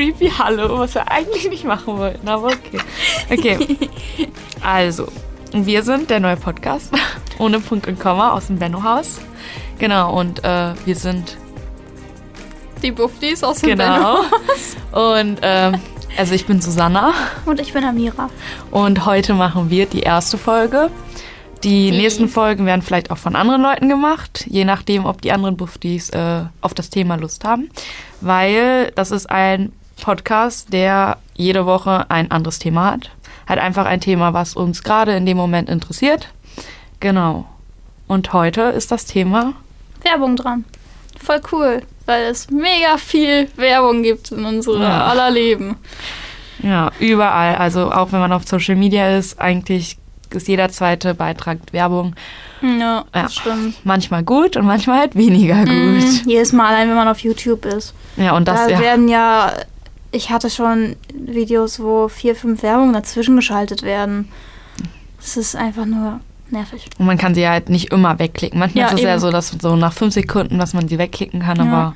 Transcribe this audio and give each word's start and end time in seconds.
Creepy 0.00 0.30
Hallo, 0.30 0.78
was 0.78 0.94
wir 0.94 1.10
eigentlich 1.10 1.46
nicht 1.50 1.64
machen 1.66 1.98
wollten, 1.98 2.26
aber 2.26 2.46
okay. 2.48 2.80
Okay. 3.30 3.76
Also, 4.62 5.08
wir 5.52 5.82
sind 5.82 6.08
der 6.08 6.20
neue 6.20 6.36
Podcast 6.38 6.90
ohne 7.38 7.60
Punkt 7.60 7.86
und 7.86 8.00
Komma 8.00 8.30
aus 8.32 8.46
dem 8.46 8.58
Benno-Haus. 8.58 9.20
Genau, 9.78 10.18
und 10.18 10.42
äh, 10.42 10.72
wir 10.86 10.96
sind 10.96 11.36
Die 12.82 12.92
Buffdies 12.92 13.44
aus 13.44 13.58
dem 13.60 13.70
genau. 13.76 14.22
Benno. 14.92 15.18
Und 15.18 15.38
ähm, 15.42 15.74
also 16.16 16.34
ich 16.34 16.46
bin 16.46 16.62
Susanna 16.62 17.12
Und 17.44 17.60
ich 17.60 17.74
bin 17.74 17.84
Amira. 17.84 18.30
und 18.70 19.04
heute 19.04 19.34
machen 19.34 19.68
wir 19.68 19.84
die 19.84 20.00
erste 20.00 20.38
Folge. 20.38 20.90
Die 21.62 21.90
Die- 21.90 21.98
nächsten 21.98 22.26
Folgen 22.30 22.64
werden 22.64 22.80
vielleicht 22.80 23.10
auch 23.10 23.18
von 23.18 23.36
anderen 23.36 23.60
Leuten 23.60 23.90
gemacht, 23.90 24.46
je 24.48 24.64
nachdem, 24.64 25.04
ob 25.04 25.20
die 25.20 25.30
anderen 25.32 25.58
Buffdies 25.58 26.08
äh, 26.08 26.44
auf 26.62 26.72
das 26.72 26.88
Thema 26.88 27.16
Lust 27.16 27.44
haben. 27.44 27.68
Weil 28.22 28.92
das 28.94 29.10
ist 29.10 29.28
ein 29.28 29.72
Podcast, 30.00 30.72
der 30.72 31.18
jede 31.34 31.66
Woche 31.66 32.06
ein 32.10 32.30
anderes 32.30 32.58
Thema 32.58 32.92
hat. 32.92 33.10
Hat 33.46 33.58
einfach 33.58 33.86
ein 33.86 34.00
Thema, 34.00 34.32
was 34.34 34.54
uns 34.54 34.82
gerade 34.82 35.12
in 35.16 35.26
dem 35.26 35.36
Moment 35.36 35.68
interessiert. 35.68 36.28
Genau. 37.00 37.46
Und 38.06 38.32
heute 38.32 38.62
ist 38.62 38.90
das 38.90 39.06
Thema. 39.06 39.54
Werbung 40.02 40.36
dran. 40.36 40.64
Voll 41.22 41.40
cool, 41.52 41.82
weil 42.06 42.24
es 42.24 42.50
mega 42.50 42.96
viel 42.98 43.48
Werbung 43.56 44.02
gibt 44.02 44.32
in 44.32 44.44
unserem 44.44 44.82
Ja. 44.82 45.06
aller 45.06 45.30
Leben. 45.30 45.76
Ja, 46.62 46.90
überall. 46.98 47.56
Also 47.56 47.90
auch 47.92 48.12
wenn 48.12 48.20
man 48.20 48.32
auf 48.32 48.46
Social 48.46 48.76
Media 48.76 49.16
ist, 49.16 49.40
eigentlich 49.40 49.96
ist 50.30 50.48
jeder 50.48 50.68
zweite 50.68 51.14
Beitrag 51.14 51.58
Werbung. 51.72 52.14
Ja, 52.62 52.68
Ja. 52.78 53.04
das 53.12 53.34
stimmt. 53.34 53.84
Manchmal 53.84 54.22
gut 54.22 54.56
und 54.56 54.66
manchmal 54.66 55.00
halt 55.00 55.16
weniger 55.16 55.60
gut. 55.64 55.68
Mhm. 55.68 56.20
Jedes 56.26 56.52
Mal, 56.52 56.68
allein 56.74 56.88
wenn 56.88 56.96
man 56.96 57.08
auf 57.08 57.18
YouTube 57.20 57.64
ist. 57.64 57.94
Ja, 58.16 58.36
und 58.36 58.46
das 58.46 58.66
da 58.66 58.68
ja. 58.70 58.80
werden 58.80 59.08
ja, 59.08 59.52
ich 60.12 60.30
hatte 60.30 60.50
schon 60.50 60.96
Videos, 61.14 61.80
wo 61.80 62.08
vier, 62.08 62.34
fünf 62.34 62.62
Werbungen 62.62 62.92
dazwischen 62.92 63.36
geschaltet 63.36 63.82
werden. 63.82 64.28
Das 65.18 65.36
ist 65.36 65.54
einfach 65.56 65.86
nur 65.86 66.20
nervig. 66.50 66.86
Und 66.98 67.06
man 67.06 67.18
kann 67.18 67.34
sie 67.34 67.46
halt 67.48 67.68
nicht 67.68 67.92
immer 67.92 68.18
wegklicken. 68.18 68.58
Manchmal 68.58 68.82
Ja, 68.82 68.88
ist 68.88 68.94
es 68.94 69.02
ja 69.02 69.12
eben. 69.12 69.20
so, 69.20 69.30
dass 69.30 69.48
so 69.60 69.76
nach 69.76 69.92
fünf 69.92 70.14
Sekunden, 70.14 70.58
dass 70.58 70.74
man 70.74 70.88
sie 70.88 70.98
wegklicken 70.98 71.40
kann, 71.40 71.58
Ja. 71.58 71.62
aber 71.64 71.94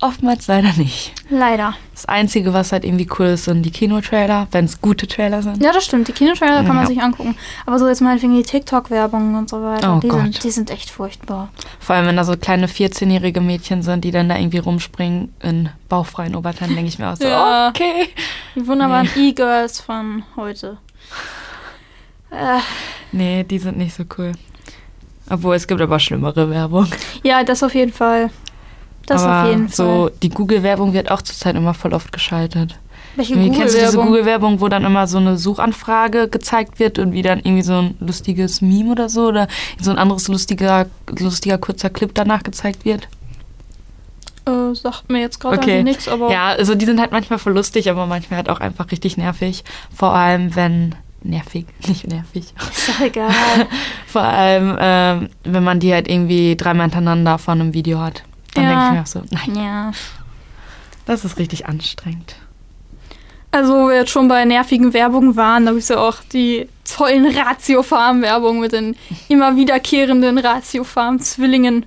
oftmals 0.00 0.46
leider 0.46 0.72
nicht. 0.74 1.12
Leider. 1.30 1.74
Das 1.92 2.06
Einzige, 2.06 2.52
was 2.54 2.70
halt 2.72 2.84
irgendwie 2.84 3.08
cool 3.18 3.26
ist, 3.26 3.44
sind 3.44 3.62
die 3.62 3.70
Kinotrailer, 3.70 4.46
wenn 4.52 4.64
es 4.64 4.80
gute 4.80 5.06
Trailer 5.08 5.42
sind. 5.42 5.62
Ja, 5.62 5.72
das 5.72 5.84
stimmt. 5.84 6.06
Die 6.08 6.12
Kinotrailer 6.12 6.58
kann 6.64 6.76
man 6.76 6.80
Ja. 6.84 6.86
sich 6.86 7.00
angucken. 7.02 7.36
Aber 7.66 7.78
so 7.78 7.88
jetzt 7.88 8.00
meinetwegen 8.00 8.36
die 8.36 8.42
TikTok-Werbung 8.44 9.34
und 9.34 9.48
so 9.50 9.62
weiter, 9.62 9.96
Oh 9.96 10.00
die, 10.00 10.08
Gott. 10.08 10.20
sind, 10.22 10.44
die 10.44 10.50
sind 10.50 10.70
echt 10.70 10.90
furchtbar. 10.90 11.48
Vor 11.80 11.96
allem, 11.96 12.06
wenn 12.06 12.16
da 12.16 12.24
so 12.24 12.36
kleine 12.36 12.66
14-jährige 12.68 13.40
Mädchen 13.40 13.82
sind, 13.82 14.04
die 14.04 14.10
dann 14.12 14.28
da 14.28 14.36
irgendwie 14.38 14.58
rumspringen 14.58 15.34
in 15.42 15.68
bauchfreien 15.88 16.36
Oberteilen, 16.36 16.74
denke 16.74 16.88
ich 16.88 16.98
mir 16.98 17.10
auch 17.10 17.16
so, 17.16 17.26
Ja. 17.26 17.68
okay. 17.68 18.08
Die 18.54 18.66
wunderbaren 18.66 19.08
E-Girls 19.16 19.80
von 19.80 20.22
heute. 20.36 20.78
Äh, 22.30 22.58
Nee, 23.10 23.42
die 23.44 23.58
sind 23.58 23.78
nicht 23.78 23.94
so 23.94 24.04
cool. 24.18 24.32
Obwohl, 25.30 25.56
es 25.56 25.66
gibt 25.66 25.80
aber 25.80 25.98
schlimmere 25.98 26.50
Werbung. 26.50 26.86
ja, 27.22 27.42
das 27.42 27.62
auf 27.62 27.74
jeden 27.74 27.92
Fall. 27.92 28.30
Das 29.08 29.22
aber 29.22 29.42
auf 29.42 29.48
jeden 29.50 29.68
so, 29.68 29.84
Fall. 29.84 30.12
die 30.22 30.28
Google-Werbung 30.28 30.92
wird 30.92 31.10
auch 31.10 31.22
zurzeit 31.22 31.56
immer 31.56 31.74
voll 31.74 31.94
oft 31.94 32.12
geschaltet. 32.12 32.78
Welche 33.16 33.34
Irgendwie 33.34 33.56
Kennst 33.58 33.74
du 33.74 33.78
diese 33.78 33.92
Google-Werbung? 33.92 34.06
Google-Werbung, 34.06 34.60
wo 34.60 34.68
dann 34.68 34.84
immer 34.84 35.06
so 35.06 35.18
eine 35.18 35.36
Suchanfrage 35.38 36.28
gezeigt 36.28 36.78
wird 36.78 36.98
und 36.98 37.12
wie 37.12 37.22
dann 37.22 37.38
irgendwie 37.40 37.62
so 37.62 37.74
ein 37.74 37.94
lustiges 38.00 38.60
Meme 38.60 38.92
oder 38.92 39.08
so 39.08 39.26
oder 39.28 39.48
so 39.80 39.90
ein 39.90 39.98
anderes 39.98 40.28
lustiger, 40.28 40.86
lustiger 41.18 41.58
kurzer 41.58 41.90
Clip 41.90 42.14
danach 42.14 42.42
gezeigt 42.42 42.84
wird? 42.84 43.08
äh, 44.46 44.74
sagt 44.74 45.10
mir 45.10 45.20
jetzt 45.20 45.40
gerade 45.40 45.58
Okay. 45.58 45.82
nichts, 45.82 46.08
aber 46.08 46.30
Ja, 46.30 46.48
also 46.48 46.74
die 46.74 46.86
sind 46.86 47.00
halt 47.00 47.12
manchmal 47.12 47.38
voll 47.38 47.52
lustig, 47.54 47.90
aber 47.90 48.06
manchmal 48.06 48.38
halt 48.38 48.48
auch 48.48 48.60
einfach 48.60 48.90
richtig 48.90 49.16
nervig. 49.16 49.64
Vor 49.94 50.12
allem, 50.14 50.54
wenn. 50.56 50.94
Nervig, 51.22 51.66
nicht 51.88 52.06
nervig. 52.06 52.54
ist 52.70 52.88
doch 52.88 53.00
egal. 53.04 53.30
Vor 54.06 54.22
allem, 54.22 54.76
ähm, 54.80 55.28
wenn 55.42 55.64
man 55.64 55.80
die 55.80 55.92
halt 55.92 56.06
irgendwie 56.08 56.54
dreimal 56.56 56.84
hintereinander 56.84 57.38
von 57.38 57.60
einem 57.60 57.74
Video 57.74 57.98
hat. 57.98 58.22
Dann 58.60 58.64
Ja. 58.64 58.70
denke 58.70 58.86
ich 58.86 58.92
mir 58.94 59.02
auch 59.02 59.06
so, 59.06 59.22
nein, 59.30 59.64
ja. 59.64 59.92
das 61.06 61.24
ist 61.24 61.38
richtig 61.38 61.66
anstrengend. 61.66 62.36
Also, 63.50 63.72
wo 63.72 63.88
wir 63.88 63.96
jetzt 63.96 64.10
schon 64.10 64.28
bei 64.28 64.44
nervigen 64.44 64.92
Werbungen 64.92 65.34
waren, 65.36 65.64
da 65.64 65.70
gibt 65.72 65.82
es 65.82 65.88
ja 65.88 65.96
auch 65.98 66.16
die 66.32 66.68
tollen 66.84 67.26
Ratiofarm-Werbung 67.26 68.60
mit 68.60 68.72
den 68.72 68.94
immer 69.28 69.56
wiederkehrenden 69.56 70.36
Ratiofarm-Zwillingen, 70.38 71.86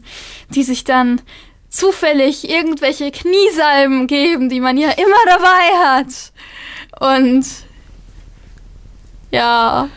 die 0.49 0.63
sich 0.63 0.83
dann 0.83 1.21
zufällig 1.69 2.49
irgendwelche 2.49 3.11
Kniesalben 3.11 4.07
geben, 4.07 4.49
die 4.49 4.59
man 4.59 4.75
ja 4.77 4.89
immer 4.89 5.23
dabei 5.27 5.85
hat. 5.85 6.31
Und 6.99 7.45
ja, 9.31 9.87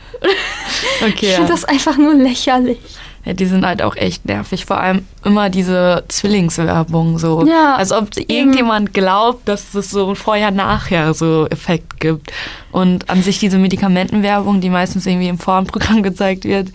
Okay. 1.01 1.17
ich 1.31 1.35
finde 1.35 1.53
das 1.53 1.65
einfach 1.65 1.97
nur 1.97 2.15
lächerlich. 2.15 2.79
Ja, 3.25 3.33
die 3.33 3.47
sind 3.47 3.65
halt 3.65 3.81
auch 3.81 3.97
echt 3.97 4.27
nervig. 4.27 4.67
Vor 4.67 4.79
allem 4.79 5.07
immer 5.25 5.49
diese 5.49 6.05
Zwillingswerbung 6.09 7.19
so. 7.19 7.47
Ja, 7.47 7.77
Als 7.77 7.91
ob 7.91 8.09
irgendjemand 8.17 8.93
glaubt, 8.93 9.49
dass 9.49 9.75
es 9.75 9.91
so 9.91 10.11
ein 10.11 10.17
Vorher-Nachher 10.17 11.15
so 11.15 11.47
Effekt 11.51 12.01
gibt. 12.01 12.33
Und 12.71 13.09
an 13.09 13.23
sich 13.23 13.39
diese 13.39 13.59
Medikamentenwerbung, 13.59 14.61
die 14.61 14.69
meistens 14.69 15.07
irgendwie 15.07 15.29
im 15.29 15.39
Vorhandprogramm 15.39 16.03
gezeigt 16.03 16.45
wird. 16.45 16.69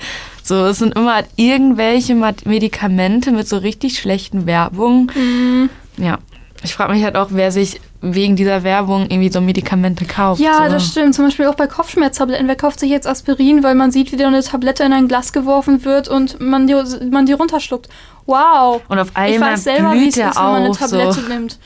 So, 0.44 0.66
es 0.66 0.80
sind 0.80 0.96
immer 0.96 1.16
halt 1.16 1.28
irgendwelche 1.36 2.16
Medikamente 2.46 3.32
mit 3.32 3.48
so 3.48 3.58
richtig 3.58 4.00
schlechten 4.00 4.48
Werbungen. 4.48 5.12
Mhm. 5.16 5.70
Ja. 6.04 6.18
Ich 6.64 6.74
frage 6.74 6.92
mich 6.94 7.03
halt 7.03 7.16
auch, 7.16 7.28
wer 7.31 7.52
sich 7.52 7.80
wegen 8.02 8.36
dieser 8.36 8.64
Werbung 8.64 9.03
irgendwie 9.09 9.31
so 9.31 9.40
Medikamente 9.40 10.03
kauft. 10.06 10.42
Ja, 10.42 10.66
so. 10.66 10.72
das 10.74 10.88
stimmt. 10.88 11.16
Zum 11.16 11.25
Beispiel 11.25 11.46
auch 11.47 11.56
bei 11.56 11.68
Kopfschmerztabletten. 11.68 12.47
Wer 12.47 12.56
kauft 12.56 12.80
sich 12.81 12.90
jetzt 12.90 13.08
Aspirin, 13.08 13.64
weil 13.64 13.75
man 13.75 13.92
sieht, 13.92 14.12
wie 14.12 14.18
da 14.18 14.28
eine 14.28 14.44
Tablette 14.44 14.84
in 14.84 14.92
ein 14.94 15.08
Glas 15.08 15.31
geworfen 15.31 15.86
wird 15.86 16.08
und 16.09 16.40
man 16.42 16.68
die, 16.68 16.75
man 17.09 17.25
die 17.25 17.34
runterschluckt. 17.34 17.88
Wow. 18.25 18.81
Und 18.90 19.00
auf 19.00 19.09
Ich 19.12 19.16
einmal 19.18 19.53
weiß 19.53 19.64
selber, 19.64 19.94
wie 19.94 20.00
blüht 20.00 20.09
es 20.12 20.18
er 20.18 20.30
ist, 20.30 20.36
wenn 20.38 20.44
man 20.44 20.56
eine 20.56 20.70
auf. 20.70 20.78
Tablette 20.78 21.14
So. 21.14 21.22
nimmt. 21.28 21.59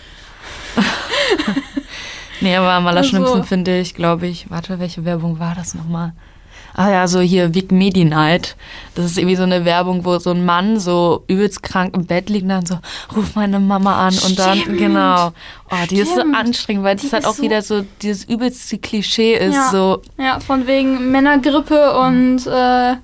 Nee, 2.41 2.57
aber 2.57 2.71
am 2.71 2.85
allerschlimmsten 2.87 3.35
Also- 3.37 3.47
finde 3.47 3.79
ich, 3.79 3.93
glaube 3.95 4.27
ich, 4.27 4.51
warte, 4.51 4.77
welche 4.79 5.05
Werbung 5.05 5.39
war 5.39 5.55
das 5.55 5.75
nochmal? 5.75 6.11
Ah 6.75 6.89
ja, 6.89 7.07
so 7.07 7.19
hier 7.19 7.53
Vic 7.53 7.71
Medi-Night. 7.71 8.55
Das 8.95 9.05
ist 9.05 9.17
irgendwie 9.17 9.35
so 9.35 9.43
eine 9.43 9.63
Werbung, 9.65 10.05
wo 10.05 10.17
so 10.17 10.31
ein 10.31 10.43
Mann 10.43 10.79
so 10.79 11.23
übelst 11.27 11.61
krank 11.61 11.95
im 11.95 12.05
Bett 12.07 12.29
liegt 12.29 12.43
und 12.43 12.49
dann 12.49 12.65
so, 12.65 12.79
ruf 13.15 13.35
meine 13.35 13.59
Mama 13.59 14.07
an 14.07 14.17
und 14.25 14.39
dann, 14.39 14.57
Stimmt. 14.57 14.77
genau. 14.79 15.33
Oh, 15.69 15.75
die 15.89 15.97
ist 15.99 16.13
so 16.15 16.21
Stimmt. 16.21 16.35
anstrengend, 16.35 16.83
weil 16.83 16.95
das 16.95 17.05
Die 17.05 17.11
halt 17.11 17.23
ist 17.23 17.29
auch 17.29 17.35
so- 17.35 17.43
wieder 17.43 17.61
so 17.61 17.85
dieses 18.01 18.23
übelste 18.23 18.79
Klischee 18.79 19.33
ist, 19.35 19.53
Ja. 19.55 19.69
so, 19.71 20.01
Ja, 20.17 20.39
von 20.39 20.65
wegen 20.65 21.11
Männergrippe 21.11 21.97
und 21.99 22.47
äh, 22.47 22.95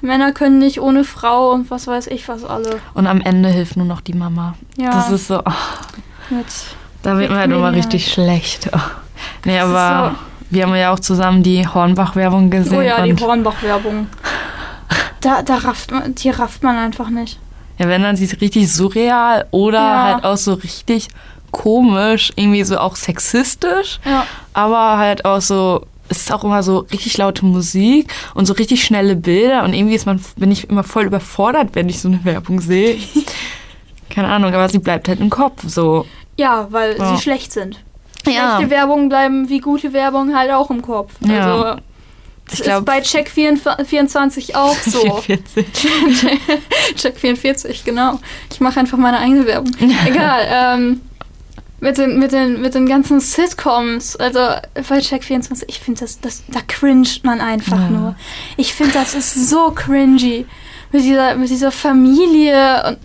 Männer 0.00 0.32
können 0.32 0.58
nicht 0.58 0.80
ohne 0.80 1.02
Frau 1.04 1.50
und 1.52 1.70
was 1.70 1.86
weiß 1.86 2.06
ich 2.08 2.28
was 2.28 2.44
alle. 2.44 2.78
und 2.94 3.06
am 3.06 3.20
Ende 3.20 3.48
hilft 3.48 3.76
nur 3.76 3.86
noch 3.86 4.02
die 4.02 4.12
Mama. 4.14 4.54
Ja, 4.76 4.90
Das 4.92 5.10
ist 5.10 5.26
so, 5.28 5.40
oh, 5.40 5.50
mit. 6.30 6.46
da 7.02 7.18
wird 7.18 7.30
mir 7.30 7.38
halt 7.38 7.50
immer 7.50 7.72
richtig 7.72 8.12
schlecht. 8.12 8.68
Oh. 8.72 8.78
Nee, 9.44 9.56
Das 9.58 9.68
aber 9.70 10.14
wir 10.54 10.64
haben 10.64 10.74
ja 10.74 10.92
auch 10.92 11.00
zusammen 11.00 11.42
die 11.42 11.66
Hornbach-Werbung 11.66 12.48
gesehen. 12.50 12.78
Oh 12.78 12.80
ja, 12.80 13.02
die 13.04 13.14
Hornbach-Werbung. 13.16 14.06
Da, 15.20 15.40
da 15.42 15.56
rafft 15.56 15.90
man, 15.90 16.14
die 16.14 16.28
rafft 16.28 16.62
man 16.62 16.76
einfach 16.76 17.08
nicht. 17.08 17.38
Ja, 17.78 17.88
wenn 17.88 18.02
dann 18.02 18.14
sie 18.14 18.24
ist 18.26 18.42
richtig 18.42 18.70
surreal 18.70 19.46
oder 19.52 19.78
Ja. 19.78 20.02
halt 20.02 20.24
auch 20.24 20.36
so 20.36 20.52
richtig 20.52 21.08
komisch, 21.50 22.30
irgendwie 22.36 22.62
so 22.62 22.76
auch 22.78 22.94
sexistisch, 22.94 24.00
Ja. 24.04 24.26
aber 24.52 24.98
halt 24.98 25.24
auch 25.24 25.40
so, 25.40 25.86
es 26.10 26.18
ist 26.18 26.32
auch 26.32 26.44
immer 26.44 26.62
so 26.62 26.80
richtig 26.92 27.16
laute 27.16 27.46
Musik 27.46 28.12
und 28.34 28.44
so 28.44 28.52
richtig 28.52 28.84
schnelle 28.84 29.16
Bilder 29.16 29.62
und 29.64 29.72
irgendwie 29.72 29.94
ist 29.94 30.04
man, 30.04 30.20
bin 30.36 30.52
ich 30.52 30.68
immer 30.68 30.84
voll 30.84 31.04
überfordert, 31.06 31.70
wenn 31.72 31.88
ich 31.88 32.00
so 32.00 32.08
eine 32.08 32.22
Werbung 32.24 32.60
sehe. 32.60 32.98
Keine 34.10 34.28
Ahnung, 34.28 34.52
aber 34.52 34.68
sie 34.68 34.78
bleibt 34.78 35.08
halt 35.08 35.20
im 35.20 35.30
Kopf 35.30 35.62
so. 35.66 36.04
Ja, 36.36 36.66
weil 36.70 36.98
Ja. 36.98 37.16
sie 37.16 37.22
schlecht 37.22 37.50
sind. 37.52 37.78
Ja. 38.26 38.56
Schlechte 38.56 38.70
Werbung 38.70 39.08
bleiben 39.08 39.48
wie 39.48 39.58
gute 39.60 39.92
Werbung 39.92 40.36
halt 40.36 40.50
auch 40.50 40.70
im 40.70 40.82
Kopf. 40.82 41.12
Ja. 41.20 41.46
Also, 41.46 41.80
das 42.46 42.54
Ich 42.54 42.60
ist 42.60 42.64
glaub- 42.66 42.84
bei 42.84 43.00
Check 43.00 43.30
24 43.30 44.54
auch 44.56 44.76
so. 44.84 45.16
44. 45.16 45.66
Check 46.96 47.18
44, 47.18 47.84
genau. 47.84 48.18
Ich 48.52 48.60
mache 48.60 48.80
einfach 48.80 48.98
meine 48.98 49.18
eigene 49.18 49.46
Werbung. 49.46 49.72
Egal. 50.06 50.46
Ähm, 50.50 51.00
mit, 51.80 51.98
den, 51.98 52.18
mit, 52.18 52.32
den, 52.32 52.60
mit 52.60 52.74
den 52.74 52.86
ganzen 52.86 53.20
Sitcoms, 53.20 54.16
also 54.16 54.40
bei 54.88 55.00
Check 55.00 55.24
24, 55.24 55.68
ich 55.68 55.80
finde, 55.80 56.00
das, 56.00 56.20
das, 56.20 56.42
da 56.48 56.60
cringet 56.66 57.24
man 57.24 57.40
einfach 57.40 57.78
Ja. 57.78 57.90
nur. 57.90 58.16
Ich 58.56 58.72
finde, 58.74 58.92
das 58.92 59.14
ist 59.14 59.48
so 59.50 59.70
cringy. 59.70 60.46
Mit 60.92 61.02
dieser, 61.02 61.34
mit 61.34 61.50
dieser 61.50 61.72
Familie 61.72 62.84
und 62.88 62.98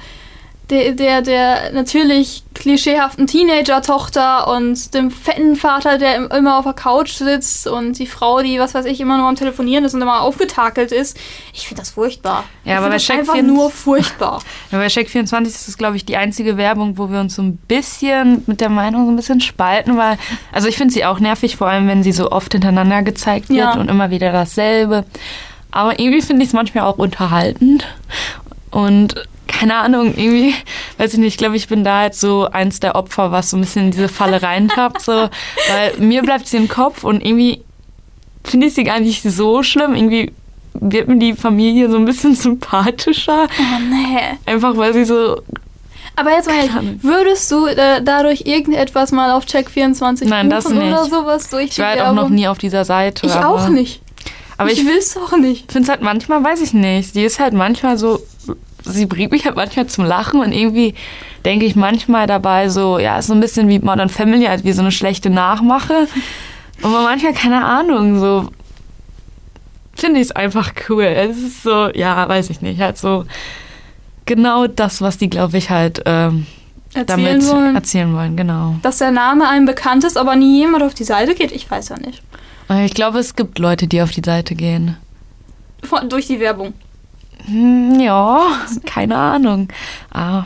der, 0.69 0.91
der, 0.91 1.21
der 1.21 1.71
natürlich 1.73 2.43
klischeehaften 2.53 3.25
Teenager-Tochter 3.25 4.47
und 4.55 4.93
dem 4.93 5.11
fetten 5.11 5.55
Vater, 5.55 5.97
der 5.97 6.15
im- 6.15 6.27
immer 6.29 6.57
auf 6.57 6.65
der 6.65 6.73
Couch 6.73 7.11
sitzt 7.13 7.67
und 7.67 7.97
die 7.97 8.05
Frau, 8.05 8.41
die, 8.41 8.59
was 8.59 8.73
weiß 8.73 8.85
ich, 8.85 8.99
immer 8.99 9.17
nur 9.17 9.27
am 9.27 9.35
Telefonieren 9.35 9.85
ist 9.85 9.93
und 9.93 10.01
immer 10.01 10.21
aufgetakelt 10.21 10.91
ist. 10.91 11.17
Ich 11.53 11.67
finde 11.67 11.81
das 11.81 11.91
furchtbar. 11.91 12.43
Ja, 12.65 12.73
ich 12.73 12.77
aber 12.79 12.87
bei 12.87 12.93
das 12.95 13.03
Shaq 13.05 13.19
einfach 13.19 13.33
24 13.33 13.55
nur 13.57 13.69
furchtbar. 13.71 14.41
Ja, 14.71 14.77
bei 14.77 14.87
Check24 14.87 15.45
ist 15.47 15.67
das, 15.67 15.77
glaube 15.77 15.95
ich, 15.97 16.05
die 16.05 16.17
einzige 16.17 16.57
Werbung, 16.57 16.97
wo 16.97 17.09
wir 17.09 17.19
uns 17.19 17.35
so 17.35 17.41
ein 17.41 17.57
bisschen 17.57 18.43
mit 18.45 18.61
der 18.61 18.69
Meinung 18.69 19.05
so 19.05 19.11
ein 19.11 19.15
bisschen 19.15 19.41
spalten, 19.41 19.97
weil, 19.97 20.17
also 20.51 20.67
ich 20.67 20.77
finde 20.77 20.93
sie 20.93 21.05
auch 21.05 21.19
nervig, 21.19 21.55
vor 21.57 21.67
allem 21.67 21.87
wenn 21.87 22.03
sie 22.03 22.11
so 22.11 22.31
oft 22.31 22.51
hintereinander 22.51 23.01
gezeigt 23.03 23.49
wird 23.49 23.59
Ja. 23.59 23.73
und 23.73 23.89
immer 23.89 24.09
wieder 24.11 24.31
dasselbe. 24.31 25.05
Aber 25.71 25.99
irgendwie 25.99 26.21
finde 26.21 26.41
ich 26.43 26.49
es 26.49 26.53
manchmal 26.53 26.83
auch 26.85 26.97
unterhaltend. 26.97 27.85
Und 28.71 29.15
keine 29.47 29.75
Ahnung, 29.75 30.13
irgendwie, 30.15 30.53
weiß 30.97 31.13
ich 31.13 31.19
nicht, 31.19 31.33
ich 31.33 31.37
glaube, 31.37 31.55
ich 31.55 31.67
bin 31.67 31.83
da 31.83 31.99
halt 32.01 32.15
so 32.15 32.47
eins 32.49 32.79
der 32.79 32.95
Opfer, 32.95 33.31
was 33.31 33.49
so 33.49 33.57
ein 33.57 33.61
bisschen 33.61 33.85
in 33.85 33.91
diese 33.91 34.07
Falle 34.09 34.41
reintappt. 34.41 35.01
So, 35.01 35.11
weil 35.11 35.97
mir 35.97 36.21
bleibt 36.21 36.47
sie 36.47 36.57
im 36.57 36.67
Kopf 36.67 37.03
und 37.03 37.25
irgendwie 37.25 37.63
finde 38.43 38.67
ich 38.67 38.73
sie 38.75 38.83
gar 38.83 38.99
nicht 38.99 39.23
so 39.23 39.63
schlimm. 39.63 39.95
Irgendwie 39.95 40.31
wird 40.73 41.07
mir 41.07 41.17
die 41.17 41.33
Familie 41.33 41.89
so 41.89 41.97
ein 41.97 42.05
bisschen 42.05 42.35
sympathischer. 42.79 43.47
Oh, 43.49 43.79
nee. 43.89 44.19
Einfach 44.45 44.77
weil 44.77 44.93
sie 44.93 45.05
so. 45.05 45.41
Aber 46.15 46.31
jetzt 46.31 46.47
mal, 46.49 46.69
Ahnung. 46.77 46.99
würdest 47.01 47.49
du 47.51 47.65
äh, 47.65 48.01
dadurch 48.03 48.41
irgendetwas 48.41 49.11
mal 49.11 49.31
auf 49.31 49.45
Check24 49.45 50.27
Nein, 50.27 50.49
das 50.49 50.65
buchen 50.65 50.77
oder 50.77 51.01
nicht. 51.01 51.11
sowas 51.11 51.49
durch 51.49 51.65
Ich 51.71 51.79
war 51.79 51.87
halt 51.87 52.01
auch 52.01 52.13
noch 52.13 52.29
nie 52.29 52.47
auf 52.47 52.57
dieser 52.57 52.83
Seite. 52.85 53.25
Ich 53.25 53.33
auch 53.33 53.69
nicht. 53.69 54.01
Aber 54.57 54.69
ich 54.69 54.79
ich 54.81 54.85
will 54.85 54.97
es 54.97 55.15
auch 55.15 55.37
nicht. 55.37 55.71
finde 55.71 55.85
es 55.85 55.89
halt 55.89 56.01
manchmal, 56.01 56.43
weiß 56.43 56.61
ich 56.61 56.73
nicht. 56.73 57.15
Die 57.15 57.23
ist 57.23 57.39
halt 57.39 57.53
manchmal 57.53 57.97
so. 57.97 58.19
Sie 58.83 59.05
bringt 59.05 59.31
mich 59.31 59.45
halt 59.45 59.55
manchmal 59.55 59.87
zum 59.87 60.05
Lachen 60.05 60.41
und 60.41 60.51
irgendwie 60.51 60.95
denke 61.45 61.65
ich 61.65 61.75
manchmal 61.75 62.27
dabei 62.27 62.69
so, 62.69 62.97
ja, 62.99 63.19
ist 63.19 63.27
so 63.27 63.33
ein 63.33 63.39
bisschen 63.39 63.67
wie 63.67 63.79
Modern 63.79 64.09
Family, 64.09 64.45
halt 64.45 64.63
wie 64.63 64.71
so 64.71 64.81
eine 64.81 64.91
schlechte 64.91 65.29
Nachmache. 65.29 66.07
Aber 66.81 67.01
manchmal, 67.01 67.33
keine 67.33 67.63
Ahnung, 67.65 68.19
so 68.19 68.49
finde 69.95 70.19
ich 70.19 70.27
es 70.27 70.31
einfach 70.31 70.71
cool. 70.89 71.03
Es 71.03 71.37
ist 71.37 71.63
so, 71.63 71.89
ja, 71.93 72.27
weiß 72.27 72.49
ich 72.49 72.61
nicht, 72.61 72.79
halt 72.79 72.97
so 72.97 73.25
genau 74.25 74.67
das, 74.67 75.01
was 75.01 75.17
die, 75.17 75.29
glaube 75.29 75.57
ich, 75.57 75.69
halt 75.69 76.01
ähm, 76.05 76.45
Erzählen 76.93 77.39
damit 77.39 77.47
wollen. 77.47 77.75
erzählen 77.75 78.13
wollen, 78.15 78.37
genau. 78.37 78.75
Dass 78.81 78.97
der 78.99 79.11
Name 79.11 79.47
einem 79.49 79.65
bekannt 79.65 80.03
ist, 80.03 80.17
aber 80.17 80.35
nie 80.35 80.59
jemand 80.59 80.83
auf 80.83 80.93
die 80.93 81.03
Seite 81.03 81.35
geht, 81.35 81.51
ich 81.51 81.69
weiß 81.69 81.89
ja 81.89 81.97
nicht. 81.97 82.21
Und 82.67 82.79
Ich 82.79 82.93
glaube, 82.93 83.19
es 83.19 83.35
gibt 83.35 83.59
Leute, 83.59 83.87
die 83.87 84.01
auf 84.01 84.11
die 84.11 84.21
Seite 84.23 84.55
gehen. 84.55 84.97
Von, 85.83 86.09
durch 86.09 86.27
die 86.27 86.39
Werbung. 86.39 86.73
Hm, 87.45 87.99
Ja, 87.99 88.41
keine 88.85 89.15
Ahnung. 89.17 89.67
Ah, 90.11 90.43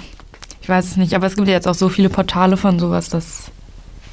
ich 0.62 0.70
weiß 0.70 0.86
es 0.86 0.98
nicht, 0.98 1.14
aber 1.14 1.28
es 1.28 1.36
gibt 1.36 1.48
ja 1.48 1.54
jetzt 1.54 1.68
auch 1.68 1.74
so 1.76 1.90
viele 1.90 2.10
Portale 2.10 2.58
von 2.58 2.80
sowas, 2.80 3.10
dass. 3.10 3.52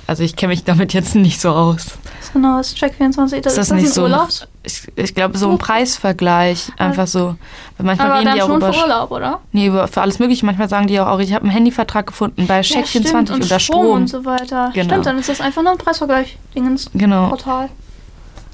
Also 0.07 0.25
ich 0.25 0.35
kenne 0.35 0.51
mich 0.51 0.65
damit 0.65 0.93
jetzt 0.93 1.15
nicht 1.15 1.41
so 1.41 1.51
aus. 1.51 1.97
Genau 2.33 2.59
ist 2.59 2.77
Check24? 2.77 3.43
Das, 3.43 3.53
Ist 3.53 3.59
das 3.59 3.71
ein 3.71 3.79
nicht 3.79 3.93
so 3.95 4.03
Urlaubs? 4.03 4.45
Ich, 4.65 4.83
ich 4.97 5.15
glaube, 5.15 5.39
so 5.39 5.49
ein 5.49 5.59
Preisvergleich. 5.59 6.73
Einfach 6.79 7.07
so. 7.07 7.37
Weil 7.77 7.87
manchmal 7.87 8.11
Aber 8.11 8.25
dann 8.25 8.35
die 8.35 8.43
auch 8.43 8.49
schon 8.49 8.57
über. 8.57 8.73
für 8.73 8.81
Urlaub, 8.81 9.11
oder? 9.13 9.41
Nee, 9.53 9.67
über, 9.69 9.87
für 9.87 10.01
alles 10.01 10.19
Mögliche. 10.19 10.45
Manchmal 10.45 10.69
sagen 10.69 10.89
die 10.89 10.99
auch, 10.99 11.21
ich 11.21 11.33
habe 11.33 11.45
einen 11.45 11.53
Handyvertrag 11.53 12.09
gefunden 12.09 12.49
bei 12.49 12.57
Ja, 12.57 12.63
stimmt. 12.85 13.07
Check24 13.07 13.33
und 13.35 13.45
oder 13.45 13.61
Strom 13.61 13.61
Strom. 13.61 13.91
und 13.93 14.07
so 14.09 14.25
weiter. 14.25 14.73
Genau. 14.75 14.89
Stimmt, 14.91 15.07
dann 15.07 15.19
ist 15.21 15.29
das 15.29 15.41
einfach 15.41 15.63
nur 15.63 15.73
ein 15.73 15.79
Preisvergleich. 15.79 16.39
Dingens. 16.57 16.91
Genau. 16.93 17.29
Portal. 17.29 17.69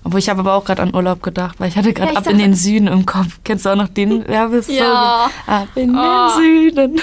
Obwohl 0.07 0.21
ich 0.21 0.29
habe 0.29 0.39
aber 0.41 0.55
auch 0.55 0.65
gerade 0.65 0.83
an 0.83 0.95
Urlaub 0.95 1.21
gedacht, 1.21 1.57
weil 1.59 1.69
ich 1.69 1.77
hatte 1.77 1.93
gerade 1.93 2.13
Ja, 2.13 2.19
ab 2.19 2.27
in 2.29 2.33
dachte- 2.35 2.45
den 2.45 2.55
Süden 2.55 2.87
im 2.87 3.05
Kopf. 3.05 3.41
Kennst 3.43 3.67
du 3.67 3.71
auch 3.71 3.75
noch 3.77 3.89
den 3.89 4.27
Werbesong? 4.29 4.75
Ja. 4.77 5.29
Ab 5.49 5.69
in 5.75 5.99
Oh. 5.99 6.29
den 6.39 6.71
Süden. 6.71 7.01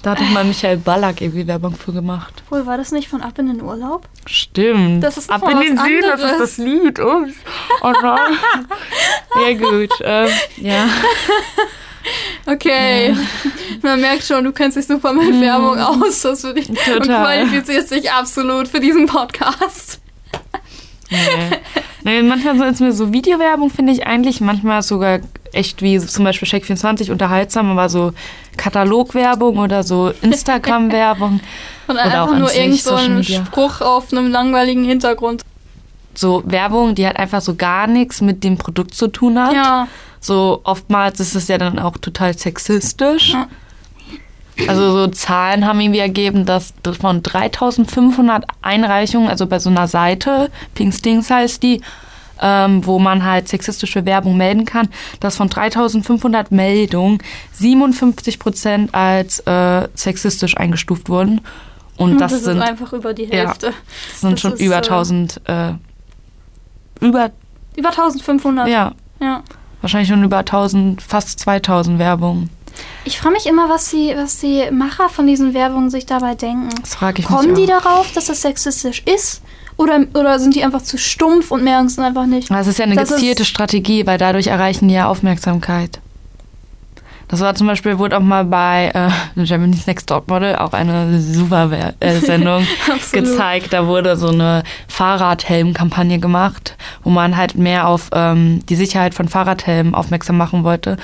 Da 0.00 0.12
hat 0.12 0.20
doch 0.20 0.28
mal 0.30 0.44
Michael 0.44 0.78
Ballack 0.78 1.20
irgendwie 1.20 1.46
Werbung 1.46 1.74
für 1.74 1.92
gemacht. 1.92 2.42
Wohl, 2.50 2.64
war 2.66 2.78
das 2.78 2.92
nicht 2.92 3.08
von 3.08 3.20
Ab 3.20 3.38
in 3.38 3.48
den 3.48 3.60
Urlaub? 3.60 4.08
Stimmt. 4.26 5.02
Das 5.04 5.18
ist 5.18 5.28
Ab 5.28 5.42
in 5.50 5.58
den 5.60 5.76
Süden, 5.76 6.04
das 6.08 6.22
ist 6.22 6.38
das 6.40 6.56
Lied. 6.56 6.98
Ups. 7.00 7.32
Oh 7.82 7.92
nein. 8.00 8.38
ja 9.50 9.52
gut. 9.58 9.90
Ähm, 10.02 10.28
ja. 10.56 10.86
Okay. 12.46 13.14
Man 13.82 14.00
merkt 14.00 14.24
schon, 14.24 14.42
du 14.44 14.52
kennst 14.52 14.78
dich 14.78 14.86
super 14.86 15.12
mit 15.12 15.38
Werbung 15.42 15.78
aus. 15.78 16.22
Das 16.22 16.40
für 16.40 16.54
dich 16.54 16.68
und 16.70 16.78
Mhm. 16.78 16.92
Total. 17.02 17.22
qualifizierst 17.44 17.90
dich 17.90 18.10
absolut 18.10 18.66
für 18.68 18.80
diesen 18.80 19.04
Podcast. 19.04 20.00
Nee. 21.10 21.18
Manchmal 22.22 22.56
sind 22.56 22.68
es 22.68 22.80
mir 22.80 22.92
so 22.92 23.12
Videowerbung, 23.12 23.70
finde 23.70 23.92
ich 23.92 24.06
eigentlich. 24.06 24.40
Manchmal 24.40 24.82
sogar 24.82 25.20
echt 25.52 25.82
wie 25.82 25.98
zum 25.98 26.24
Beispiel 26.24 26.48
Check24 26.48 27.10
unterhaltsam, 27.10 27.70
aber 27.70 27.88
so 27.88 28.12
Katalogwerbung 28.56 29.58
oder 29.58 29.82
so 29.82 30.12
Instagram-Werbung. 30.22 31.40
Und 31.86 31.94
Oder 31.94 32.04
einfach 32.04 32.38
nur 32.38 32.54
irgend 32.54 32.80
so 32.80 32.94
ein. 32.94 33.24
Spruch 33.24 33.80
auf 33.80 34.12
einem 34.12 34.30
langweiligen 34.30 34.84
Hintergrund. 34.84 35.42
So 36.14 36.42
Werbung, 36.46 36.94
die 36.94 37.06
halt 37.06 37.16
einfach 37.16 37.40
so 37.40 37.54
gar 37.54 37.86
nichts 37.86 38.20
mit 38.20 38.42
dem 38.42 38.58
Produkt 38.58 38.94
zu 38.94 39.08
tun 39.08 39.38
hat. 39.38 39.54
Ja. 39.54 39.88
So 40.20 40.60
oftmals 40.64 41.20
ist 41.20 41.34
es 41.34 41.48
ja 41.48 41.58
dann 41.58 41.78
auch 41.78 41.96
total 41.96 42.36
sexistisch. 42.36 43.32
Ja. 43.32 43.48
Also 44.66 44.90
so 44.90 45.06
Zahlen 45.08 45.66
haben 45.66 45.80
irgendwie 45.80 46.00
ergeben, 46.00 46.44
dass 46.44 46.74
von 47.00 47.22
3500 47.22 48.44
Einreichungen, 48.60 49.28
also 49.28 49.46
bei 49.46 49.58
so 49.58 49.70
einer 49.70 49.86
Seite, 49.86 50.50
Pinkstings 50.74 51.30
heißt 51.30 51.62
die, 51.62 51.80
ähm, 52.40 52.84
wo 52.86 52.98
man 52.98 53.24
halt 53.24 53.48
sexistische 53.48 54.04
Werbung 54.04 54.36
melden 54.36 54.64
kann, 54.64 54.88
dass 55.20 55.36
von 55.36 55.48
3500 55.48 56.50
Meldungen 56.50 57.18
57 57.52 58.38
Prozent 58.38 58.94
als 58.94 59.40
äh, 59.40 59.88
sexistisch 59.94 60.56
eingestuft 60.56 61.08
wurden. 61.08 61.40
Und 61.96 62.20
das, 62.20 62.32
ist 62.32 62.44
sind, 62.44 62.62
einfach 62.62 62.92
über 62.92 63.12
die 63.12 63.24
Ja. 63.24 63.46
Hälfte. 63.46 63.72
das 64.10 64.20
sind 64.20 64.32
das 64.32 64.40
schon 64.40 64.52
über 64.54 64.76
äh, 64.76 64.78
1000, 64.78 65.40
äh, 65.46 65.72
über, 67.00 67.30
Über 67.76 67.88
1500. 67.88 68.68
ja, 68.68 68.92
ja. 69.20 69.42
wahrscheinlich 69.80 70.08
schon 70.08 70.22
über 70.22 70.38
1000, 70.38 71.02
fast 71.02 71.40
2000 71.40 71.98
Werbungen. 71.98 72.50
Ich 73.04 73.18
frage 73.18 73.34
mich 73.34 73.46
immer, 73.46 73.68
was 73.68 73.90
die, 73.90 74.12
was 74.16 74.38
die 74.40 74.70
Macher 74.70 75.08
von 75.08 75.26
diesen 75.26 75.54
Werbungen 75.54 75.88
sich 75.90 76.04
dabei 76.06 76.34
denken. 76.34 76.68
Das 76.80 76.94
frage 76.94 77.20
ich 77.22 77.26
Kommen 77.26 77.54
die 77.54 77.62
mich 77.62 77.74
auch. 77.74 77.82
darauf, 77.82 78.12
dass 78.12 78.26
das 78.26 78.42
sexistisch 78.42 79.02
ist? 79.06 79.42
Oder, 79.76 80.00
oder 80.14 80.38
sind 80.40 80.54
die 80.56 80.64
einfach 80.64 80.82
zu 80.82 80.98
stumpf 80.98 81.50
und 81.52 81.62
merken 81.62 81.86
es 81.86 81.98
einfach 81.98 82.26
nicht? 82.26 82.50
Das 82.50 82.66
ist 82.66 82.78
ja 82.78 82.84
eine 82.84 82.96
Das 82.96 83.10
gezielte 83.10 83.44
Strategie, 83.44 84.06
weil 84.06 84.18
dadurch 84.18 84.48
erreichen 84.48 84.88
die 84.88 84.94
ja 84.94 85.06
Aufmerksamkeit. 85.08 86.00
Das 87.28 87.40
war 87.40 87.54
zum 87.54 87.66
Beispiel, 87.66 87.98
wurde 87.98 88.16
auch 88.16 88.22
mal 88.22 88.44
bei 88.46 88.90
äh, 89.36 89.44
Germany's 89.44 89.86
Next 89.86 90.08
Topmodel, 90.08 90.56
auch 90.56 90.72
eine 90.72 91.20
super 91.20 91.70
Wer- 91.70 91.94
äh, 92.00 92.18
Sendung, 92.20 92.66
gezeigt. 93.12 93.72
Da 93.72 93.86
wurde 93.86 94.16
so 94.16 94.28
eine 94.30 94.64
Fahrradhelm-Kampagne 94.88 96.18
gemacht, 96.18 96.76
wo 97.04 97.10
man 97.10 97.36
halt 97.36 97.54
mehr 97.54 97.86
auf 97.86 98.08
ähm, 98.12 98.64
die 98.66 98.76
Sicherheit 98.76 99.14
von 99.14 99.28
Fahrradhelmen 99.28 99.94
aufmerksam 99.94 100.38
machen 100.38 100.64
wollte. 100.64 100.96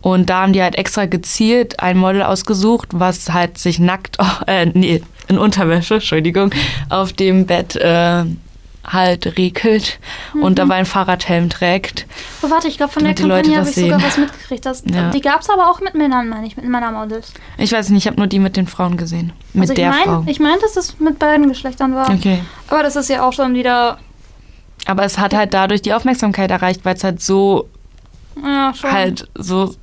Und 0.00 0.30
da 0.30 0.42
haben 0.42 0.52
die 0.52 0.62
halt 0.62 0.76
extra 0.76 1.06
gezielt 1.06 1.80
ein 1.80 1.98
Model 1.98 2.22
ausgesucht, 2.22 2.88
was 2.92 3.32
halt 3.32 3.58
sich 3.58 3.78
nackt, 3.78 4.16
äh, 4.46 4.66
nee, 4.66 5.02
in 5.28 5.38
Unterwäsche, 5.38 5.94
Entschuldigung, 5.94 6.50
auf 6.88 7.12
dem 7.12 7.46
Bett 7.46 7.76
äh, 7.76 8.24
halt 8.86 9.36
regelt 9.36 9.98
und 10.40 10.58
dabei 10.58 10.76
einen 10.76 10.86
Fahrradhelm 10.86 11.50
trägt. 11.50 12.06
Oh, 12.40 12.50
warte, 12.50 12.68
ich 12.68 12.78
glaube, 12.78 12.92
von 12.92 13.04
der 13.04 13.12
Kampagne 13.14 13.58
habe 13.58 13.68
ich 13.68 13.74
sogar 13.74 13.98
sehen. 14.00 14.08
was 14.08 14.16
mitgekriegt. 14.16 14.64
Das, 14.64 14.82
Ja. 14.90 15.10
Die 15.10 15.20
gab 15.20 15.42
es 15.42 15.50
aber 15.50 15.68
auch 15.70 15.80
mit 15.80 15.94
Männern, 15.94 16.28
meine 16.30 16.46
ich, 16.46 16.56
mit 16.56 16.64
Männermodels. 16.66 17.34
Ich 17.58 17.70
weiß 17.72 17.90
nicht, 17.90 18.04
ich 18.04 18.06
habe 18.06 18.16
nur 18.16 18.28
die 18.28 18.38
mit 18.38 18.56
den 18.56 18.66
Frauen 18.66 18.96
gesehen. 18.96 19.32
Mit 19.52 19.62
also 19.62 19.72
ich 19.74 19.78
der 19.78 19.92
Frau. 19.92 20.20
meine, 20.20 20.30
ich 20.30 20.40
mein, 20.40 20.58
dass 20.62 20.76
es 20.76 20.98
mit 21.00 21.18
beiden 21.18 21.48
Geschlechtern 21.48 21.94
war. 21.94 22.08
Okay. 22.08 22.38
Aber 22.68 22.82
das 22.82 22.96
ist 22.96 23.10
ja 23.10 23.26
auch 23.28 23.32
schon 23.34 23.54
wieder. 23.54 23.98
Aber 24.86 25.02
es 25.04 25.18
hat 25.18 25.34
halt 25.34 25.52
dadurch 25.52 25.82
die 25.82 25.92
Aufmerksamkeit 25.92 26.50
erreicht, 26.50 26.84
weil 26.84 26.94
es 26.94 27.04
halt 27.04 27.20
so 27.20 27.68
Ja, 28.42 28.72
schon. 28.72 28.90
halt 28.90 29.28
so 29.34 29.74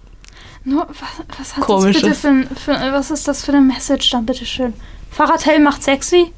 Nur, 0.65 0.88
was, 0.88 1.38
was 1.39 1.55
hat 1.55 1.69
das 1.69 1.84
bitte 1.86 2.13
für, 2.15 2.27
ein- 2.27 2.50
für 2.55 2.72
Was 2.93 3.12
ist 3.12 3.27
das 3.27 3.45
für 3.45 3.51
eine 3.53 3.62
Message 3.62 4.10
dann, 4.10 4.25
bitteschön? 4.25 4.74
Fahrradhelm 5.12 5.63
macht 5.63 5.84
sexy? 5.84 6.31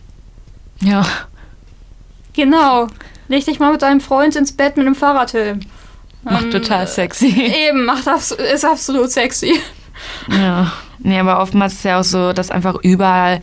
ja 0.82 1.06
Genau. 2.34 2.88
Leg 3.30 3.46
dich 3.46 3.60
mal 3.60 3.72
mit 3.72 3.82
deinem 3.82 4.00
Freund 4.02 4.36
ins 4.36 4.52
Bett 4.52 4.78
mit 4.78 4.86
einem 4.86 4.96
Fahrradhelm. 4.96 5.62
macht 6.24 6.44
Ähm, 6.46 6.52
total 6.52 6.88
sexy. 6.88 7.28
Eben, 7.68 7.86
macht 7.86 8.08
abs 8.08 8.32
ist 8.32 8.64
absolut 8.66 9.10
sexy. 9.10 9.60
Ja. 10.30 10.72
Nee, 11.00 11.20
aber 11.20 11.40
oftmals 11.42 11.74
ist 11.74 11.80
es 11.80 11.84
ja 11.86 12.00
auch 12.00 12.04
so, 12.04 12.34
dass 12.34 12.52
einfach 12.52 12.76
überall 12.84 13.42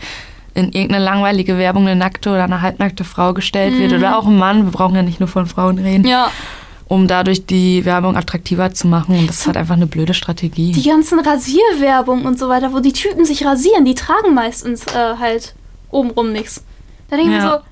in 0.54 0.70
irgendeine 0.70 1.04
langweilige 1.04 1.58
Werbung 1.58 1.86
eine 1.88 1.96
nackte 1.96 2.30
oder 2.30 2.44
eine 2.44 2.60
halbnackte 2.62 3.02
Frau 3.04 3.32
gestellt 3.34 3.76
wird 3.76 3.92
oder 3.92 4.16
auch 4.16 4.26
ein 4.26 4.38
Mann. 4.38 4.64
Wir 4.64 4.70
brauchen 4.70 4.94
ja 4.94 5.02
nicht 5.02 5.18
nur 5.18 5.28
von 5.28 5.46
Frauen 5.46 5.78
reden, 5.78 6.02
Mhm. 6.02 6.08
Ja. 6.08 6.30
Um 6.86 7.06
dadurch 7.08 7.46
die 7.46 7.84
Werbung 7.84 8.16
attraktiver 8.16 8.72
zu 8.72 8.86
machen. 8.86 9.16
Und 9.18 9.26
das 9.28 9.40
ist 9.40 9.46
halt 9.46 9.56
einfach 9.56 9.74
eine 9.74 9.86
blöde 9.86 10.14
Strategie. 10.14 10.72
Die 10.72 10.82
ganzen 10.88 11.18
Rasierwerbung 11.20 12.24
und 12.24 12.38
so 12.38 12.48
weiter, 12.48 12.72
wo 12.72 12.80
die 12.80 12.92
Typen 12.92 13.24
sich 13.24 13.44
rasieren, 13.44 13.84
die 13.84 13.94
tragen 13.94 14.34
meistens 14.34 14.84
äh, 14.88 15.16
halt 15.18 15.54
obenrum 15.90 16.32
nichts. 16.32 16.62
Da 17.08 17.16
denke 17.16 17.32
ich 17.32 17.38
mir 17.38 17.44
Ja. 17.44 17.58
so, 17.58 17.64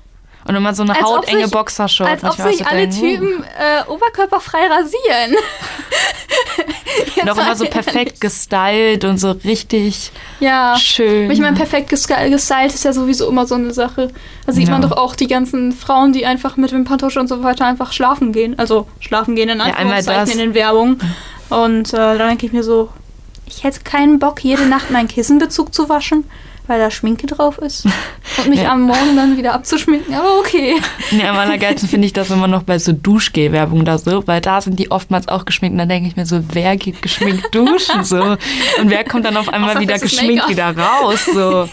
Und 0.45 0.55
immer 0.55 0.73
so 0.73 0.83
eine 0.83 0.93
Als 0.95 1.03
hautenge 1.03 1.47
Boxershort. 1.47 2.09
als 2.09 2.23
ob 2.23 2.33
sich 2.35 2.65
alle 2.67 2.87
denke, 2.87 2.99
Typen 2.99 3.43
äh, 3.43 3.89
oberkörperfrei 3.89 4.67
rasieren. 4.67 5.37
Und 7.21 7.29
auch 7.29 7.37
immer 7.37 7.55
so 7.55 7.65
perfekt 7.65 8.19
gestylt 8.21 9.05
und 9.05 9.17
so 9.17 9.31
richtig 9.31 10.11
Ja. 10.39 10.75
schön. 10.77 11.31
Ich 11.31 11.39
meine, 11.39 11.55
perfekt 11.55 11.89
gestylt 11.89 12.33
ist 12.33 12.83
ja 12.83 12.93
sowieso 12.93 13.29
immer 13.29 13.47
so 13.47 13.55
eine 13.55 13.73
Sache. 13.73 14.09
Da 14.45 14.51
sieht 14.51 14.69
man 14.69 14.81
Ja. 14.81 14.89
doch 14.89 14.97
auch 14.97 15.15
die 15.15 15.27
ganzen 15.27 15.71
Frauen, 15.71 16.13
die 16.13 16.25
einfach 16.25 16.57
mit 16.57 16.71
Wimperntusche 16.71 17.19
und 17.19 17.27
so 17.27 17.41
weiter 17.43 17.65
einfach 17.65 17.93
schlafen 17.93 18.31
gehen. 18.33 18.59
Also 18.59 18.87
schlafen 18.99 19.35
gehen 19.35 19.49
in 19.49 19.61
Anführungszeichen 19.61 20.21
das. 20.25 20.31
in 20.31 20.37
den 20.39 20.53
Werbungen. 20.53 20.99
Und 21.49 21.93
äh, 21.93 21.97
da 21.97 22.27
denke 22.27 22.45
ich 22.45 22.51
mir 22.51 22.63
so, 22.63 22.89
ich 23.45 23.63
hätte 23.63 23.81
keinen 23.81 24.19
Bock, 24.19 24.43
jede 24.43 24.65
Nacht 24.65 24.91
meinen 24.91 25.07
Kissenbezug 25.07 25.73
zu 25.73 25.89
waschen, 25.89 26.25
weil 26.67 26.79
da 26.79 26.89
Schminke 26.89 27.27
drauf 27.27 27.57
ist. 27.57 27.85
Und 28.37 28.49
mich 28.49 28.61
Ja. 28.61 28.71
am 28.71 28.81
Morgen 28.83 29.15
dann 29.15 29.37
wieder 29.37 29.53
abzuschminken. 29.53 30.13
Aber 30.13 30.39
okay. 30.39 30.75
Ja, 31.11 31.31
am 31.31 31.37
allergeilsten 31.37 31.89
finde 31.89 32.07
ich 32.07 32.13
das 32.13 32.31
immer 32.31 32.47
noch 32.47 32.63
bei 32.63 32.79
so 32.79 32.91
Duschgel-Werbung 32.93 33.85
da 33.85 33.97
so, 33.97 34.25
weil 34.27 34.41
da 34.41 34.61
sind 34.61 34.79
die 34.79 34.89
oftmals 34.91 35.27
auch 35.27 35.45
geschminkt 35.45 35.73
und 35.73 35.79
dann 35.79 35.89
denke 35.89 36.07
ich 36.07 36.15
mir 36.15 36.25
so, 36.25 36.39
wer 36.53 36.75
geht 36.77 37.01
geschminkt 37.01 37.43
duschen 37.55 38.03
so 38.03 38.21
und 38.21 38.89
wer 38.89 39.03
kommt 39.03 39.25
dann 39.25 39.37
auf 39.37 39.49
einmal 39.49 39.71
Außer 39.71 39.81
wieder 39.81 39.99
geschminkt 39.99 40.49
wieder 40.49 40.75
raus 40.77 41.25
so. 41.25 41.69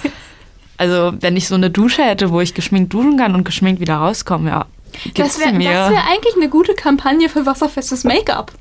Also 0.76 1.12
wenn 1.20 1.36
ich 1.36 1.46
so 1.46 1.54
eine 1.54 1.70
Dusche 1.70 2.02
hätte, 2.02 2.30
wo 2.30 2.40
ich 2.40 2.54
geschminkt 2.54 2.92
duschen 2.92 3.16
kann 3.16 3.34
und 3.34 3.44
geschminkt 3.44 3.80
wieder 3.80 3.96
rauskomme, 3.96 4.50
ja, 4.50 4.66
gibt's 5.14 5.36
Das 5.36 5.38
wäre 5.38 5.58
wär 5.58 5.86
eigentlich 6.10 6.34
eine 6.36 6.48
gute 6.48 6.74
Kampagne 6.74 7.28
für 7.28 7.46
wasserfestes 7.46 8.04
Make-up. 8.04 8.52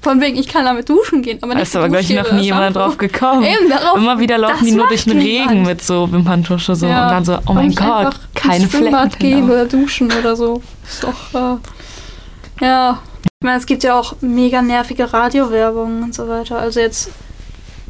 Von 0.00 0.20
wegen, 0.20 0.36
ich 0.38 0.46
kann 0.46 0.64
damit 0.64 0.88
duschen 0.88 1.22
gehen, 1.22 1.38
aber 1.42 1.52
Da 1.54 1.58
nicht 1.58 1.68
ist 1.68 1.76
aber, 1.76 1.88
glaube 1.88 2.02
ich, 2.02 2.10
noch 2.10 2.30
nie 2.32 2.42
jemand 2.44 2.76
drauf 2.76 2.96
gekommen. 2.98 3.42
Eben, 3.42 3.68
darauf- 3.68 3.96
Immer 3.96 4.18
wieder 4.20 4.38
laufen 4.38 4.64
die 4.64 4.70
nur 4.72 4.86
durch 4.86 5.04
den 5.04 5.18
Regen 5.18 5.62
mit 5.64 5.82
so 5.82 6.10
Wimperntusche 6.12 6.76
so 6.76 6.86
Ja. 6.86 7.04
und 7.06 7.10
dann 7.12 7.24
so, 7.24 7.38
oh 7.46 7.52
mein 7.52 7.74
Gott, 7.74 8.14
keine 8.34 8.68
Flecken. 8.68 9.10
gehen 9.18 9.40
Genau. 9.48 9.52
oder 9.54 9.66
duschen 9.66 10.10
oder 10.12 10.36
so. 10.36 10.62
Ist 10.88 11.02
doch, 11.02 11.58
äh, 12.60 12.64
ja. 12.64 13.00
Ich 13.40 13.44
meine, 13.44 13.58
es 13.58 13.66
gibt 13.66 13.82
ja 13.82 13.98
auch 13.98 14.14
mega 14.20 14.62
nervige 14.62 15.12
Radiowerbung 15.12 16.02
und 16.04 16.14
so 16.14 16.28
weiter. 16.28 16.58
Also 16.58 16.78
jetzt, 16.80 17.10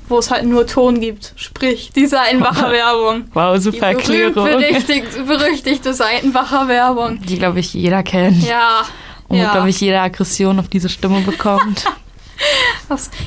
wo 0.08 0.18
es 0.18 0.30
halt 0.30 0.44
nur 0.46 0.66
Ton 0.66 1.00
gibt. 1.00 1.32
Sprich, 1.36 1.90
die 1.94 2.06
Seitenbacher 2.06 2.70
Werbung. 2.72 3.24
Wow, 3.34 3.54
Die 3.56 3.60
super 3.60 3.86
Erklärung. 3.88 4.32
berühmt-berüchtigt- 4.34 5.24
berüchtigte 5.26 5.92
Seitenbacher 5.94 6.68
Werbung. 6.68 7.18
Die, 7.20 7.38
glaube 7.38 7.60
ich, 7.60 7.74
jeder 7.74 8.02
kennt. 8.02 8.46
Ja. 8.48 8.82
Und 9.28 9.38
ja. 9.38 9.52
glaube 9.52 9.68
ich, 9.70 9.80
jeder 9.80 10.02
Aggression 10.02 10.58
auf 10.58 10.68
diese 10.68 10.88
Stimme 10.88 11.20
bekommt. 11.20 11.84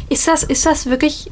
Ist 0.10 0.27
das, 0.27 0.43
ist 0.43 0.65
das 0.65 0.86
wirklich 0.88 1.29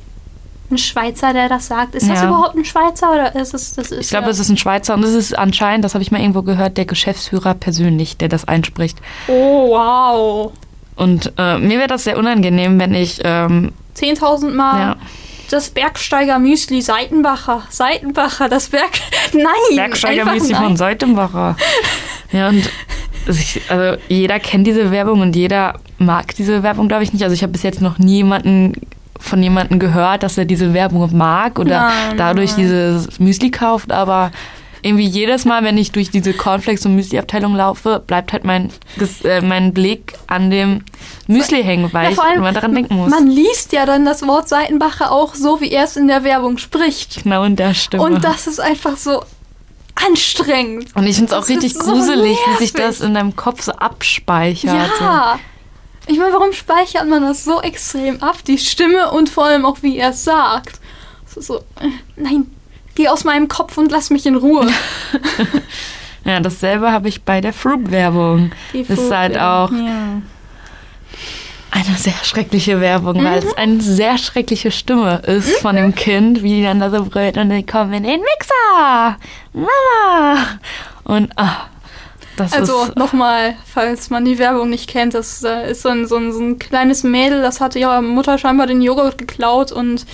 ein 0.69 0.77
Schweizer, 0.77 1.33
der 1.33 1.49
das 1.49 1.67
sagt? 1.67 1.95
Ist 1.95 2.07
das 2.09 2.21
Ja. 2.21 2.27
überhaupt 2.27 2.55
ein 2.55 2.65
Schweizer 2.65 3.11
oder 3.11 3.35
ist 3.35 3.53
es 3.55 3.73
das 3.73 3.91
ist 3.91 4.01
Ich 4.01 4.09
glaube, 4.09 4.25
ja, 4.25 4.31
es 4.31 4.39
ist 4.39 4.49
ein 4.49 4.57
Schweizer 4.57 4.93
und 4.93 5.03
es 5.03 5.13
ist 5.13 5.35
anscheinend, 5.35 5.83
das 5.83 5.95
habe 5.95 6.03
ich 6.03 6.11
mal 6.11 6.19
irgendwo 6.21 6.43
gehört, 6.43 6.77
der 6.77 6.85
Geschäftsführer 6.85 7.55
persönlich, 7.55 8.17
der 8.17 8.27
das 8.29 8.47
einspricht. 8.47 8.99
Oh, 9.27 9.69
wow. 9.71 10.51
Und 10.95 11.33
äh, 11.37 11.57
mir 11.57 11.77
wäre 11.79 11.87
das 11.87 12.03
sehr 12.03 12.17
unangenehm, 12.17 12.79
wenn 12.79 12.93
ich, 12.93 13.19
ähm, 13.23 13.71
10.000 13.97 14.51
Mal. 14.51 14.79
ja, 14.79 14.95
Das 15.49 15.69
Bergsteiger 15.69 16.37
Müsli, 16.37 16.81
Seitenbacher, 16.81 17.63
Seitenbacher, 17.69 18.47
das 18.49 18.67
Berg. 18.69 18.91
Nein! 19.33 19.45
Bergsteiger 19.75 20.25
mäßig 20.25 20.51
nein. 20.51 20.63
von 20.63 20.77
Seitenbacher. 20.77 21.55
Ja, 22.31 22.49
und 22.49 22.69
ich, 23.37 23.61
also 23.69 23.97
jeder 24.07 24.39
kennt 24.39 24.65
diese 24.65 24.89
Werbung 24.91 25.21
und 25.21 25.35
jeder 25.35 25.75
mag 25.97 26.33
diese 26.35 26.63
Werbung, 26.63 26.87
glaube 26.87 27.03
ich, 27.03 27.13
nicht. 27.13 27.23
Also 27.23 27.33
ich 27.33 27.43
habe 27.43 27.51
bis 27.51 27.63
jetzt 27.63 27.81
noch 27.81 27.99
nie 27.99 28.17
jemanden 28.17 28.73
von 29.19 29.43
jemandem 29.43 29.79
gehört, 29.79 30.23
dass 30.23 30.37
er 30.37 30.45
diese 30.45 30.73
Werbung 30.73 31.15
mag 31.15 31.59
oder 31.59 31.89
Nein, 31.89 32.17
dadurch 32.17 32.51
nein. 32.51 32.61
dieses 32.61 33.19
Müsli 33.19 33.51
kauft, 33.51 33.91
aber 33.91 34.31
irgendwie 34.81 35.05
jedes 35.05 35.43
Mal, 35.43 35.61
wenn 35.65 35.77
ich 35.77 35.91
durch 35.91 36.09
diese 36.09 36.31
Cornflakes- 36.31 36.85
und 36.85 36.95
Müsli-Abteilung 36.95 37.53
laufe, 37.53 38.01
bleibt 38.07 38.31
halt 38.31 38.45
mein, 38.45 38.69
Ges- 38.97 39.27
äh, 39.27 39.41
mein 39.41 39.73
Blick 39.73 40.13
an 40.27 40.49
dem 40.49 40.85
Müsli 41.27 41.61
hängen, 41.61 41.89
weil 41.91 42.13
Ja, 42.13 42.23
ich 42.47 42.53
daran 42.53 42.73
denken 42.73 42.95
muss. 42.95 43.09
Man 43.09 43.27
liest 43.27 43.73
ja 43.73 43.85
dann 43.85 44.05
das 44.05 44.25
Wort 44.25 44.47
Seitenbacher 44.47 45.11
auch 45.11 45.35
so, 45.35 45.59
wie 45.59 45.69
er 45.69 45.83
es 45.83 45.97
in 45.97 46.07
der 46.07 46.23
Werbung 46.23 46.57
spricht. 46.57 47.23
genau 47.23 47.43
in 47.43 47.57
der 47.57 47.73
Stimme. 47.73 48.03
Und 48.03 48.23
das 48.23 48.47
ist 48.47 48.61
einfach 48.61 48.95
so 48.95 49.21
anstrengend. 50.07 50.95
Und 50.95 51.05
ich 51.07 51.15
finde 51.15 51.33
es 51.33 51.37
auch 51.37 51.47
richtig 51.49 51.73
so 51.73 51.79
gruselig, 51.79 52.37
wie 52.47 52.57
sich 52.57 52.73
nervig. 52.73 52.99
das 52.99 53.01
in 53.01 53.13
deinem 53.13 53.35
Kopf 53.35 53.61
so 53.61 53.71
abspeichert. 53.73 54.91
Ja. 54.99 55.39
Ich 56.07 56.17
meine, 56.17 56.33
warum 56.33 56.53
speichert 56.53 57.07
man 57.07 57.21
das 57.21 57.43
so 57.43 57.61
extrem 57.61 58.21
ab? 58.23 58.37
Die 58.45 58.57
Stimme 58.57 59.11
und 59.11 59.29
vor 59.29 59.45
allem 59.45 59.65
auch, 59.65 59.77
wie 59.81 59.97
er 59.97 60.09
es 60.09 60.23
sagt. 60.23 60.79
So, 61.27 61.57
äh, 61.57 61.89
nein, 62.15 62.47
geh 62.95 63.07
aus 63.07 63.23
meinem 63.23 63.47
Kopf 63.47 63.77
und 63.77 63.91
lass 63.91 64.09
mich 64.09 64.25
in 64.25 64.35
Ruhe. 64.35 64.67
Ja, 66.25 66.39
dasselbe 66.41 66.91
habe 66.91 67.07
ich 67.07 67.23
bei 67.23 67.41
der 67.41 67.53
Das 68.73 68.99
ist 68.99 69.11
halt 69.11 69.37
auch 69.37 69.71
Ja. 69.71 70.21
Eine 71.71 71.95
sehr 71.97 72.13
schreckliche 72.23 72.81
Werbung, 72.81 73.23
weil 73.23 73.41
Mhm. 73.41 73.47
es 73.47 73.53
eine 73.57 73.81
sehr 73.81 74.17
schreckliche 74.17 74.71
Stimme 74.71 75.17
ist 75.25 75.57
von 75.61 75.75
dem 75.75 75.93
Kind, 75.95 76.41
wie 76.43 76.55
die 76.57 76.63
dann 76.63 76.79
da 76.79 76.89
so 76.89 77.05
brüllt 77.05 77.37
und 77.37 77.49
die 77.49 77.65
kommen 77.65 77.93
in 77.93 78.03
den 78.03 78.19
Mixer. 78.21 79.17
Mama. 79.53 80.47
Und 81.03 81.31
ah, 81.37 81.67
das 82.39 82.53
Also 82.53 82.87
nochmal, 82.95 83.55
falls 83.65 84.09
man 84.09 84.25
die 84.25 84.39
Werbung 84.39 84.69
nicht 84.69 84.89
kennt, 84.89 85.13
das 85.13 85.43
äh, 85.43 85.71
ist 85.71 85.81
so 85.81 85.89
ein, 85.89 86.07
so, 86.07 86.17
ein, 86.17 86.31
so 86.31 86.39
ein 86.39 86.59
kleines 86.59 87.03
Mädel, 87.03 87.41
das 87.41 87.61
hatte 87.61 87.79
ihrer 87.79 88.01
Mutter 88.01 88.37
scheinbar 88.37 88.67
den 88.67 88.81
Joghurt 88.81 89.17
geklaut 89.17 89.71
und 89.71 90.05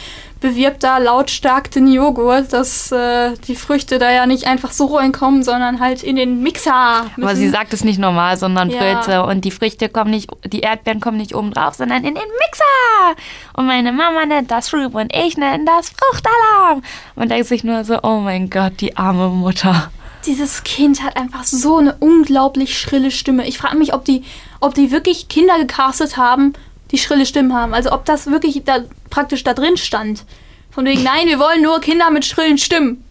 bewirbt 0.42 0.84
da 0.84 0.98
lautstark 1.00 1.72
den 1.72 1.88
Joghurt, 1.88 2.54
dass 2.54 2.92
äh, 2.92 3.34
die 3.48 3.56
Früchte 3.56 3.98
da 3.98 4.12
ja 4.12 4.26
nicht 4.26 4.46
einfach 4.46 4.72
so 4.72 4.96
reinkommen, 4.96 5.44
sondern 5.44 5.80
halt 5.80 6.04
in 6.04 6.16
den 6.16 6.44
Mixer. 6.44 6.74
aber 6.74 7.12
müssen. 7.18 7.38
sie 7.38 7.50
sagt 7.50 7.74
es 7.74 7.84
nicht 7.84 7.98
normal, 7.98 8.38
sondern 8.38 8.70
Ja. 8.70 9.22
und 9.22 9.46
die 9.46 9.52
Früchte 9.52 9.90
kommen 9.90 10.12
nicht, 10.12 10.30
die 10.46 10.60
Erdbeeren 10.60 11.00
kommen 11.00 11.18
nicht 11.18 11.34
oben 11.36 11.52
drauf, 11.52 11.76
sondern 11.76 12.00
in 12.04 12.14
den 12.14 12.16
Mixer. 12.16 13.24
Und 13.54 13.66
meine 13.66 13.92
Mama 13.92 14.26
nennt 14.26 14.52
das 14.52 14.70
Fruit 14.70 14.94
und 14.94 15.14
ich 15.16 15.38
nenne 15.38 15.66
das 15.66 15.90
Fruchtalarm. 15.90 16.84
Und 17.16 17.32
denkt 17.32 17.48
sich 17.48 17.64
nur 17.64 17.84
so, 17.84 18.00
oh 18.04 18.20
mein 18.20 18.50
Gott, 18.50 18.74
die 18.82 18.98
arme 18.98 19.30
Mutter. 19.30 19.90
Dieses 20.26 20.64
Kind 20.64 21.04
hat 21.04 21.18
einfach 21.18 21.44
so 21.44 21.78
eine 21.78 21.96
unglaublich 22.00 22.78
schrille 22.78 23.12
Stimme. 23.12 23.48
Ich 23.48 23.58
frage 23.58 23.78
mich, 23.78 23.94
ob 23.94 24.06
die, 24.06 24.24
ob 24.60 24.74
die 24.74 24.92
wirklich 24.92 25.28
Kinder 25.28 25.60
gecastet 25.60 26.18
haben, 26.18 26.54
die 26.92 26.98
schrille 26.98 27.26
Stimmen 27.26 27.54
haben. 27.54 27.74
Also 27.74 27.92
ob 27.92 28.06
das 28.06 28.28
wirklich 28.28 28.64
da 28.64 28.80
praktisch 29.10 29.44
da 29.44 29.54
drin 29.54 29.78
stand. 29.78 30.26
Von 30.72 30.86
wegen, 30.86 31.04
nein, 31.04 31.28
wir 31.28 31.40
wollen 31.40 31.62
nur 31.62 31.80
Kinder 31.80 32.10
mit 32.12 32.26
schrillen 32.26 32.58
Stimmen. 32.58 33.04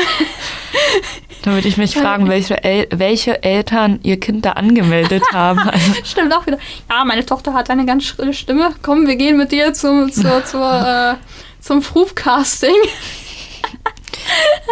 Da 1.43 1.53
würde 1.53 1.67
ich 1.69 1.77
mich 1.77 1.95
fragen, 1.95 2.27
welche, 2.27 2.61
El 2.63 2.87
welche 2.91 3.41
Eltern 3.41 3.99
ihr 4.03 4.19
Kind 4.19 4.43
da 4.43 4.53
angemeldet 4.53 5.23
haben. 5.33 5.59
Also, 5.59 5.93
Stimmt 6.03 6.33
auch 6.33 6.45
wieder. 6.45 6.57
Ja, 6.89 7.05
meine 7.05 7.25
Tochter 7.25 7.53
hat 7.53 7.69
eine 7.69 7.85
ganz 7.85 8.03
schrille 8.03 8.33
Stimme. 8.33 8.73
Komm, 8.81 9.07
wir 9.07 9.15
gehen 9.15 9.37
mit 9.37 9.53
dir 9.53 9.73
zum, 9.73 10.11
zur, 10.11 10.43
zur, 10.43 11.17
äh, 11.17 11.63
zum 11.63 11.81
Fruf-Casting. 11.81 12.75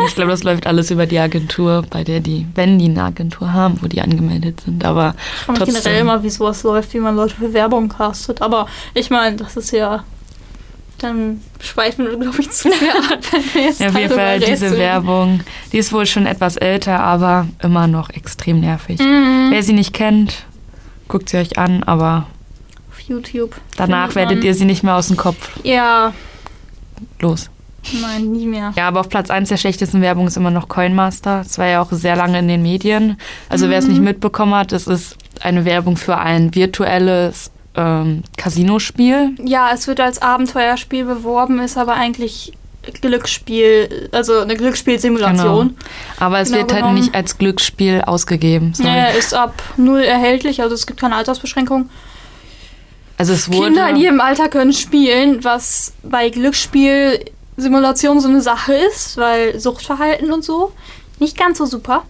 Ich 0.07 0.15
glaube, 0.15 0.31
das 0.31 0.43
läuft 0.43 0.67
alles 0.67 0.91
über 0.91 1.05
die 1.05 1.19
Agentur, 1.19 1.83
bei 1.89 2.03
der 2.03 2.19
die, 2.19 2.45
wenn 2.55 2.79
die 2.79 2.85
eine 2.85 3.03
Agentur 3.03 3.53
haben, 3.53 3.79
wo 3.81 3.87
die 3.87 4.01
angemeldet 4.01 4.61
sind. 4.61 4.83
Aber 4.85 5.15
Ich 5.37 5.41
frage 5.45 5.59
mich 5.71 5.73
generell 5.83 6.01
immer, 6.01 6.23
wie 6.23 6.29
sowas 6.29 6.63
läuft, 6.63 6.93
wie 6.93 6.99
man 6.99 7.15
Leute 7.15 7.35
für 7.35 7.53
Werbung 7.53 7.89
castet. 7.89 8.41
Aber 8.41 8.67
ich 8.93 9.09
meine, 9.09 9.35
das 9.37 9.55
ist 9.57 9.71
ja. 9.71 10.03
Dann 10.99 11.41
schweifen 11.59 12.05
wir, 12.05 12.15
glaube 12.17 12.39
ich, 12.39 12.49
zu 12.51 12.71
sehr 12.71 12.95
ab, 12.95 13.19
wenn 13.31 13.43
wir 13.53 13.61
jetzt 13.63 13.81
Ja, 13.81 13.89
auf 13.89 13.97
jeden 13.99 14.13
Fall 14.13 14.39
diese. 14.39 14.77
Werbung, 14.77 15.41
die 15.73 15.77
ist 15.77 15.91
wohl 15.91 16.05
schon 16.05 16.25
etwas 16.25 16.55
älter, 16.55 17.01
aber 17.01 17.47
immer 17.61 17.87
noch 17.87 18.09
extrem 18.11 18.61
nervig. 18.61 18.99
Mhm. 18.99 19.47
Wer 19.49 19.61
sie 19.61 19.73
nicht 19.73 19.93
kennt, 19.93 20.45
guckt 21.09 21.27
sie 21.27 21.37
euch 21.37 21.57
an, 21.57 21.83
aber 21.83 22.27
Auf 22.89 23.01
YouTube. 23.01 23.55
danach 23.75 24.15
werdet 24.15 24.41
ihr 24.45 24.53
sie 24.55 24.63
nicht 24.63 24.83
mehr 24.83 24.95
aus 24.95 25.07
dem 25.09 25.17
Kopf 25.17 25.49
Ja, 25.63 26.13
los. 27.19 27.49
Nein, 28.01 28.31
nie 28.31 28.45
mehr. 28.45 28.73
Ja, 28.75 28.87
aber 28.87 28.99
auf 29.01 29.09
Platz 29.09 29.29
1 29.29 29.49
der 29.49 29.57
schlechtesten 29.57 30.01
Werbung 30.01 30.27
ist 30.27 30.37
immer 30.37 30.51
noch 30.51 30.67
Coinmaster. 30.69 31.39
Das 31.43 31.57
war 31.57 31.67
ja 31.67 31.81
auch 31.81 31.91
sehr 31.91 32.15
lange 32.15 32.39
in 32.39 32.47
den 32.47 32.61
Medien. 32.61 33.17
Also 33.49 33.69
wer 33.69 33.77
es 33.79 33.85
Mhm. 33.85 33.91
nicht 33.93 34.01
mitbekommen 34.01 34.53
hat, 34.55 34.71
das 34.71 34.87
ist 34.87 35.17
eine 35.41 35.65
Werbung 35.65 35.97
für 35.97 36.17
ein 36.17 36.53
virtuelles 36.55 37.51
ähm, 37.77 38.23
Casino-Spiel. 38.37 39.31
Ja, 39.43 39.71
es 39.73 39.85
wird 39.87 39.99
als 39.99 40.21
Abenteuerspiel 40.21 41.03
beworben, 41.03 41.59
ist 41.59 41.77
aber 41.77 41.95
eigentlich 41.95 42.53
Glücksspiel, 43.01 44.09
also 44.11 44.39
eine 44.39 44.55
Glücksspielsimulation. 44.55 45.75
Aber 46.19 46.39
es 46.39 46.49
Genau 46.49 46.59
wird 46.61 46.71
halt 46.73 46.83
genommen. 46.83 46.99
nicht 46.99 47.15
als 47.15 47.37
Glücksspiel 47.37 48.01
ausgegeben. 48.05 48.73
Sorry. 48.73 48.89
Ja, 48.89 49.05
ist 49.07 49.33
ab 49.33 49.61
null 49.77 50.01
erhältlich, 50.01 50.61
also 50.61 50.73
es 50.75 50.85
gibt 50.87 50.99
keine 50.99 51.15
Altersbeschränkung. 51.15 51.89
Also 53.17 53.33
es 53.33 53.51
wurde. 53.51 53.67
Kinder 53.67 53.89
in 53.89 53.95
jedem 53.95 54.21
Alter 54.21 54.49
können 54.49 54.73
spielen, 54.73 55.43
was 55.43 55.93
bei 56.03 56.29
Glücksspielsimulation 57.55 58.19
so 58.19 58.27
eine 58.27 58.41
Sache 58.41 58.73
ist, 58.73 59.17
weil 59.17 59.59
Suchtverhalten 59.59 60.31
und 60.31 60.43
so 60.43 60.71
nicht 61.19 61.37
ganz 61.37 61.57
so 61.57 61.65
super. 61.65 62.03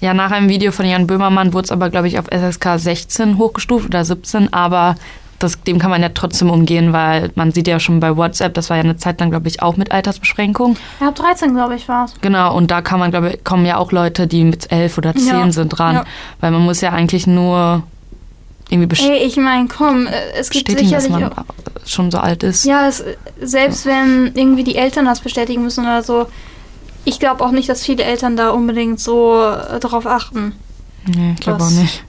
Ja, 0.00 0.12
nach 0.12 0.32
einem 0.32 0.48
Video 0.48 0.72
von 0.72 0.84
Jan 0.86 1.06
Böhmermann 1.06 1.52
wurde 1.52 1.66
es 1.66 1.72
aber, 1.72 1.88
glaube 1.88 2.08
ich, 2.08 2.18
auf 2.18 2.26
SSK 2.26 2.78
16 2.78 3.38
hochgestuft 3.38 3.86
oder 3.86 4.04
17, 4.04 4.52
aber 4.52 4.96
das, 5.38 5.62
dem 5.62 5.78
kann 5.78 5.90
man 5.90 6.02
ja 6.02 6.08
trotzdem 6.08 6.50
umgehen, 6.50 6.92
weil 6.92 7.30
man 7.36 7.52
sieht 7.52 7.68
ja 7.68 7.78
schon 7.78 8.00
bei 8.00 8.16
WhatsApp, 8.16 8.54
das 8.54 8.70
war 8.70 8.76
ja 8.76 8.82
eine 8.82 8.96
Zeit 8.96 9.20
lang, 9.20 9.30
glaube 9.30 9.48
ich, 9.48 9.62
auch 9.62 9.76
mit 9.76 9.92
Altersbeschränkung. 9.92 10.76
Ja, 11.00 11.08
ab 11.08 11.14
13, 11.14 11.54
glaube 11.54 11.76
ich, 11.76 11.88
war 11.88 12.06
es. 12.06 12.14
Genau, 12.20 12.54
und 12.56 12.70
da 12.70 12.82
kann 12.82 12.98
man, 12.98 13.10
glaube 13.10 13.30
ich, 13.34 13.44
kommen 13.44 13.64
ja 13.64 13.76
auch 13.76 13.92
Leute, 13.92 14.26
die 14.26 14.44
mit 14.44 14.70
elf 14.72 14.98
oder 14.98 15.14
zehn 15.14 15.26
Ja, 15.28 15.52
sind 15.52 15.68
dran. 15.68 15.94
ja. 15.96 16.04
Weil 16.40 16.50
man 16.50 16.62
muss 16.62 16.80
ja 16.80 16.90
eigentlich 16.90 17.26
nur 17.26 17.84
irgendwie 18.70 19.02
Ey, 19.04 19.24
ich 19.26 19.36
meine, 19.36 19.68
komm, 19.68 20.06
äh, 20.06 20.10
es 20.38 20.50
gibt 20.50 20.66
bestätigen, 20.66 20.90
dass 20.92 21.04
sicherlich 21.04 21.28
man 21.28 21.38
auch, 21.38 21.44
schon 21.86 22.10
so 22.10 22.18
alt 22.18 22.42
ist. 22.42 22.64
Ja, 22.64 22.88
es, 22.88 23.04
selbst 23.40 23.84
wenn 23.86 24.32
irgendwie 24.34 24.64
die 24.64 24.76
Eltern 24.76 25.04
das 25.04 25.20
bestätigen 25.20 25.62
müssen 25.62 25.84
oder 25.84 26.02
so, 26.02 26.26
ich 27.04 27.20
glaube 27.20 27.44
auch 27.44 27.50
nicht, 27.50 27.68
dass 27.68 27.84
viele 27.84 28.04
Eltern 28.04 28.36
da 28.36 28.50
unbedingt 28.50 29.00
so 29.00 29.42
äh, 29.42 29.78
drauf 29.80 30.06
achten. 30.06 30.52
Nee, 31.06 31.32
ich 31.34 31.40
glaube 31.40 31.62
auch 31.62 31.70
nicht. 31.70 32.02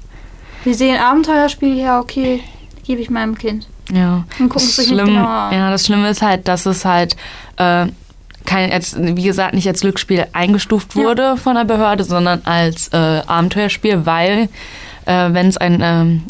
Die 0.63 0.73
sehen 0.73 0.97
Abenteuerspiel, 0.97 1.75
ja, 1.77 1.99
okay, 1.99 2.41
gebe 2.85 3.01
ich 3.01 3.09
meinem 3.09 3.37
Kind. 3.37 3.67
Ja. 3.91 4.23
Und 4.39 4.49
gucken 4.49 4.67
sich 4.67 4.77
nicht 4.77 4.87
Schlimm, 4.87 5.07
genauer 5.07 5.27
an. 5.29 5.53
ja, 5.53 5.69
das 5.69 5.85
Schlimme 5.85 6.09
ist 6.09 6.21
halt, 6.21 6.47
dass 6.47 6.65
es 6.65 6.85
halt 6.85 7.15
äh, 7.57 7.87
kein, 8.45 8.71
als, 8.71 8.95
wie 8.97 9.23
gesagt, 9.23 9.53
nicht 9.53 9.67
als 9.67 9.81
Glücksspiel 9.81 10.25
eingestuft 10.33 10.95
Ja. 10.95 11.03
wurde 11.03 11.37
von 11.37 11.55
der 11.55 11.65
Behörde, 11.65 12.03
sondern 12.03 12.41
als 12.45 12.87
äh, 12.93 13.21
Abenteuerspiel, 13.27 14.05
weil 14.05 14.49
äh, 15.05 15.33
wenn 15.33 15.47
es 15.47 15.57
ein 15.57 15.81
ähm, 15.83 16.23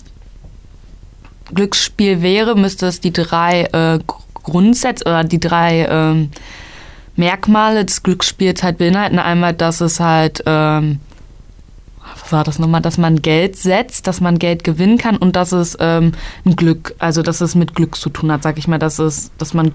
Glücksspiel 1.53 2.21
wäre, 2.21 2.55
müsste 2.55 2.87
es 2.87 2.99
die 3.01 3.13
drei 3.13 3.63
äh, 3.63 3.99
Gr- 4.05 4.17
Grundsätze 4.43 5.05
oder 5.05 5.23
die 5.23 5.39
drei 5.39 5.87
ähm, 5.89 6.31
Merkmale 7.15 7.85
des 7.85 8.03
Glücksspiels 8.03 8.63
halt 8.63 8.77
beinhalten. 8.77 9.19
Einmal, 9.19 9.53
dass 9.53 9.81
es 9.81 9.99
halt 9.99 10.43
ähm, 10.45 10.99
was 12.21 12.31
war 12.31 12.43
das 12.43 12.59
nochmal, 12.59 12.81
dass 12.81 12.97
man 12.97 13.21
Geld 13.21 13.55
setzt, 13.55 14.07
dass 14.07 14.21
man 14.21 14.39
Geld 14.39 14.63
gewinnen 14.63 14.97
kann 14.97 15.17
und 15.17 15.35
dass 15.35 15.51
es 15.51 15.77
ähm, 15.79 16.13
ein 16.45 16.55
Glück, 16.55 16.95
also 16.99 17.21
dass 17.21 17.41
es 17.41 17.55
mit 17.55 17.75
Glück 17.75 17.95
zu 17.95 18.09
tun 18.09 18.31
hat, 18.31 18.43
sag 18.43 18.57
ich 18.57 18.67
mal, 18.67 18.79
dass 18.79 18.99
es, 18.99 19.31
dass 19.37 19.53
man, 19.53 19.71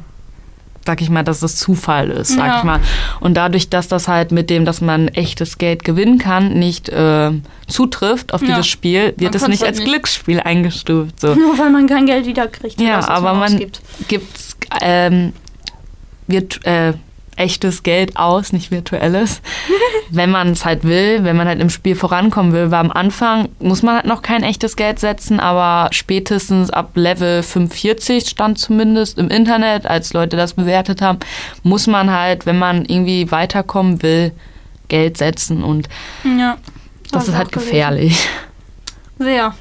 sag 0.87 1.03
ich 1.03 1.11
mal, 1.11 1.23
dass 1.23 1.43
es 1.43 1.57
Zufall 1.57 2.11
ist, 2.11 2.37
sag 2.37 2.47
Ja. 2.47 2.59
ich 2.59 2.65
mal. 2.65 2.81
Und 3.21 3.35
dadurch, 3.35 3.69
dass 3.69 3.87
das 3.89 4.09
halt 4.09 4.33
mit 4.33 4.49
dem, 4.51 4.65
dass 4.65 4.81
man 4.81 5.09
echtes 5.09 5.59
Geld 5.59 5.85
gewinnen 5.85 6.19
kann, 6.19 6.55
nicht 6.55 6.91
ähm, 6.93 7.43
zutrifft 7.67 8.33
auf 8.33 8.41
Ja. 8.43 8.49
dieses 8.49 8.67
Spiel, 8.67 9.15
wird 9.19 9.35
Man 9.35 9.43
es 9.43 9.49
nicht 9.49 9.61
halt 9.61 9.71
als 9.71 9.79
nicht. 9.79 9.89
Glücksspiel 9.89 10.41
eingestuft. 10.41 11.21
So. 11.21 11.35
Nur 11.35 11.59
weil 11.59 11.71
man 11.71 11.87
kein 11.87 12.07
Geld 12.07 12.27
wiederkriegt. 12.27 12.81
Ja, 12.81 12.97
das, 12.97 13.09
aber 13.09 13.35
man 13.35 13.53
ausgibt. 13.55 13.81
gibt 14.09 14.39
ähm, 14.81 15.33
wird, 16.27 16.65
äh, 16.65 16.95
echtes 17.41 17.83
Geld 17.83 18.17
aus, 18.17 18.53
nicht 18.53 18.71
virtuelles. 18.71 19.41
wenn 20.11 20.31
man 20.31 20.51
es 20.51 20.65
halt 20.65 20.85
will, 20.85 21.25
wenn 21.25 21.37
man 21.37 21.49
halt 21.49 21.61
im 21.61 21.71
Spiel 21.71 21.95
vorankommen 21.97 22.53
will, 22.53 22.71
weil 22.71 22.81
am 22.81 22.91
Anfang 22.93 23.49
muss 23.61 23.83
man 23.83 23.97
halt 23.97 24.07
noch 24.07 24.23
kein 24.23 24.43
echtes 24.43 24.77
Geld 24.77 24.99
setzen, 24.99 25.41
aber 25.41 25.89
spätestens 25.93 26.71
ab 26.71 26.91
Level 26.95 27.43
45 27.43 28.29
stand 28.29 28.59
zumindest 28.59 29.19
im 29.19 29.29
Internet, 29.29 29.87
als 29.87 30.13
Leute 30.13 30.37
das 30.37 30.55
bewertet 30.55 31.01
haben, 31.01 31.19
muss 31.63 31.87
man 31.87 32.11
halt, 32.11 32.45
wenn 32.47 32.59
man 32.59 32.85
irgendwie 32.85 33.31
weiterkommen 33.31 34.03
will, 34.03 34.33
Geld 34.89 35.17
setzen 35.17 35.63
und 35.63 35.89
Ja. 36.25 36.57
das 37.13 37.29
ist 37.29 37.37
halt 37.37 37.53
gefährlich. 37.53 38.29
Sehr. 39.19 39.55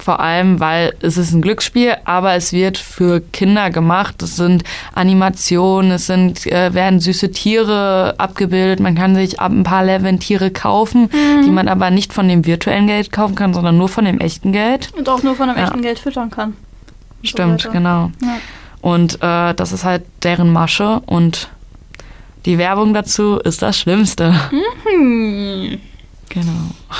Vor 0.00 0.18
allem, 0.20 0.60
weil 0.60 0.94
es 1.02 1.18
ist 1.18 1.32
ein 1.32 1.42
Glücksspiel, 1.42 1.94
aber 2.04 2.34
es 2.34 2.52
wird 2.54 2.78
für 2.78 3.20
Kinder 3.20 3.68
gemacht. 3.70 4.22
Es 4.22 4.36
sind 4.36 4.64
Animationen, 4.94 5.90
es 5.92 6.06
sind, 6.06 6.46
äh, 6.46 6.72
werden 6.72 7.00
süße 7.00 7.30
Tiere 7.32 8.14
abgebildet. 8.16 8.80
Man 8.80 8.94
kann 8.94 9.14
sich 9.14 9.38
ab 9.40 9.52
ein 9.52 9.62
paar 9.62 9.84
Leveln 9.84 10.18
Tiere 10.18 10.50
kaufen, 10.50 11.10
Mhm. 11.12 11.44
die 11.44 11.50
man 11.50 11.68
aber 11.68 11.90
nicht 11.90 12.12
von 12.14 12.28
dem 12.28 12.46
virtuellen 12.46 12.86
Geld 12.86 13.12
kaufen 13.12 13.34
kann, 13.34 13.52
sondern 13.52 13.76
nur 13.76 13.88
von 13.90 14.04
dem 14.06 14.20
echten 14.20 14.52
Geld. 14.52 14.90
Und 14.96 15.08
auch 15.08 15.22
nur 15.22 15.34
von 15.36 15.48
dem 15.48 15.56
Ja. 15.58 15.64
echten 15.64 15.82
Geld 15.82 15.98
füttern 15.98 16.30
kann. 16.30 16.54
So 17.22 17.28
Stimmt, 17.28 17.64
weiter. 17.64 17.70
genau. 17.72 18.10
Ja. 18.22 18.38
Und 18.80 19.16
äh, 19.22 19.52
das 19.54 19.72
ist 19.72 19.84
halt 19.84 20.04
deren 20.22 20.50
Masche 20.52 21.02
und 21.04 21.48
die 22.46 22.56
Werbung 22.56 22.94
dazu 22.94 23.36
ist 23.36 23.60
das 23.60 23.78
Schlimmste. 23.78 24.34
Hm. 24.50 25.78
Genau. 26.30 26.52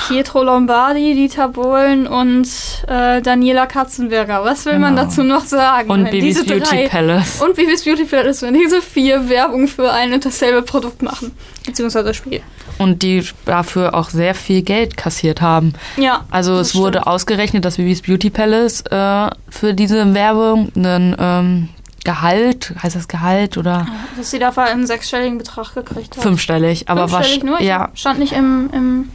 Pietro 0.09 0.43
Lombardi, 0.43 1.15
Dieter 1.15 1.49
Bohlen 1.49 2.07
und 2.09 2.49
äh, 2.89 3.23
Daniela 3.23 3.67
Katzenberger. 3.67 4.45
Was 4.45 4.67
will 4.67 4.79
man 4.81 4.95
Genau. 4.97 5.05
dazu 5.07 5.23
noch 5.23 5.45
sagen? 5.45 5.89
Und 5.89 6.05
wenn 6.05 6.11
Babys 6.11 6.37
diese 6.43 6.45
Beauty 6.47 6.61
drei 6.69 6.89
Palace. 6.89 7.41
und 7.41 7.55
Bibis 7.57 7.85
Beauty 7.85 8.05
Palace, 8.05 8.43
wenn 8.43 8.55
diese 8.55 8.83
vier 8.83 9.29
Werbung 9.29 9.69
für 9.69 9.91
ein 9.93 10.13
und 10.13 10.25
dasselbe 10.25 10.63
Produkt 10.63 11.01
machen. 11.03 11.31
Beziehungsweise 11.65 12.07
das 12.09 12.17
Spiel. 12.17 12.43
Und 12.79 13.03
die 13.03 13.25
dafür 13.45 13.95
auch 13.95 14.11
sehr 14.11 14.35
viel 14.35 14.63
Geld 14.63 14.97
kassiert 14.97 15.41
haben. 15.41 15.75
Ja. 15.97 16.25
Also 16.31 16.59
es 16.59 16.75
wurde 16.75 16.99
stimmt. 16.99 17.07
ausgerechnet, 17.07 17.65
dass 17.65 17.77
Bibis 17.77 18.03
Beauty 18.03 18.31
Palace 18.31 18.83
äh, 18.91 19.31
für 19.49 19.75
diese 19.75 20.13
Werbung 20.13 20.73
einen 20.75 21.15
ähm, 21.19 21.69
Gehalt, 22.03 22.73
heißt 22.83 22.97
das 22.97 23.09
Gehalt 23.09 23.59
oder 23.59 23.87
Dass 24.17 24.31
sie 24.31 24.39
dafür 24.39 24.63
einen 24.65 24.87
sechsstelligen 24.87 25.37
Betrag 25.37 25.75
gekriegt 25.75 26.17
hat. 26.17 26.23
fünfstellig, 26.23 26.89
aber 26.89 27.07
Fünfstellig 27.09 27.45
nur? 27.45 27.55
was 27.57 27.61
Ich 27.61 27.67
ja, 27.69 27.91
Stand 27.95 28.19
nicht 28.19 28.33
im, 28.33 28.71
im 28.73 29.11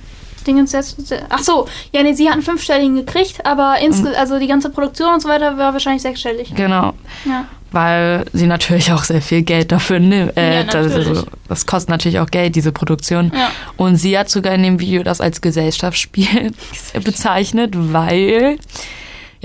Dingens 0.48 0.72
jetzt. 0.72 0.98
Ach 1.30 1.40
so, 1.40 1.68
ja, 1.94 2.04
nee, 2.04 2.14
sie 2.14 2.26
hat 2.28 2.34
einen 2.34 2.42
fünfstelligen 2.44 2.96
gekriegt, 2.96 3.46
aber 3.46 3.78
insge 3.82 4.18
also 4.18 4.40
die 4.40 4.48
ganze 4.48 4.70
Produktion 4.70 5.14
und 5.14 5.22
so 5.22 5.30
weiter 5.30 5.58
war 5.58 5.74
wahrscheinlich 5.74 6.02
sechsstellig. 6.02 6.54
genau, 6.56 6.94
Ja. 7.26 7.46
weil 7.72 8.26
sie 8.34 8.48
natürlich 8.48 8.92
auch 8.94 9.04
sehr 9.04 9.22
viel 9.22 9.42
Geld 9.42 9.72
dafür 9.72 10.00
nimmt. 10.00 10.38
Äh, 10.38 10.58
Ja, 10.60 10.64
das, 10.64 10.94
also, 10.94 11.24
das 11.50 11.66
kostet 11.66 11.90
natürlich 11.90 12.20
auch 12.20 12.28
Geld, 12.32 12.56
diese 12.56 12.72
Produktion. 12.72 13.32
Ja. 13.36 13.52
Und 13.78 13.98
sie 13.98 14.18
hat 14.18 14.30
sogar 14.30 14.54
in 14.54 14.64
dem 14.64 14.80
Video 14.80 15.04
das 15.04 15.20
als 15.22 15.42
Gesellschaftsspiel 15.42 16.52
bezeichnet, 17.04 17.72
weil 17.76 18.58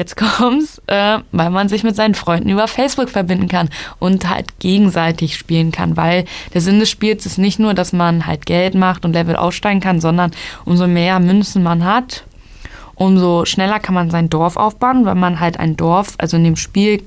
jetzt 0.00 0.16
kommt's, 0.16 0.80
äh, 0.86 1.18
weil 1.30 1.50
man 1.50 1.68
sich 1.68 1.84
mit 1.84 1.94
seinen 1.94 2.14
Freunden 2.14 2.48
über 2.48 2.66
Facebook 2.66 3.10
verbinden 3.10 3.48
kann 3.48 3.68
und 3.98 4.28
halt 4.28 4.58
gegenseitig 4.58 5.36
spielen 5.36 5.70
kann, 5.70 5.96
weil 5.96 6.24
der 6.54 6.62
Sinn 6.62 6.80
des 6.80 6.90
Spiels 6.90 7.26
ist 7.26 7.38
nicht 7.38 7.60
nur, 7.60 7.74
dass 7.74 7.92
man 7.92 8.26
halt 8.26 8.46
Geld 8.46 8.74
macht 8.74 9.04
und 9.04 9.12
Level 9.12 9.36
aussteigen 9.36 9.80
kann, 9.80 10.00
sondern 10.00 10.32
umso 10.64 10.86
mehr 10.86 11.20
Münzen 11.20 11.62
man 11.62 11.84
hat, 11.84 12.24
umso 12.94 13.44
schneller 13.44 13.78
kann 13.78 13.94
man 13.94 14.10
sein 14.10 14.30
Dorf 14.30 14.56
aufbauen, 14.56 15.04
weil 15.04 15.14
man 15.14 15.38
halt 15.38 15.60
ein 15.60 15.76
Dorf, 15.76 16.14
also 16.18 16.38
in 16.38 16.44
dem 16.44 16.56
Spiel 16.56 17.02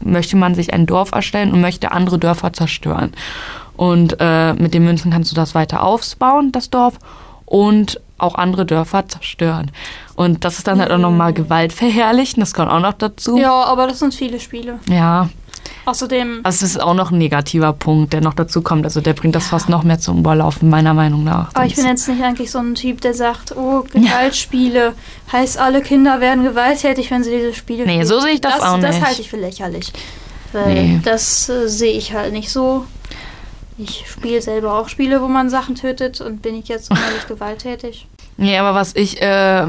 möchte 0.00 0.36
man 0.36 0.54
sich 0.54 0.72
ein 0.72 0.86
Dorf 0.86 1.12
erstellen 1.12 1.52
und 1.52 1.60
möchte 1.60 1.92
andere 1.92 2.18
Dörfer 2.18 2.52
zerstören. 2.52 3.12
Und 3.76 4.16
äh, 4.20 4.54
mit 4.54 4.72
den 4.74 4.84
Münzen 4.84 5.10
kannst 5.10 5.30
du 5.30 5.36
das 5.36 5.54
weiter 5.54 5.82
aufbauen, 5.82 6.50
das 6.50 6.70
Dorf, 6.70 6.98
und 7.44 8.00
auch 8.18 8.34
andere 8.34 8.66
Dörfer 8.66 9.06
zerstören. 9.08 9.70
Und 10.16 10.44
das 10.44 10.58
ist 10.58 10.66
dann 10.66 10.80
halt 10.80 10.90
auch 10.90 10.98
nochmal 10.98 11.32
Gewalt 11.32 11.72
verherrlichen, 11.72 12.40
das 12.40 12.52
kommt 12.54 12.70
auch 12.70 12.80
noch 12.80 12.92
dazu. 12.94 13.38
ja, 13.38 13.52
aber 13.64 13.86
das 13.86 14.00
sind 14.00 14.14
viele 14.14 14.40
Spiele. 14.40 14.78
Ja, 14.88 15.28
Außerdem, 15.84 16.40
das 16.44 16.62
ist 16.62 16.78
auch 16.80 16.92
noch 16.92 17.10
ein 17.12 17.18
negativer 17.18 17.72
Punkt, 17.72 18.12
der 18.12 18.20
noch 18.20 18.34
dazu 18.34 18.60
kommt. 18.60 18.84
Also 18.84 19.00
der 19.00 19.14
bringt 19.14 19.34
das 19.34 19.46
fast 19.48 19.70
noch 19.70 19.84
mehr 19.84 19.98
zum 19.98 20.18
Überlaufen, 20.18 20.68
meiner 20.68 20.92
Meinung 20.92 21.24
nach. 21.24 21.48
aber 21.54 21.64
ich 21.64 21.76
bin 21.76 21.86
jetzt 21.86 22.06
nicht 22.08 22.22
eigentlich 22.22 22.50
so 22.50 22.58
ein 22.58 22.74
Typ, 22.74 23.00
der 23.00 23.14
sagt, 23.14 23.56
oh, 23.56 23.84
Gewaltspiele, 23.90 24.92
heißt 25.32 25.58
alle 25.58 25.80
Kinder 25.80 26.20
werden 26.20 26.44
gewalttätig, 26.44 27.10
wenn 27.10 27.24
sie 27.24 27.30
diese 27.30 27.54
Spiele 27.54 27.84
Nee, 27.86 27.92
spielen. 28.02 28.06
so 28.06 28.20
sehe 28.20 28.32
ich 28.34 28.40
das 28.42 28.60
auch 28.60 28.78
Das 28.80 28.96
nicht. 28.96 29.06
halte 29.06 29.20
ich 29.22 29.30
für 29.30 29.38
lächerlich. 29.38 29.92
Weil 30.52 30.74
Nee. 30.74 31.00
das 31.04 31.48
äh, 31.48 31.68
sehe 31.68 31.92
ich 31.96 32.12
halt 32.12 32.32
nicht 32.32 32.50
so. 32.50 32.84
Ich 33.78 34.04
spiele 34.08 34.42
selber 34.42 34.74
auch 34.74 34.88
Spiele, 34.88 35.22
wo 35.22 35.28
man 35.28 35.50
Sachen 35.50 35.76
tötet 35.76 36.20
und 36.20 36.42
bin 36.42 36.56
ich 36.56 36.68
jetzt 36.68 36.86
sonderlich 36.86 37.26
gewalttätig. 37.28 38.06
Nee, 38.36 38.58
aber 38.58 38.74
was 38.74 38.94
ich 38.96 39.22
äh, 39.22 39.68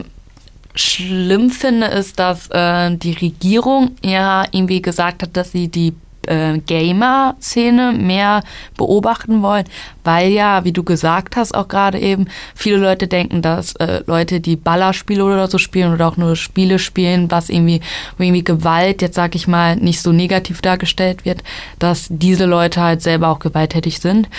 schlimm 0.75 1.51
finde, 1.51 1.87
ist, 1.87 2.19
dass 2.19 2.49
äh, 2.49 2.95
die 2.95 3.13
Regierung 3.13 3.95
ja 4.03 4.45
irgendwie 4.51 4.81
gesagt 4.81 5.21
hat, 5.21 5.37
dass 5.37 5.51
sie 5.51 5.67
die 5.67 5.93
äh, 6.27 6.57
Gamer-Szene 6.59 7.93
mehr 7.93 8.43
beobachten 8.77 9.41
wollen, 9.41 9.65
weil 10.03 10.29
ja, 10.31 10.63
wie 10.63 10.71
du 10.71 10.83
gesagt 10.83 11.35
hast, 11.35 11.53
auch 11.53 11.67
gerade 11.67 11.99
eben, 11.99 12.27
viele 12.55 12.77
Leute 12.77 13.07
denken, 13.07 13.41
dass 13.41 13.75
äh, 13.75 14.03
Leute, 14.05 14.39
die 14.39 14.55
Ballerspiele 14.55 15.23
oder 15.23 15.47
so 15.47 15.57
spielen 15.57 15.93
oder 15.93 16.07
auch 16.07 16.17
nur 16.17 16.35
Spiele 16.35 16.79
spielen, 16.79 17.31
was 17.31 17.49
irgendwie, 17.49 17.81
irgendwie 18.17 18.43
Gewalt, 18.43 19.01
jetzt 19.01 19.15
sag 19.15 19.35
ich 19.35 19.47
mal, 19.47 19.75
nicht 19.75 20.01
so 20.01 20.11
negativ 20.11 20.61
dargestellt 20.61 21.25
wird, 21.25 21.43
dass 21.79 22.07
diese 22.09 22.45
Leute 22.45 22.81
halt 22.81 23.01
selber 23.01 23.29
auch 23.29 23.39
gewalttätig 23.39 23.99
sind. 23.99 24.29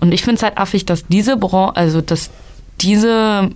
Und 0.00 0.12
ich 0.12 0.22
finde 0.22 0.36
es 0.36 0.42
halt 0.42 0.58
affig, 0.58 0.84
dass 0.86 1.06
diese 1.06 1.36
Branche, 1.36 1.76
also 1.76 2.00
dass 2.00 2.30
diese 2.80 3.50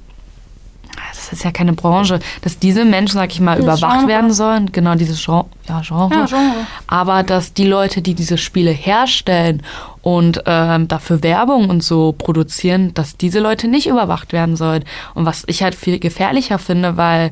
das 1.11 1.33
ist 1.33 1.45
ja 1.45 1.51
keine 1.51 1.73
Branche, 1.73 2.19
dass 2.43 2.59
diese 2.59 2.85
Menschen, 2.85 3.15
sag 3.15 3.31
ich 3.31 3.41
mal, 3.41 3.57
Dieses 3.57 3.65
überwacht 3.79 3.99
Genre. 4.01 4.09
werden 4.09 4.33
sollen. 4.33 4.73
Genau, 4.73 4.95
dieses 4.95 5.23
Genre. 5.25 5.47
Ja, 5.69 5.81
Genre. 5.87 6.15
Ja, 6.15 6.27
Genre. 6.27 6.67
Aber 6.87 7.23
dass 7.23 7.53
die 7.53 7.67
Leute, 7.67 8.03
die 8.03 8.15
diese 8.15 8.39
Spiele 8.39 8.71
herstellen 8.71 9.63
und 10.03 10.43
ähm, 10.47 10.89
dafür 10.89 11.23
Werbung 11.23 11.69
und 11.71 11.83
so 11.83 12.13
produzieren, 12.13 12.95
dass 12.95 13.17
diese 13.17 13.41
Leute 13.41 13.69
nicht 13.69 13.87
überwacht 13.87 14.33
werden 14.33 14.57
sollen. 14.57 14.85
Und 15.15 15.27
was 15.27 15.45
ich 15.47 15.63
halt 15.63 15.75
viel 15.75 15.99
gefährlicher 15.99 16.59
finde, 16.59 16.97
weil 16.97 17.31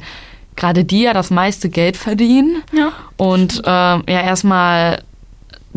gerade 0.57 0.85
die 0.85 1.03
ja 1.03 1.13
das 1.13 1.31
meiste 1.31 1.69
Geld 1.69 1.97
verdienen 1.97 2.63
Ja. 2.73 2.93
und 3.17 3.59
ähm, 3.67 4.05
ja 4.09 4.21
erstmal 4.23 5.03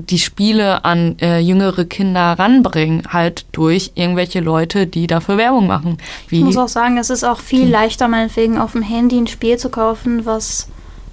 die 0.01 0.19
Spiele 0.19 0.85
an 0.85 1.17
äh, 1.19 1.39
jüngere 1.39 1.85
Kinder 1.85 2.33
ranbringen, 2.38 3.03
halt 3.09 3.45
durch 3.51 3.91
irgendwelche 3.95 4.39
Leute, 4.39 4.88
die 4.88 5.07
dafür 5.07 5.38
Werbung 5.38 5.67
machen. 5.67 5.97
Wie 6.27 6.39
Ich 6.39 6.43
muss 6.43 6.57
auch 6.57 6.67
sagen, 6.67 6.97
es 6.97 7.09
ist 7.09 7.23
auch 7.23 7.39
viel 7.39 7.67
leichter, 7.67 8.07
meinetwegen 8.07 8.57
auf 8.57 8.73
dem 8.73 8.81
Handy 8.81 9.17
ein 9.17 9.27
Spiel 9.27 9.57
zu 9.57 9.69
kaufen, 9.69 10.25
was 10.25 10.67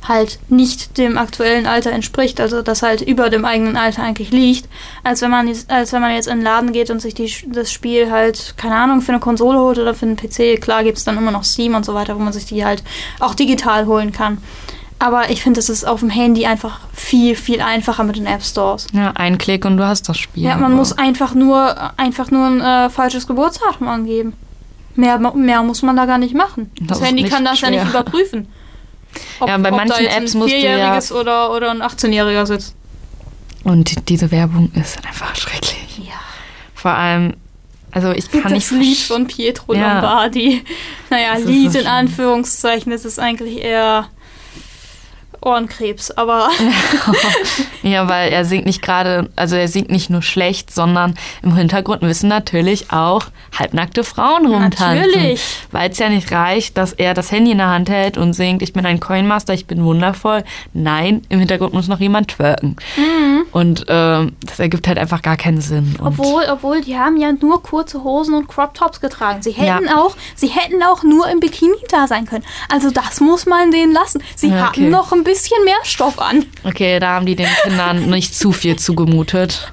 halt 0.08 0.38
nicht 0.48 0.98
dem 0.98 1.18
aktuellen 1.18 1.66
Alter 1.66 1.92
entspricht, 1.92 2.40
also 2.40 2.62
das 2.62 2.82
halt 2.82 3.00
über 3.00 3.30
dem 3.30 3.44
eigenen 3.44 3.76
Alter 3.76 4.02
eigentlich 4.02 4.30
liegt, 4.30 4.68
als 5.02 5.22
wenn 5.22 5.30
man 5.30 5.48
jetzt, 5.48 5.70
als 5.70 5.92
wenn 5.92 6.00
man 6.00 6.14
jetzt 6.14 6.28
in 6.28 6.38
den 6.38 6.44
Laden 6.44 6.72
geht 6.72 6.90
und 6.90 7.00
sich 7.00 7.14
die, 7.14 7.32
das 7.48 7.72
Spiel 7.72 8.10
halt, 8.10 8.54
keine 8.56 8.76
Ahnung, 8.76 9.00
für 9.00 9.12
eine 9.12 9.20
Konsole 9.20 9.58
holt 9.58 9.78
oder 9.78 9.94
für 9.94 10.06
einen 10.06 10.16
PC. 10.16 10.60
Klar 10.60 10.84
gibt 10.84 10.98
es 10.98 11.04
dann 11.04 11.16
immer 11.16 11.30
noch 11.30 11.44
Steam 11.44 11.74
und 11.74 11.84
so 11.84 11.94
weiter, 11.94 12.16
wo 12.16 12.20
man 12.20 12.32
sich 12.32 12.46
die 12.46 12.64
halt 12.64 12.82
auch 13.20 13.34
digital 13.34 13.86
holen 13.86 14.12
kann. 14.12 14.38
Aber 14.98 15.30
ich 15.30 15.42
finde, 15.42 15.60
es 15.60 15.68
ist 15.68 15.86
auf 15.86 16.00
dem 16.00 16.08
Handy 16.10 16.46
einfach 16.46 16.80
viel, 16.94 17.36
viel 17.36 17.60
einfacher 17.60 18.02
mit 18.04 18.16
den 18.16 18.26
App 18.26 18.42
Stores. 18.42 18.86
Ja, 18.92 19.12
ein 19.14 19.36
Klick 19.36 19.64
und 19.66 19.76
du 19.76 19.86
hast 19.86 20.08
das 20.08 20.16
Spiel. 20.16 20.44
Ja, 20.44 20.54
man 20.54 20.64
aber- 20.64 20.74
muss 20.76 20.92
einfach 20.96 21.34
nur, 21.34 21.76
einfach 21.98 22.30
nur 22.30 22.46
ein 22.46 22.60
äh, 22.62 22.88
falsches 22.90 23.26
Geburtsdatum 23.26 23.88
angeben. 23.88 24.32
Mehr, 24.94 25.18
mehr 25.18 25.62
muss 25.62 25.82
man 25.82 25.96
da 25.96 26.06
gar 26.06 26.16
nicht 26.16 26.34
machen. 26.34 26.70
Das, 26.80 26.98
Das 27.00 27.08
Handy 27.08 27.24
kann 27.24 27.44
das 27.44 27.60
ja 27.60 27.68
nicht 27.68 27.82
schwer. 27.82 27.90
überprüfen. 27.90 28.48
Ob, 29.40 29.48
Ja, 29.48 29.58
bei 29.58 29.70
ob 29.70 29.76
manchen 29.76 30.06
Apps 30.06 30.34
ein 30.34 30.38
musst 30.38 30.54
du 30.54 30.58
ja- 30.58 30.98
oder, 31.18 31.52
oder 31.54 31.70
ein 31.70 31.82
18-Jähriger 31.82 32.46
sitzt. 32.46 32.74
Und 33.64 34.08
diese 34.08 34.30
Werbung 34.30 34.70
ist 34.74 34.96
einfach 35.06 35.34
schrecklich. 35.36 35.98
Ja. 35.98 36.14
Vor 36.74 36.92
allem, 36.92 37.34
also 37.90 38.12
ich 38.12 38.30
kann 38.30 38.52
nicht 38.52 38.70
das 38.70 38.78
Lied 38.78 38.98
von 38.98 39.26
Pietro 39.26 39.74
Ja. 39.74 39.94
Lombardi. 39.94 40.64
Naja, 41.10 41.34
Das 41.34 41.44
Lied 41.44 41.72
so 41.72 41.78
in. 41.80 41.86
Anführungszeichen, 41.86 42.92
das 42.92 43.04
ist 43.04 43.18
eigentlich 43.18 43.58
eher 43.62 44.06
Ohrenkrebs, 45.46 46.10
aber 46.10 46.48
Ja, 47.82 48.08
weil 48.08 48.32
er 48.32 48.44
singt 48.44 48.66
nicht 48.66 48.82
gerade, 48.82 49.30
also 49.36 49.54
er 49.54 49.68
singt 49.68 49.90
nicht 49.90 50.10
nur 50.10 50.22
schlecht, 50.22 50.74
sondern 50.74 51.14
im 51.42 51.54
Hintergrund 51.54 52.02
müssen 52.02 52.28
natürlich 52.28 52.90
auch 52.90 53.26
halbnackte 53.56 54.02
Frauen 54.02 54.46
rumtanzen. 54.46 54.96
Natürlich. 55.12 55.44
Weil 55.70 55.90
es 55.90 55.98
ja 55.98 56.08
nicht 56.08 56.32
reicht, 56.32 56.76
dass 56.76 56.92
er 56.92 57.14
das 57.14 57.30
Handy 57.30 57.52
in 57.52 57.58
der 57.58 57.68
Hand 57.68 57.88
hält 57.88 58.18
und 58.18 58.32
singt, 58.32 58.60
ich 58.62 58.72
bin 58.72 58.84
ein 58.84 58.98
Coinmaster, 58.98 59.54
ich 59.54 59.66
bin 59.66 59.84
wundervoll. 59.84 60.42
Nein, 60.72 61.22
im 61.28 61.38
Hintergrund 61.38 61.74
muss 61.74 61.86
noch 61.86 62.00
jemand 62.00 62.28
twerken. 62.28 62.76
Und 63.52 63.86
ähm, 63.88 64.32
das 64.44 64.58
ergibt 64.58 64.88
halt 64.88 64.98
einfach 64.98 65.22
gar 65.22 65.36
keinen 65.36 65.60
Sinn. 65.60 65.94
Und 66.00 66.06
obwohl, 66.08 66.42
obwohl 66.50 66.80
die 66.80 66.98
haben 66.98 67.16
ja 67.16 67.30
nur 67.32 67.62
kurze 67.62 68.02
Hosen 68.02 68.34
und 68.34 68.48
Crop 68.48 68.74
Tops 68.74 69.00
getragen. 69.00 69.42
Sie 69.42 69.52
hätten 69.52 69.86
Ja. 69.86 69.98
auch, 69.98 70.16
sie 70.34 70.48
hätten 70.48 70.82
auch 70.82 71.04
nur 71.04 71.28
im 71.30 71.38
Bikini 71.38 71.76
da 71.88 72.08
sein 72.08 72.26
können. 72.26 72.44
Also 72.68 72.90
das 72.90 73.20
muss 73.20 73.46
man 73.46 73.70
denen 73.70 73.92
lassen. 73.92 74.22
Sie 74.34 74.48
Ja, 74.48 74.66
hatten 74.66 74.82
okay. 74.82 74.90
noch 74.90 75.12
ein 75.12 75.22
bisschen 75.22 75.35
mehr 75.64 75.76
Stoff 75.84 76.18
an. 76.18 76.44
Okay, 76.64 76.98
da 76.98 77.14
haben 77.14 77.26
die 77.26 77.36
den 77.36 77.48
Kindern 77.62 78.06
nicht 78.10 78.34
zu 78.34 78.52
viel 78.52 78.76
zugemutet. 78.76 79.72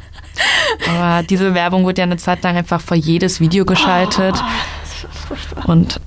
Aber 0.89 1.23
diese 1.23 1.53
Werbung 1.53 1.85
wird 1.85 1.97
ja 1.97 2.05
eine 2.05 2.17
Zeit 2.17 2.43
lang 2.43 2.57
einfach 2.57 2.81
vor 2.81 2.97
jedes 2.97 3.39
Video 3.39 3.65
geschaltet. 3.65 4.35
Furchtbar. 5.27 5.69
Und 5.69 5.99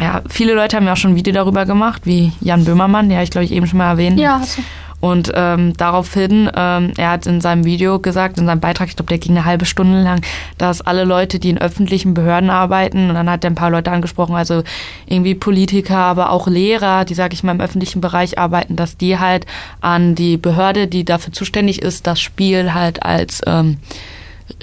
ja, 0.00 0.22
viele 0.28 0.54
Leute 0.54 0.76
haben 0.76 0.86
ja 0.86 0.92
auch 0.92 0.96
schon 0.96 1.12
ein 1.12 1.16
Video 1.16 1.32
darüber 1.34 1.66
gemacht, 1.66 2.02
wie 2.04 2.32
Jan 2.40 2.64
Böhmermann, 2.64 3.08
der 3.08 3.22
ich 3.22 3.30
glaube 3.30 3.44
ich 3.44 3.52
eben 3.52 3.66
schon 3.66 3.78
mal 3.78 3.90
erwähnt. 3.90 4.18
Ja, 4.18 4.38
hast 4.40 4.58
du. 4.58 4.62
Und 5.00 5.30
ähm, 5.34 5.74
daraufhin, 5.76 6.50
ähm, 6.56 6.92
er 6.96 7.10
hat 7.10 7.26
in 7.26 7.40
seinem 7.40 7.64
Video 7.64 8.00
gesagt, 8.00 8.36
in 8.36 8.46
seinem 8.46 8.60
Beitrag, 8.60 8.88
ich 8.88 8.96
glaube, 8.96 9.10
der 9.10 9.18
ging 9.18 9.36
eine 9.36 9.44
halbe 9.44 9.64
Stunde 9.64 10.02
lang, 10.02 10.22
dass 10.58 10.80
alle 10.80 11.04
Leute, 11.04 11.38
die 11.38 11.50
in 11.50 11.58
öffentlichen 11.58 12.14
Behörden 12.14 12.50
arbeiten, 12.50 13.08
und 13.08 13.14
dann 13.14 13.30
hat 13.30 13.44
er 13.44 13.50
ein 13.50 13.54
paar 13.54 13.70
Leute 13.70 13.92
angesprochen, 13.92 14.34
also 14.34 14.64
irgendwie 15.06 15.36
Politiker, 15.36 15.98
aber 15.98 16.30
auch 16.30 16.48
Lehrer, 16.48 17.04
die, 17.04 17.14
sage 17.14 17.34
ich 17.34 17.44
mal, 17.44 17.52
im 17.52 17.60
öffentlichen 17.60 18.00
Bereich 18.00 18.38
arbeiten, 18.38 18.74
dass 18.74 18.96
die 18.96 19.18
halt 19.18 19.46
an 19.80 20.16
die 20.16 20.36
Behörde, 20.36 20.88
die 20.88 21.04
dafür 21.04 21.32
zuständig 21.32 21.80
ist, 21.80 22.08
das 22.08 22.20
Spiel 22.20 22.74
halt 22.74 23.04
als 23.04 23.40
ähm, 23.46 23.78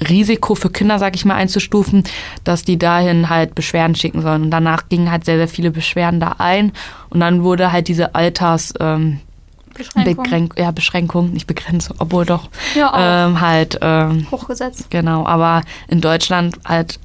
Risiko 0.06 0.54
für 0.54 0.68
Kinder, 0.68 0.98
sag 0.98 1.16
ich 1.16 1.24
mal, 1.24 1.36
einzustufen, 1.36 2.04
dass 2.44 2.62
die 2.62 2.78
dahin 2.78 3.30
halt 3.30 3.54
Beschwerden 3.54 3.94
schicken 3.94 4.20
sollen. 4.20 4.42
Und 4.42 4.50
danach 4.50 4.90
gingen 4.90 5.10
halt 5.10 5.24
sehr, 5.24 5.38
sehr 5.38 5.48
viele 5.48 5.70
Beschwerden 5.70 6.20
da 6.20 6.34
ein. 6.38 6.72
Und 7.08 7.20
dann 7.20 7.42
wurde 7.42 7.72
halt 7.72 7.88
diese 7.88 8.14
Alters... 8.14 8.74
Ähm, 8.80 9.20
Beschränkung. 9.76 10.24
Begränk 10.24 10.54
ja, 10.58 10.70
Beschränkung, 10.70 11.32
nicht 11.32 11.46
Begrenzung, 11.46 11.96
obwohl 11.98 12.24
doch. 12.26 12.48
Ja, 12.74 12.92
auch. 12.92 13.28
Ähm, 13.28 13.40
halt, 13.40 13.78
ähm, 13.82 14.26
Hochgesetzt. 14.30 14.90
genau. 14.90 15.26
Aber 15.26 15.62
in 15.88 16.00
Deutschland 16.00 16.56
halt 16.64 16.98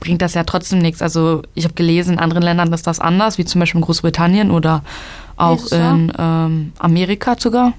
bringt 0.00 0.20
das 0.22 0.34
ja 0.34 0.44
trotzdem 0.44 0.80
nichts. 0.80 1.00
Also 1.02 1.42
ich 1.54 1.64
habe 1.64 1.74
gelesen, 1.74 2.14
in 2.14 2.18
anderen 2.18 2.42
Ländern 2.42 2.72
ist 2.72 2.86
das 2.86 3.00
anders, 3.00 3.38
wie 3.38 3.44
zum 3.44 3.60
Beispiel 3.60 3.78
in 3.80 3.84
Großbritannien 3.84 4.50
oder 4.50 4.82
auch 5.36 5.64
in 5.72 6.12
ähm, 6.18 6.72
Amerika 6.78 7.36
sogar. 7.38 7.72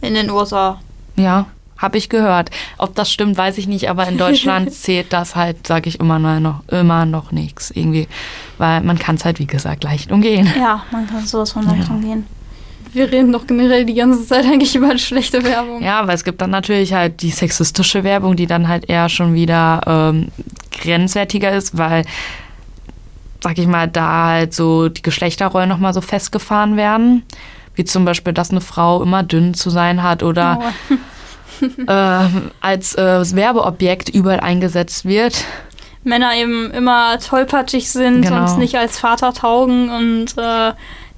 In 0.00 0.14
den 0.14 0.30
USA. 0.30 0.80
Ja, 1.16 1.46
habe 1.78 1.96
ich 1.98 2.08
gehört. 2.08 2.50
Ob 2.78 2.94
das 2.96 3.10
stimmt, 3.10 3.36
weiß 3.38 3.58
ich 3.58 3.66
nicht, 3.68 3.88
aber 3.88 4.06
in 4.08 4.18
Deutschland 4.18 4.72
zählt 4.74 5.12
das 5.12 5.36
halt, 5.36 5.66
sage 5.66 5.88
ich 5.88 6.00
immer 6.00 6.18
noch, 6.40 6.62
immer 6.68 7.06
noch 7.06 7.30
nichts 7.32 7.70
irgendwie. 7.70 8.08
Weil 8.58 8.80
man 8.82 8.98
kann 8.98 9.14
es 9.16 9.24
halt, 9.24 9.38
wie 9.38 9.46
gesagt, 9.46 9.84
leicht 9.84 10.10
umgehen. 10.12 10.48
Ja, 10.58 10.82
man 10.90 11.06
kann 11.08 11.24
sowas 11.26 11.52
von 11.52 11.64
leicht 11.66 11.88
Ja. 11.88 11.94
umgehen. 11.94 12.26
Wir 12.92 13.10
reden 13.10 13.32
doch 13.32 13.46
generell 13.46 13.84
die 13.86 13.94
ganze 13.94 14.26
Zeit 14.26 14.44
eigentlich 14.44 14.74
über 14.76 14.96
schlechte 14.98 15.42
Werbung. 15.44 15.82
Ja, 15.82 16.00
aber 16.00 16.12
es 16.12 16.24
gibt 16.24 16.40
dann 16.42 16.50
natürlich 16.50 16.92
halt 16.92 17.22
die 17.22 17.30
sexistische 17.30 18.04
Werbung, 18.04 18.36
die 18.36 18.46
dann 18.46 18.68
halt 18.68 18.88
eher 18.90 19.08
schon 19.08 19.32
wieder 19.34 19.80
ähm, 19.86 20.28
grenzwertiger 20.78 21.52
ist, 21.52 21.78
weil, 21.78 22.04
sag 23.40 23.56
ich 23.58 23.66
mal, 23.66 23.88
da 23.88 24.26
halt 24.26 24.52
so 24.54 24.88
die 24.90 25.02
Geschlechterrollen 25.02 25.68
nochmal 25.68 25.94
so 25.94 26.00
festgefahren 26.02 26.76
werden. 26.76 27.22
Wie 27.74 27.84
zum 27.84 28.04
Beispiel, 28.04 28.34
dass 28.34 28.50
eine 28.50 28.60
Frau 28.60 29.02
immer 29.02 29.22
dünn 29.22 29.54
zu 29.54 29.70
sein 29.70 30.02
hat 30.02 30.22
oder 30.22 30.60
Oh. 30.90 30.94
ähm, 31.88 32.50
als 32.60 32.94
äh, 32.96 33.34
Werbeobjekt 33.36 34.08
überall 34.10 34.40
eingesetzt 34.40 35.04
wird. 35.06 35.44
Männer 36.04 36.34
eben 36.34 36.70
immer 36.72 37.18
tollpatschig 37.20 37.90
sind 37.90 38.22
Genau. 38.22 38.50
und 38.52 38.58
nicht 38.58 38.76
als 38.76 38.98
Vater 38.98 39.32
taugen 39.32 39.88
und 39.88 40.36
äh, 40.36 40.72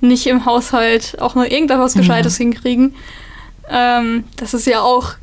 nicht 0.05 0.27
im 0.27 0.45
Haushalt 0.47 1.17
auch 1.21 1.35
nur 1.35 1.51
irgendetwas 1.51 1.95
Gescheites 1.95 2.37
hinkriegen. 2.37 2.95
Ähm, 3.71 4.25
das 4.37 4.55
ist 4.55 4.67
ja 4.67 4.81
auch 4.81 5.15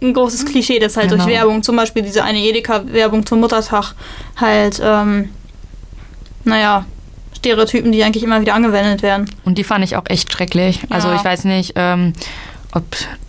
ein 0.00 0.14
großes 0.14 0.46
Klischee, 0.46 0.78
das 0.78 0.96
halt 0.96 1.10
durch 1.10 1.22
Genau. 1.24 1.32
Werbung, 1.34 1.62
zum 1.62 1.76
Beispiel 1.76 2.02
diese 2.02 2.24
eine 2.24 2.38
Edeka-Werbung 2.38 3.24
zum 3.26 3.40
Muttertag, 3.40 3.94
halt, 4.36 4.80
ähm, 4.82 5.28
naja, 6.44 6.84
Stereotypen, 7.36 7.92
die 7.92 8.02
eigentlich 8.02 8.22
immer 8.24 8.40
wieder 8.40 8.54
angewendet 8.54 9.02
werden. 9.02 9.30
Und 9.44 9.58
die 9.58 9.64
fand 9.64 9.84
ich 9.84 9.96
auch 9.96 10.04
echt 10.08 10.32
schrecklich. 10.32 10.80
Also 10.90 11.08
Ja. 11.08 11.16
ich 11.16 11.24
weiß 11.24 11.44
nicht, 11.44 11.72
ähm, 11.76 12.12
ob 12.72 12.84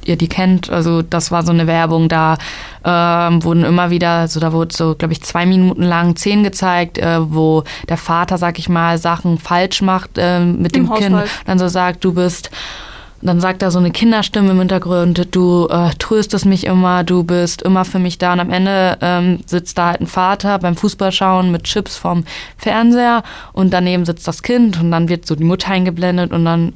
ihr 0.06 0.16
die 0.16 0.28
kennt. 0.28 0.70
Also 0.70 1.02
das 1.02 1.32
war 1.32 1.44
so 1.44 1.52
eine 1.52 1.68
Werbung, 1.68 2.10
da 2.10 2.38
ähm, 2.84 3.44
wurden 3.44 3.64
immer 3.64 3.90
wieder, 3.90 4.12
also 4.12 4.40
da 4.40 4.54
wurde 4.54 4.76
so, 4.76 4.96
glaube 4.96 5.14
ich, 5.14 5.22
zwei 5.22 5.46
Minuten 5.46 5.84
lang 5.84 6.16
Szenen 6.16 6.44
gezeigt, 6.44 6.98
äh, 6.98 7.20
wo 7.22 7.64
der 7.90 7.98
Vater, 7.98 8.38
sag 8.38 8.60
ich 8.60 8.70
mal, 8.70 8.98
Sachen 8.98 9.38
falsch 9.38 9.82
macht 9.82 10.12
ähm, 10.18 10.62
mit 10.62 10.76
Im 10.76 10.88
dem 10.88 10.94
Kind. 10.94 11.14
Haushalt. 11.14 11.32
Dann 11.46 11.60
so 11.60 11.68
sagt, 11.68 12.04
du 12.04 12.14
bist 12.14 12.50
dann 13.24 13.40
sagt 13.40 13.62
da 13.62 13.72
so 13.72 13.80
eine 13.80 13.92
Kinderstimme 13.92 14.52
im 14.52 14.60
Hintergrund, 14.60 15.34
du 15.34 15.68
äh, 15.70 15.92
tröstest 15.98 16.46
mich 16.46 16.66
immer, 16.66 17.04
du 17.04 17.24
bist 17.24 17.62
immer 17.62 17.86
für 17.86 18.00
mich 18.00 18.18
da. 18.18 18.34
Und 18.34 18.42
am 18.42 18.50
Ende 18.50 18.98
ähm, 19.02 19.40
sitzt 19.46 19.78
da 19.78 19.88
halt 19.88 20.02
ein 20.02 20.08
Vater 20.08 20.60
beim 20.60 20.76
Fußballschauen 20.76 21.52
mit 21.52 21.64
Chips 21.64 21.96
vom 21.96 22.26
Fernseher 22.58 23.24
und 23.54 23.72
daneben 23.72 24.06
sitzt 24.06 24.28
das 24.28 24.44
Kind 24.44 24.80
und 24.80 24.92
dann 24.92 25.08
wird 25.08 25.26
so 25.26 25.36
die 25.36 25.46
Mutter 25.46 25.72
eingeblendet 25.72 26.32
und 26.32 26.44
dann 26.44 26.74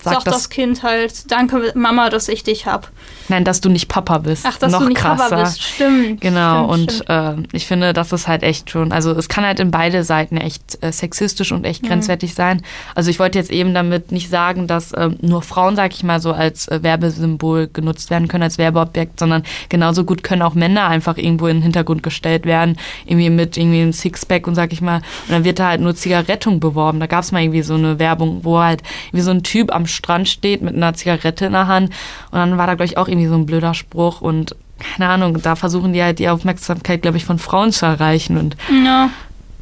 äh, 0.00 0.04
sagt, 0.04 0.26
das, 0.26 0.34
das 0.34 0.50
Kind 0.50 0.82
halt, 0.82 1.30
danke 1.30 1.72
Mama, 1.74 2.10
dass 2.10 2.28
ich 2.28 2.42
dich 2.44 2.66
hab. 2.66 2.90
nein, 3.28 3.44
dass 3.44 3.60
du 3.60 3.68
nicht 3.68 3.88
Papa 3.88 4.18
bist. 4.18 4.44
Ach, 4.48 4.58
dass 4.58 4.72
Noch 4.72 4.80
du 4.82 4.88
nicht 4.88 4.98
krasser. 4.98 5.28
Papa 5.30 5.42
bist. 5.44 5.62
Stimmt. 5.62 6.20
Genau, 6.20 6.64
stimmt, 6.72 6.72
und 6.80 6.92
stimmt. 6.92 7.06
ähm, 7.08 7.42
ich 7.52 7.66
finde, 7.66 7.92
das 7.92 8.12
ist 8.12 8.28
halt 8.28 8.42
echt 8.42 8.70
schon, 8.70 8.92
also 8.92 9.12
es 9.12 9.28
kann 9.28 9.44
halt 9.44 9.60
in 9.60 9.70
beide 9.70 10.04
Seiten 10.04 10.36
echt 10.36 10.82
äh, 10.82 10.92
sexistisch 10.92 11.52
und 11.52 11.58
Mhm. 11.60 11.64
echt 11.64 11.82
grenzwertig 11.82 12.34
sein. 12.34 12.62
Also 12.94 13.10
ich 13.10 13.18
wollte 13.18 13.38
jetzt 13.38 13.50
eben 13.50 13.74
damit 13.74 14.12
nicht 14.12 14.28
sagen, 14.30 14.66
dass 14.66 14.92
ähm, 14.96 15.16
nur 15.20 15.42
Frauen, 15.42 15.76
sag 15.76 15.92
ich 15.92 16.02
mal, 16.04 16.20
so 16.20 16.32
als 16.32 16.68
äh, 16.68 16.82
Werbesymbol 16.82 17.68
genutzt 17.72 18.10
werden 18.10 18.28
können, 18.28 18.42
als 18.44 18.58
Werbeobjekt, 18.58 19.18
sondern 19.18 19.42
genauso 19.68 20.04
gut 20.04 20.22
können 20.22 20.42
auch 20.42 20.54
Männer 20.54 20.86
einfach 20.86 21.16
irgendwo 21.16 21.46
in 21.48 21.56
den 21.58 21.62
Hintergrund 21.62 22.02
gestellt 22.02 22.46
werden, 22.46 22.76
irgendwie 23.06 23.30
mit 23.30 23.56
irgendwie 23.56 23.82
einem 23.82 23.92
Sixpack 23.92 24.46
und 24.46 24.54
sag 24.54 24.72
ich 24.72 24.80
mal, 24.80 24.96
und 25.26 25.30
dann 25.30 25.44
wird 25.44 25.58
da 25.58 25.68
halt 25.68 25.80
nur 25.80 25.94
Zigarettung 25.94 26.60
beworben. 26.60 27.00
Da 27.00 27.06
gab 27.06 27.24
es 27.24 27.32
mal 27.32 27.42
irgendwie 27.42 27.62
so 27.62 27.74
eine 27.74 27.98
Werbung, 27.98 28.40
wo 28.44 28.58
halt 28.60 28.82
wie 29.12 29.20
so 29.20 29.30
ein 29.30 29.42
Typ 29.42 29.74
am 29.74 29.86
Strand 29.88 30.28
steht 30.28 30.62
mit 30.62 30.74
einer 30.76 30.94
Zigarette 30.94 31.46
in 31.46 31.52
der 31.52 31.66
Hand 31.66 31.90
und 32.30 32.38
dann 32.38 32.56
war 32.58 32.66
da, 32.66 32.74
glaube 32.74 32.84
ich, 32.86 32.96
auch 32.98 33.08
irgendwie 33.08 33.26
so 33.28 33.34
ein 33.34 33.46
blöder 33.46 33.74
Spruch 33.74 34.20
und 34.20 34.54
keine 34.96 35.10
Ahnung, 35.10 35.42
da 35.42 35.56
versuchen 35.56 35.92
die 35.92 36.02
halt 36.02 36.20
die 36.20 36.28
Aufmerksamkeit, 36.28 37.02
glaube 37.02 37.16
ich, 37.16 37.24
von 37.24 37.40
Frauen 37.40 37.72
zu 37.72 37.84
erreichen. 37.84 38.36
Und 38.38 38.56
Ja. 38.84 39.10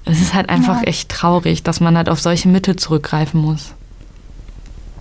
es 0.04 0.20
ist 0.20 0.34
halt 0.34 0.50
einfach 0.50 0.82
Ja. 0.82 0.88
echt 0.88 1.08
traurig, 1.08 1.62
dass 1.62 1.80
man 1.80 1.96
halt 1.96 2.10
auf 2.10 2.20
solche 2.20 2.48
Mittel 2.48 2.76
zurückgreifen 2.76 3.40
muss. 3.40 3.72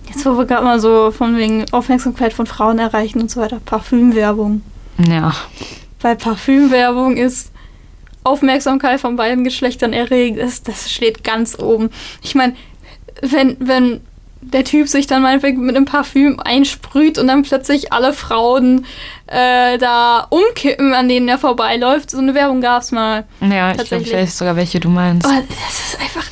Jetzt, 0.08 0.24
wo 0.24 0.38
wir 0.38 0.46
gerade 0.46 0.64
mal 0.64 0.80
so 0.80 1.10
von 1.10 1.36
wegen 1.36 1.64
Aufmerksamkeit 1.72 2.32
von 2.32 2.46
Frauen 2.46 2.78
erreichen 2.78 3.20
und 3.20 3.30
so 3.30 3.40
weiter, 3.40 3.60
Parfümwerbung. 3.64 4.62
Ja. 5.06 5.34
Weil 6.00 6.16
Parfümwerbung 6.16 7.16
ist 7.18 7.50
Aufmerksamkeit 8.24 9.00
von 9.00 9.16
beiden 9.16 9.44
Geschlechtern 9.44 9.92
erregt, 9.92 10.38
ist, 10.38 10.66
das 10.68 10.90
steht 10.90 11.24
ganz 11.24 11.58
oben. 11.58 11.90
Ich 12.22 12.34
meine, 12.34 12.54
wenn, 13.22 13.56
wenn 13.60 14.00
der 14.52 14.64
Typ 14.64 14.88
sich 14.88 15.06
dann 15.06 15.22
meinetwegen 15.22 15.64
mit 15.66 15.76
einem 15.76 15.84
Parfüm 15.86 16.38
einsprüht 16.40 17.18
und 17.18 17.26
dann 17.26 17.42
plötzlich 17.42 17.92
alle 17.92 18.12
Frauen 18.12 18.86
äh, 19.26 19.76
da 19.78 20.26
umkippen, 20.30 20.94
an 20.94 21.08
denen 21.08 21.28
er 21.28 21.38
vorbeiläuft, 21.38 22.10
so 22.10 22.18
eine 22.18 22.34
Werbung 22.34 22.60
gab 22.60 22.82
es 22.82 22.92
mal. 22.92 23.24
Ja, 23.40 23.46
ich 23.48 23.50
glaube, 23.50 23.76
Tatsächlich. 23.76 24.08
ich 24.12 24.14
weiß 24.14 24.38
sogar, 24.38 24.56
welche 24.56 24.80
du 24.80 24.88
meinst. 24.88 25.26
Aber 25.26 25.42
das 25.42 25.80
ist 25.88 26.00
einfach 26.00 26.24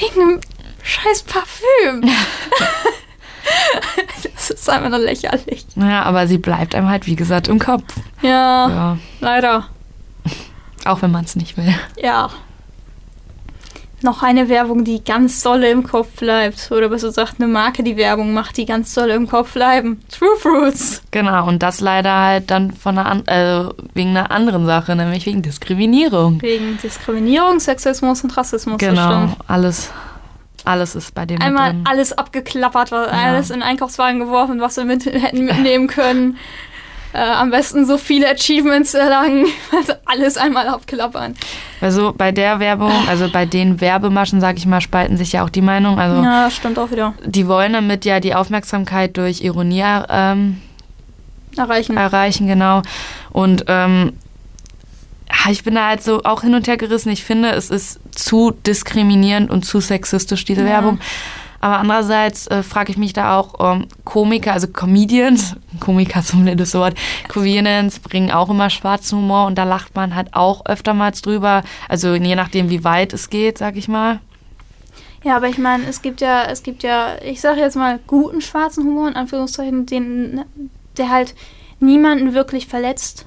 wegen 0.00 0.20
einem 0.22 0.40
scheiß 0.82 1.22
Parfüm. 1.24 2.02
das 4.34 4.50
ist 4.50 4.70
einfach 4.70 4.88
nur 4.90 4.98
lächerlich. 4.98 5.66
Ja, 5.76 6.02
aber 6.04 6.26
sie 6.26 6.38
bleibt 6.38 6.74
einem 6.74 6.88
halt, 6.88 7.06
wie 7.06 7.16
gesagt, 7.16 7.48
im 7.48 7.58
Kopf. 7.58 7.84
Ja, 8.22 8.68
Ja. 8.68 8.98
leider. 9.20 9.68
Auch 10.86 11.02
wenn 11.02 11.10
man 11.10 11.24
es 11.24 11.36
nicht 11.36 11.56
will. 11.56 11.74
Ja. 12.02 12.30
Noch 14.04 14.22
eine 14.22 14.48
Werbung, 14.48 14.84
die 14.84 15.02
ganz 15.02 15.42
dolle 15.42 15.68
im 15.70 15.82
Kopf 15.82 16.08
bleibt. 16.20 16.70
Oder 16.70 16.88
besser 16.88 17.08
gesagt, 17.08 17.34
eine 17.38 17.48
Marke, 17.48 17.82
die 17.82 17.96
Werbung 17.96 18.32
macht, 18.32 18.56
die 18.56 18.66
ganz 18.66 18.94
dolle 18.94 19.14
im 19.14 19.28
Kopf 19.28 19.52
bleiben. 19.54 20.00
True 20.10 20.36
Fruits. 20.38 21.02
Genau, 21.10 21.48
und 21.48 21.62
das 21.62 21.80
leider 21.80 22.12
halt 22.14 22.50
dann 22.50 22.70
von 22.70 22.96
einer, 22.98 23.10
an- 23.10 23.26
äh, 23.26 23.68
wegen 23.94 24.10
einer 24.10 24.30
anderen 24.30 24.66
Sache, 24.66 24.94
nämlich 24.94 25.26
wegen 25.26 25.42
Diskriminierung. 25.42 26.40
Wegen 26.42 26.78
Diskriminierung, 26.82 27.58
Sexismus 27.58 28.22
und 28.22 28.36
Rassismus. 28.36 28.78
Genau, 28.78 29.28
alles, 29.48 29.90
alles 30.64 30.94
ist 30.94 31.14
bei 31.14 31.26
dem 31.26 31.40
Einmal 31.42 31.74
alles 31.84 32.12
abgeklappert, 32.12 32.92
was- 32.92 33.08
alles 33.08 33.50
in 33.50 33.56
den 33.56 33.62
Einkaufswagen 33.64 34.20
geworfen, 34.20 34.60
was 34.60 34.76
wir 34.76 34.84
mit, 34.84 35.04
hätten 35.06 35.44
mitnehmen 35.44 35.88
können. 35.88 36.36
Äh, 37.14 37.18
am 37.20 37.50
besten 37.52 37.86
so 37.86 37.96
viele 37.96 38.28
Achievements 38.28 38.92
erlangen, 38.92 39.46
also 39.78 39.92
alles 40.04 40.36
einmal 40.36 40.66
abklappern. 40.66 41.36
Also 41.80 42.12
bei 42.12 42.32
der 42.32 42.58
Werbung, 42.58 42.90
also 43.08 43.28
bei 43.30 43.46
den 43.46 43.80
Werbemaschen, 43.80 44.40
sag 44.40 44.56
ich 44.56 44.66
mal, 44.66 44.80
spalten 44.80 45.16
sich 45.16 45.30
ja 45.32 45.44
auch 45.44 45.48
die 45.50 45.60
Meinung. 45.62 46.00
Also 46.00 46.20
Ja, 46.24 46.50
stimmt 46.50 46.76
auch 46.76 46.90
wieder. 46.90 47.14
die 47.24 47.46
wollen 47.46 47.72
damit 47.72 48.04
ja 48.04 48.18
die 48.18 48.34
Aufmerksamkeit 48.34 49.16
durch 49.16 49.42
Ironie 49.42 49.84
ähm, 50.08 50.60
Erreichen. 51.56 51.96
erreichen, 51.96 52.48
genau. 52.48 52.82
Und 53.30 53.64
ähm, 53.68 54.14
ich 55.50 55.62
bin 55.62 55.76
da 55.76 55.86
halt 55.88 56.02
so 56.02 56.22
auch 56.24 56.42
hin 56.42 56.54
und 56.54 56.66
her 56.66 56.76
gerissen. 56.76 57.10
Ich 57.10 57.22
finde, 57.22 57.50
es 57.50 57.70
ist 57.70 58.00
zu 58.12 58.50
diskriminierend 58.66 59.50
und 59.50 59.64
zu 59.64 59.78
sexistisch, 59.80 60.44
diese 60.44 60.62
Ja. 60.62 60.66
Werbung. 60.68 60.98
Aber 61.64 61.78
andererseits 61.78 62.46
äh, 62.48 62.62
frage 62.62 62.92
ich 62.92 62.98
mich 62.98 63.14
da 63.14 63.38
auch, 63.38 63.54
ähm, 63.58 63.86
Komiker, 64.04 64.52
also 64.52 64.68
Comedians, 64.68 65.56
Komiker 65.80 66.22
ein 66.34 66.44
blödes 66.44 66.74
Wort, 66.74 66.94
Comedians 67.26 68.00
bringen 68.00 68.30
auch 68.30 68.50
immer 68.50 68.68
schwarzen 68.68 69.16
Humor 69.16 69.46
und 69.46 69.56
da 69.56 69.64
lacht 69.64 69.94
man 69.94 70.14
halt 70.14 70.34
auch 70.34 70.66
öftermals 70.66 71.22
drüber. 71.22 71.62
Also 71.88 72.16
je 72.16 72.36
nachdem, 72.36 72.68
wie 72.68 72.84
weit 72.84 73.14
es 73.14 73.30
geht, 73.30 73.56
sag 73.56 73.76
ich 73.76 73.88
mal. 73.88 74.20
Ja, 75.22 75.36
aber 75.36 75.48
ich 75.48 75.56
meine, 75.56 75.84
es 75.86 76.02
gibt 76.02 76.20
ja, 76.20 76.44
es 76.44 76.62
gibt 76.62 76.82
ja, 76.82 77.16
ich 77.24 77.40
sage 77.40 77.60
jetzt 77.60 77.76
mal, 77.76 77.98
guten 78.06 78.42
schwarzen 78.42 78.84
Humor, 78.84 79.08
in 79.08 79.16
Anführungszeichen, 79.16 79.86
den, 79.86 80.42
der 80.98 81.08
halt 81.08 81.34
niemanden 81.80 82.34
wirklich 82.34 82.66
verletzt. 82.66 83.26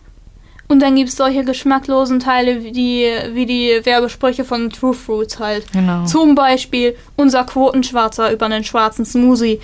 Und 0.70 0.82
dann 0.82 0.96
gibt 0.96 1.10
es 1.10 1.16
solche 1.16 1.46
geschmacklosen 1.46 2.20
Teile 2.20 2.64
wie 2.64 2.72
die, 2.72 3.10
wie 3.32 3.46
die 3.46 3.80
Werbesprüche 3.84 4.44
von 4.44 4.70
True 4.70 4.94
Fruits 4.94 5.40
halt. 5.40 5.72
Genau. 5.72 6.06
Zum 6.06 6.36
Beispiel 6.36 6.96
unser 7.16 7.46
Quotenschwarzer 7.46 8.34
über 8.34 8.48
einen 8.48 8.66
schwarzen 8.66 9.06
Smoothie. 9.06 9.62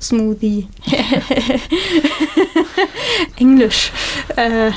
Smoothie. 0.00 0.68
Englisch. 3.38 3.90
Äh, 4.36 4.70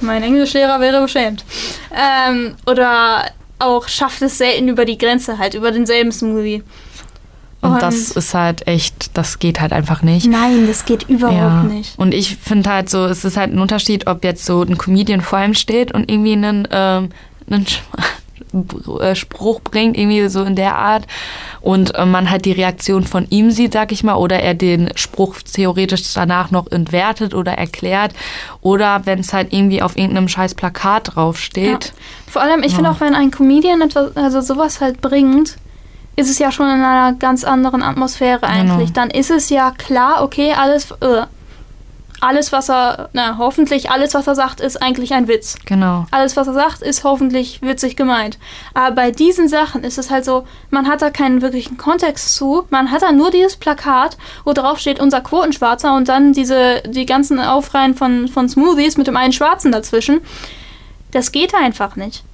mein 0.00 0.22
Englischlehrer 0.22 0.80
wäre 0.80 1.02
beschämt. 1.02 1.44
Ähm, 1.92 2.54
oder 2.66 3.24
auch 3.58 3.88
schafft 3.88 4.22
es 4.22 4.38
selten 4.38 4.68
über 4.68 4.84
die 4.84 4.98
Grenze 4.98 5.38
halt, 5.38 5.54
über 5.54 5.72
denselben 5.72 6.12
Smoothie. 6.12 6.62
Und, 7.60 7.82
das 7.82 8.12
ist 8.12 8.34
halt 8.34 8.66
echt, 8.68 9.16
das 9.16 9.40
geht 9.40 9.60
halt 9.60 9.72
einfach 9.72 10.02
nicht. 10.02 10.26
Nein, 10.28 10.66
das 10.68 10.84
geht 10.84 11.08
überhaupt 11.08 11.64
nicht. 11.64 11.98
Und 11.98 12.14
ich 12.14 12.36
finde 12.36 12.70
halt 12.70 12.88
so, 12.88 13.04
es 13.04 13.24
ist 13.24 13.36
halt 13.36 13.52
ein 13.52 13.58
Unterschied, 13.58 14.06
ob 14.06 14.22
jetzt 14.22 14.44
so 14.44 14.62
ein 14.62 14.78
Comedian 14.78 15.20
vor 15.20 15.40
ihm 15.40 15.54
steht 15.54 15.92
und 15.92 16.08
irgendwie 16.10 16.32
einen, 16.34 16.68
ähm, 16.70 17.08
einen 17.50 17.66
äh, 19.00 19.14
Spruch 19.16 19.60
bringt, 19.60 19.96
irgendwie 19.98 20.28
so 20.28 20.44
in 20.44 20.54
der 20.54 20.76
Art. 20.76 21.06
Und 21.60 21.96
äh, 21.96 22.06
man 22.06 22.30
halt 22.30 22.44
die 22.44 22.52
Reaktion 22.52 23.02
von 23.02 23.26
ihm 23.28 23.50
sieht, 23.50 23.72
sag 23.72 23.90
ich 23.90 24.04
mal, 24.04 24.14
oder 24.14 24.38
er 24.38 24.54
den 24.54 24.90
Spruch 24.94 25.36
theoretisch 25.42 26.14
danach 26.14 26.52
noch 26.52 26.70
entwertet 26.70 27.34
oder 27.34 27.52
erklärt. 27.52 28.12
Oder 28.60 29.02
wenn 29.04 29.18
es 29.18 29.32
halt 29.32 29.52
irgendwie 29.52 29.82
auf 29.82 29.96
irgendeinem 29.96 30.28
scheiß 30.28 30.54
Plakat 30.54 31.16
draufsteht. 31.16 31.92
Vor 32.28 32.40
allem, 32.40 32.62
ich 32.62 32.74
finde 32.74 32.90
Ja. 32.90 32.94
auch, 32.94 33.00
wenn 33.00 33.14
ein 33.16 33.32
Comedian 33.32 33.80
etwas, 33.80 34.16
also 34.16 34.40
sowas 34.40 34.80
halt 34.80 35.00
bringt, 35.00 35.56
ist 36.18 36.28
es 36.28 36.40
ja 36.40 36.50
schon 36.50 36.66
in 36.66 36.82
einer 36.82 37.12
ganz 37.12 37.44
anderen 37.44 37.80
Atmosphäre 37.80 38.42
eigentlich. 38.42 38.92
Genau. 38.92 39.00
Dann 39.06 39.10
ist 39.10 39.30
es 39.30 39.50
ja 39.50 39.70
klar, 39.70 40.24
okay, 40.24 40.52
alles, 40.52 40.90
äh, 41.00 41.22
alles, 42.20 42.50
was 42.50 42.68
er, 42.68 43.08
na, 43.12 43.38
hoffentlich 43.38 43.92
alles, 43.92 44.14
was 44.14 44.26
er 44.26 44.34
sagt, 44.34 44.60
ist 44.60 44.82
eigentlich 44.82 45.14
ein 45.14 45.28
Witz. 45.28 45.56
Genau. 45.64 46.06
Alles, 46.10 46.36
was 46.36 46.48
er 46.48 46.54
sagt, 46.54 46.82
ist 46.82 47.04
hoffentlich 47.04 47.62
witzig 47.62 47.94
gemeint. 47.94 48.36
Aber 48.74 48.96
bei 48.96 49.10
diesen 49.12 49.46
Sachen 49.46 49.84
ist 49.84 49.96
es 49.96 50.10
halt 50.10 50.24
so, 50.24 50.44
man 50.70 50.88
hat 50.88 51.02
da 51.02 51.10
keinen 51.10 51.40
wirklichen 51.40 51.76
Kontext 51.76 52.34
zu. 52.34 52.66
Man 52.70 52.90
hat 52.90 53.02
da 53.02 53.12
nur 53.12 53.30
dieses 53.30 53.56
Plakat, 53.56 54.18
wo 54.44 54.52
drauf 54.52 54.80
steht, 54.80 54.98
unser 54.98 55.20
Quotenschwarzer 55.20 55.94
und 55.94 56.08
dann 56.08 56.32
diese, 56.32 56.82
die 56.84 57.06
ganzen 57.06 57.38
Aufreihen 57.38 57.94
von, 57.94 58.26
von 58.26 58.48
Smoothies 58.48 58.96
mit 58.96 59.06
dem 59.06 59.16
einen 59.16 59.32
Schwarzen 59.32 59.70
dazwischen. 59.70 60.20
Das 61.12 61.30
geht 61.30 61.54
einfach 61.54 61.94
nicht. 61.94 62.24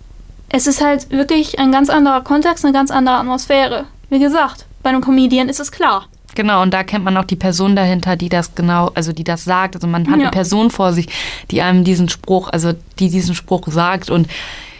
Es 0.57 0.69
ist 0.69 0.81
halt 0.81 1.11
wirklich 1.11 1.59
ein 1.59 1.73
ganz 1.73 1.91
anderer 1.91 2.21
Kontext, 2.21 2.65
eine 2.65 2.73
ganz 2.73 2.93
andere 2.93 3.17
Atmosphäre. 3.17 3.87
Wie 4.09 4.21
gesagt, 4.21 4.67
bei 4.85 4.91
einem 4.91 5.01
Comedian 5.01 5.49
ist 5.49 5.59
es 5.59 5.73
klar. 5.73 6.07
Genau, 6.37 6.63
und 6.63 6.73
da 6.73 6.85
kennt 6.85 7.05
man 7.05 7.17
auch 7.17 7.25
die 7.25 7.35
Person 7.35 7.75
dahinter, 7.75 8.15
die 8.15 8.29
das 8.29 8.55
genau, 8.55 8.93
also 8.95 9.13
die 9.13 9.25
das 9.25 9.43
sagt. 9.43 9.75
Also 9.75 9.89
man 9.89 10.07
hat 10.09 10.17
Ja. 10.17 10.23
eine 10.27 10.31
Person 10.31 10.71
vor 10.71 10.93
sich, 10.93 11.09
die 11.51 11.61
einem 11.61 11.83
diesen 11.83 12.09
Spruch, 12.09 12.51
also 12.53 12.73
die 13.01 13.11
diesen 13.11 13.35
Spruch 13.35 13.67
sagt. 13.67 14.11
Und 14.11 14.29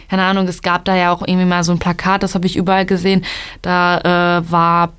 keine 0.09 0.23
Ahnung, 0.23 0.47
es 0.47 0.61
gab 0.61 0.85
da 0.85 0.95
ja 0.95 1.11
auch 1.11 1.21
irgendwie 1.27 1.45
mal 1.45 1.65
so 1.65 1.73
ein 1.73 1.79
Plakat, 1.79 2.23
das 2.23 2.35
habe 2.35 2.47
ich 2.47 2.55
überall 2.55 2.85
gesehen. 2.85 3.25
Da 3.61 4.37
äh, 4.39 4.49
war 4.49 4.93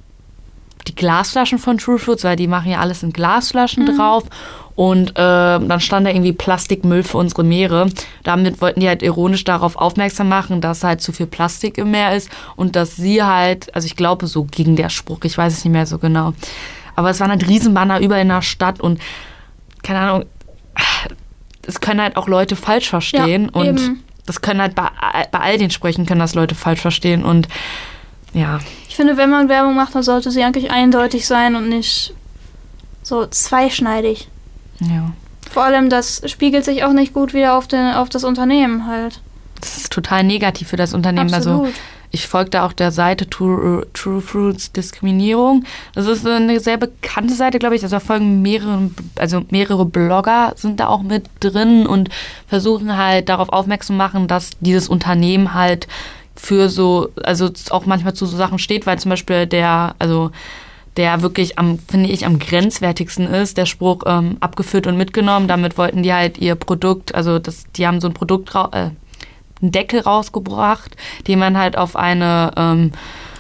die 0.89 0.95
Glasflaschen 0.95 1.59
von 1.59 1.79
True 1.79 1.99
Fruits, 1.99 2.23
weil 2.23 2.37
die 2.37 2.49
machen 2.49 2.71
ja 2.71 2.81
alles 2.81 3.03
in 3.03 3.15
Glasflaschen 3.15 3.87
drauf. 3.97 4.25
Und 4.77 5.13
äh, 5.13 5.15
dann 5.15 5.81
stand 5.81 6.07
da 6.07 6.11
irgendwie 6.11 6.35
Plastikmüll 6.35 7.03
für 7.03 7.17
unsere 7.17 7.43
Meere. 7.43 7.89
Damit 8.25 8.61
wollten 8.61 8.81
die 8.81 8.89
halt 8.89 9.03
ironisch 9.03 9.43
darauf 9.43 9.77
aufmerksam 9.77 10.29
machen, 10.29 10.61
dass 10.61 10.85
halt 10.85 11.01
zu 11.01 11.13
viel 11.13 11.27
Plastik 11.27 11.79
im 11.79 11.91
Meer 11.91 12.15
ist 12.15 12.29
und 12.57 12.77
dass 12.77 12.95
sie 12.95 13.23
halt, 13.23 13.75
also 13.75 13.87
ich 13.87 13.97
glaube, 13.97 14.27
so 14.27 14.45
ging 14.45 14.77
der 14.77 14.91
Spruch, 14.91 15.21
ich 15.25 15.37
weiß 15.39 15.55
es 15.55 15.65
nicht 15.65 15.73
mehr 15.73 15.87
so 15.87 15.97
genau. 15.99 16.35
Aber 16.95 17.09
es 17.09 17.21
waren 17.21 17.31
halt 17.31 17.49
Riesenbanner 17.49 18.01
überall 18.01 18.21
in 18.21 18.29
der 18.29 18.43
Stadt 18.43 18.81
und 18.83 19.01
keine 19.83 20.01
Ahnung, 20.01 20.25
es 21.67 21.81
können 21.81 22.01
halt 22.03 22.17
auch 22.17 22.29
Leute 22.29 22.55
falsch 22.55 22.89
verstehen 22.91 23.51
Ja, 23.55 23.61
und 23.61 23.67
eben. 23.67 24.05
das 24.27 24.43
können 24.43 24.61
halt 24.61 24.75
bei, 24.75 24.89
bei 25.31 25.41
all 25.41 25.57
den 25.59 25.71
Sprüchen 25.71 26.05
können 26.05 26.21
das 26.21 26.35
Leute 26.35 26.55
falsch 26.55 26.81
verstehen 26.81 27.25
und 27.25 27.49
ja, 28.35 28.59
Ich 28.89 28.97
finde, 28.97 29.17
wenn 29.17 29.31
man 29.31 29.49
Werbung 29.49 29.75
macht, 29.75 29.95
dann 29.95 30.03
sollte 30.03 30.31
sie 30.31 30.43
eigentlich 30.43 30.71
eindeutig 30.71 31.27
sein 31.27 31.57
und 31.57 31.69
nicht 31.71 32.13
so 33.03 33.27
zweischneidig. 33.27 34.29
Ja. 34.81 35.13
Vor 35.51 35.65
allem, 35.65 35.89
das 35.89 36.23
spiegelt 36.27 36.65
sich 36.65 36.85
auch 36.85 36.93
nicht 36.93 37.13
gut 37.13 37.33
wieder 37.33 37.57
auf, 37.57 37.67
den, 37.67 37.95
auf 37.95 38.09
das 38.09 38.25
Unternehmen 38.25 38.87
halt. 38.87 39.21
Das 39.61 39.79
ist 39.79 39.93
total 39.93 40.25
negativ 40.25 40.69
für 40.69 40.77
das 40.77 40.93
Unternehmen. 40.93 41.33
Also 41.33 41.51
Absolut. 41.51 41.75
ich 42.11 42.27
folge 42.27 42.51
da 42.51 42.67
auch 42.67 42.73
der 42.73 42.91
Seite 42.91 43.29
True, 43.31 43.87
True 43.95 44.21
Fruits 44.21 44.73
Diskriminierung. 44.73 45.65
Das 45.95 46.07
ist 46.07 46.27
eine 46.27 46.61
sehr 46.61 46.77
bekannte 46.77 47.35
Seite, 47.35 47.59
glaube 47.59 47.77
ich. 47.77 47.83
Also 47.83 47.97
da 47.97 48.01
folgen 48.01 48.43
mehrere, 48.43 48.91
also 49.17 49.43
mehrere 49.51 49.87
Blogger 49.87 50.53
sind 50.57 50.81
da 50.81 50.89
auch 50.89 51.03
mit 51.03 51.25
drin 51.41 51.87
und 51.87 52.11
versuchen 52.47 52.97
halt 52.97 53.29
darauf 53.29 53.49
aufmerksam 53.49 53.95
zu 53.95 53.99
machen, 53.99 54.29
dass 54.29 54.51
dieses 54.61 54.89
Unternehmen 54.89 55.55
halt 55.55 55.87
für 56.35 56.69
so, 56.69 57.09
also 57.23 57.51
auch 57.71 57.87
manchmal 57.87 58.15
zu 58.15 58.27
so 58.27 58.37
Sachen 58.37 58.59
steht, 58.59 58.87
weil 58.87 58.99
zum 58.99 59.11
Beispiel 59.11 59.47
der, 59.47 59.95
also 59.99 60.33
der 60.97 61.23
wirklich 61.23 61.59
am, 61.59 61.79
finde 61.79 62.11
ich, 62.11 62.25
am 62.25 62.39
grenzwertigsten 62.39 63.27
ist, 63.27 63.59
der 63.59 63.67
Spruch 63.67 64.03
ähm, 64.07 64.37
abgeführt 64.41 64.87
und 64.87 64.97
mitgenommen. 64.97 65.49
Damit 65.49 65.77
wollten 65.77 66.03
die 66.03 66.13
halt 66.13 66.39
ihr 66.39 66.55
Produkt, 66.55 67.15
also 67.15 67.39
das, 67.39 67.65
die 67.77 67.87
haben 67.87 68.01
so 68.01 68.09
ein 68.09 68.15
Produkt, 68.15 68.55
äh, 68.55 68.91
einen 69.63 69.73
Deckel 69.73 70.01
rausgebracht, 70.01 70.97
den 71.27 71.39
man 71.39 71.57
halt 71.57 71.77
auf 71.77 71.97
eine, 71.97 72.53
ähm, 72.57 72.93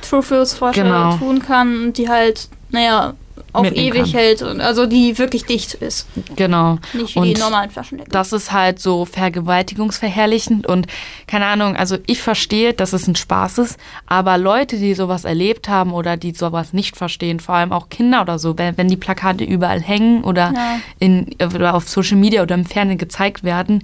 True 0.02 0.22
Fruits 0.22 0.54
Forscher 0.54 0.82
Genau. 0.84 1.16
tun 1.16 1.40
kann, 1.40 1.92
die 1.92 2.08
halt, 2.08 2.48
naja, 2.70 3.14
auf 3.56 3.72
ewig 3.72 4.02
kann. 4.02 4.10
hält. 4.20 4.42
Und, 4.42 4.60
also 4.60 4.86
die 4.86 5.18
wirklich 5.18 5.44
dicht 5.44 5.74
ist. 5.74 6.06
genau. 6.36 6.78
Nicht 6.92 7.14
wie 7.14 7.18
Und 7.18 7.24
die 7.28 7.34
normalen 7.40 7.70
Flaschendecken. 7.70 8.12
Das 8.12 8.32
ist 8.32 8.52
halt 8.52 8.78
so 8.78 9.04
vergewaltigungsverherrlichend 9.04 10.66
und 10.66 10.86
keine 11.26 11.46
Ahnung, 11.46 11.76
also 11.76 11.96
ich 12.06 12.22
verstehe, 12.22 12.72
dass 12.74 12.92
es 12.92 13.06
ein 13.06 13.16
Spaß 13.16 13.58
ist, 13.58 13.78
aber 14.06 14.38
Leute, 14.38 14.76
die 14.78 14.94
sowas 14.94 15.24
erlebt 15.24 15.68
haben 15.68 15.92
oder 15.92 16.16
die 16.16 16.32
sowas 16.32 16.72
nicht 16.72 16.96
verstehen, 16.96 17.40
vor 17.40 17.54
allem 17.56 17.72
auch 17.72 17.88
Kinder 17.88 18.22
oder 18.22 18.38
so, 18.38 18.56
wenn, 18.58 18.76
wenn 18.78 18.88
die 18.88 18.96
Plakate 18.96 19.44
überall 19.44 19.80
hängen 19.80 20.24
oder, 20.24 20.52
Ja. 20.54 20.80
in, 20.98 21.28
oder 21.54 21.74
auf 21.74 21.88
Social 21.88 22.16
Media 22.16 22.42
oder 22.42 22.54
im 22.54 22.64
Fernsehen 22.66 22.98
gezeigt 22.98 23.44
werden, 23.44 23.82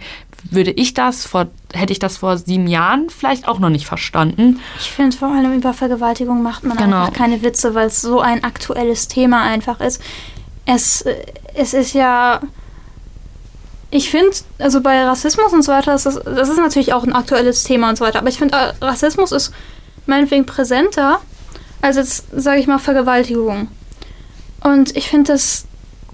würde 0.51 0.71
ich 0.73 0.95
das 0.95 1.25
vor, 1.27 1.47
hätte 1.73 1.93
ich 1.93 1.99
das 1.99 2.19
vor 2.19 2.37
sieben 2.37 2.67
Jahren 2.67 3.09
vielleicht 3.11 3.47
auch 3.49 3.59
noch 3.59 3.69
nicht 3.71 3.87
verstanden. 3.87 4.61
Ich 4.81 4.91
finde 4.91 5.17
vor 5.17 5.29
allem 5.29 5.55
über 5.55 5.73
Vergewaltigung 5.73 6.43
macht 6.43 6.65
man 6.65 6.77
Genau. 6.77 7.03
einfach 7.03 7.13
keine 7.13 7.43
Witze, 7.43 7.75
weil 7.75 7.87
es 7.87 8.01
so 8.01 8.21
ein 8.21 8.43
aktuelles 8.45 9.09
Thema 9.09 9.43
einfach 9.43 9.81
ist. 9.81 10.03
Es, 10.67 11.03
äh, 11.03 11.15
es 11.55 11.75
ist 11.75 11.93
ja. 11.95 12.41
Ich 13.91 14.11
finde, 14.11 14.31
also 14.59 14.81
bei 14.81 15.05
Rassismus 15.05 15.53
und 15.53 15.63
so 15.63 15.73
weiter, 15.73 15.95
ist 15.95 16.07
das, 16.07 16.19
das 16.25 16.49
ist 16.49 16.57
natürlich 16.59 16.95
auch 16.95 17.05
ein 17.05 17.13
aktuelles 17.13 17.63
Thema 17.65 17.91
und 17.91 17.99
so 17.99 18.05
weiter, 18.05 18.21
aber 18.21 18.29
ich 18.29 18.39
finde, 18.39 18.57
äh, 18.57 18.73
Rassismus 18.85 19.33
ist 19.33 19.53
meinetwegen 20.07 20.47
präsenter 20.47 21.21
als 21.83 21.97
jetzt, 21.97 22.25
sage 22.35 22.61
ich 22.61 22.67
mal, 22.67 22.79
Vergewaltigung. 22.79 23.69
Und 24.65 24.97
ich 24.97 25.09
finde, 25.09 25.33
das, 25.33 25.67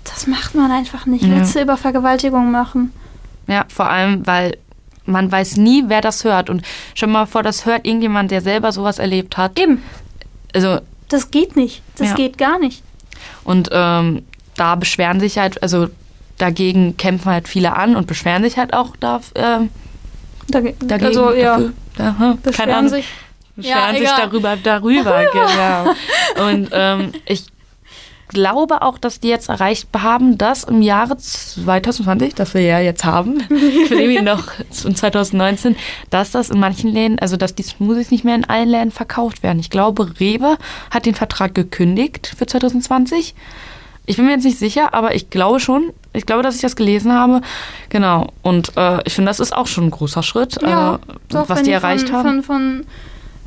das 0.05 0.27
macht 0.27 0.55
man 0.55 0.71
einfach 0.73 1.07
nicht. 1.07 1.25
Ja. 1.25 1.37
Witze 1.37 1.61
über 1.63 1.77
Vergewaltigung 1.77 2.51
machen. 2.51 2.93
Ja, 3.49 3.65
vor 3.69 3.89
allem, 3.91 4.27
weil 4.27 4.57
man 5.07 5.33
weiß 5.33 5.57
nie, 5.57 5.85
wer 5.89 6.01
das 6.03 6.23
hört. 6.25 6.51
Und 6.51 6.63
stell 6.95 7.09
mal 7.09 7.27
vor, 7.27 7.43
das 7.43 7.65
hört 7.67 7.87
irgendjemand, 7.87 8.31
der 8.31 8.43
selber 8.43 8.71
sowas 8.73 8.99
erlebt 8.99 9.37
hat. 9.37 9.59
Eben. 9.59 9.83
Also, 10.55 10.81
Das 11.09 11.31
geht 11.31 11.57
nicht. 11.57 11.83
Das 11.97 12.09
Ja. 12.11 12.15
geht 12.15 12.39
gar 12.39 12.59
nicht. 12.59 12.83
und 13.45 13.71
ähm, 13.73 14.25
da 14.57 14.75
beschweren 14.75 15.19
sich 15.21 15.39
halt, 15.39 15.63
also 15.63 15.89
dagegen 16.37 16.97
kämpfen 16.99 17.31
halt 17.33 17.49
viele 17.49 17.75
an 17.75 17.97
und 17.97 18.07
beschweren 18.07 18.43
sich 18.43 18.59
halt 18.59 18.75
auch 18.75 18.95
da, 19.01 19.21
ähm, 19.35 19.71
Dage- 20.49 20.75
dagegen. 20.81 21.07
also, 21.07 21.33
ja. 21.33 21.59
dafür. 21.59 21.73
Hm, 21.99 22.19
keine 22.19 22.37
Beschweren 22.37 22.71
Ahnung. 22.71 22.89
sich. 22.91 23.07
beschweren 23.57 23.95
Ja, 23.95 23.99
sich 24.01 24.09
darüber, 24.11 24.57
darüber, 24.57 25.25
genau. 25.33 26.47
Und 26.49 26.69
ähm, 26.73 27.13
ich 27.27 27.45
glaube 28.29 28.83
auch, 28.83 28.99
dass 28.99 29.21
die 29.21 29.29
jetzt 29.29 29.49
erreicht 29.49 29.89
haben, 29.97 30.39
dass 30.39 30.65
im 30.65 30.83
Jahre 30.83 31.17
2020, 31.17 32.35
das 32.35 32.55
wir 32.55 32.63
ja 32.63 32.79
jetzt 32.81 33.05
haben, 33.05 33.41
will 33.49 34.01
irgendwie 34.01 34.23
noch 34.23 34.45
in 34.85 34.95
2019, 34.95 35.77
dass 36.11 36.31
das 36.31 36.51
in 36.51 36.61
manchen 36.61 36.93
Läden, 36.93 37.19
also 37.19 37.37
dass 37.37 37.55
die 37.55 37.63
Smoothies 37.63 38.11
nicht 38.11 38.25
mehr 38.25 38.35
in 38.35 38.45
allen 38.45 38.69
Läden 38.69 38.91
verkauft 38.91 39.43
werden. 39.43 39.59
Ich 39.59 39.71
glaube, 39.71 40.21
Rewe 40.21 40.59
hat 40.91 41.07
den 41.07 41.15
Vertrag 41.15 41.55
gekündigt 41.55 42.35
für 42.37 42.47
2020. 42.47 43.35
Ich 44.07 44.17
bin 44.17 44.25
mir 44.25 44.33
jetzt 44.33 44.45
nicht 44.45 44.59
sicher, 44.59 44.95
aber 44.95 45.15
ich 45.15 45.29
glaube 45.29 45.61
schon. 45.61 45.93
Ich 46.15 46.25
glaube, 46.25 46.43
dass 46.43 46.55
ich 46.55 46.63
das 46.63 46.77
gelesen 46.77 47.13
habe. 47.13 47.43
Genau. 47.91 48.29
Und 48.41 48.73
äh, 48.77 49.01
ich 49.05 49.13
finde, 49.13 49.29
das 49.29 49.39
ist 49.39 49.55
auch 49.55 49.67
schon 49.67 49.85
ein 49.85 49.91
großer 49.91 50.23
Schritt, 50.23 50.59
Ja, 50.63 50.95
äh, 50.95 50.99
doch, 51.29 51.49
was 51.51 51.63
die 51.63 51.73
erreicht 51.73 52.09
von, 52.09 52.17
haben. 52.17 52.43
Von, 52.43 52.43
von 52.43 52.87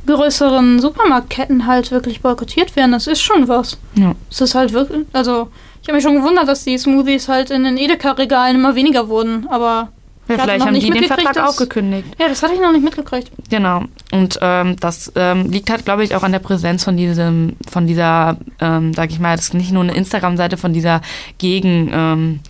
größeren 0.06 0.80
Supermarktketten 0.80 1.66
halt 1.66 1.90
wirklich 1.90 2.20
boykottiert 2.20 2.74
werden, 2.76 2.92
das 2.92 3.06
ist 3.06 3.22
schon 3.22 3.48
was. 3.48 3.78
Ja. 3.94 4.14
Es 4.30 4.40
ist 4.40 4.54
halt 4.54 4.72
wirklich, 4.72 5.06
also 5.12 5.48
ich 5.82 5.88
habe 5.88 5.96
mich 5.96 6.04
schon 6.04 6.16
gewundert, 6.16 6.48
dass 6.48 6.64
die 6.64 6.76
Smoothies 6.78 7.28
halt 7.28 7.50
in 7.50 7.64
den 7.64 7.76
Edeka-Regalen 7.76 8.56
immer 8.56 8.74
weniger 8.74 9.08
wurden, 9.08 9.46
aber 9.48 9.88
Ja, 10.28 10.38
vielleicht 10.38 10.64
haben 10.66 10.74
die 10.74 10.90
den 10.90 11.04
Vertrag 11.04 11.34
dass- 11.34 11.54
auch 11.54 11.56
gekündigt. 11.56 12.08
ja, 12.18 12.28
das 12.28 12.42
hatte 12.42 12.54
ich 12.54 12.60
noch 12.60 12.72
nicht 12.72 12.84
mitgekriegt. 12.84 13.30
Genau. 13.50 13.84
Und 14.12 14.38
ähm, 14.42 14.76
das 14.80 15.12
ähm, 15.16 15.50
liegt 15.50 15.70
halt, 15.70 15.84
glaube 15.84 16.04
ich, 16.04 16.14
auch 16.14 16.22
an 16.22 16.32
der 16.32 16.38
Präsenz 16.38 16.84
von 16.84 16.96
diesem, 16.96 17.56
von 17.70 17.86
dieser, 17.86 18.36
ähm, 18.60 18.92
sag 18.94 19.10
ich 19.10 19.18
mal, 19.20 19.36
das 19.36 19.46
ist 19.46 19.54
nicht 19.54 19.72
nur 19.72 19.82
eine 19.82 19.94
Instagram-Seite 19.94 20.56
von 20.56 20.72
dieser 20.72 21.00
Gegen, 21.38 21.90
ähm, 21.92 22.40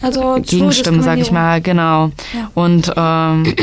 Also 0.00 0.38
Gegenstimme, 0.42 1.02
sag 1.02 1.18
ich 1.18 1.30
mal, 1.30 1.60
genau. 1.60 2.10
Ja. 2.32 2.50
Und 2.54 2.92
ähm, 2.96 3.54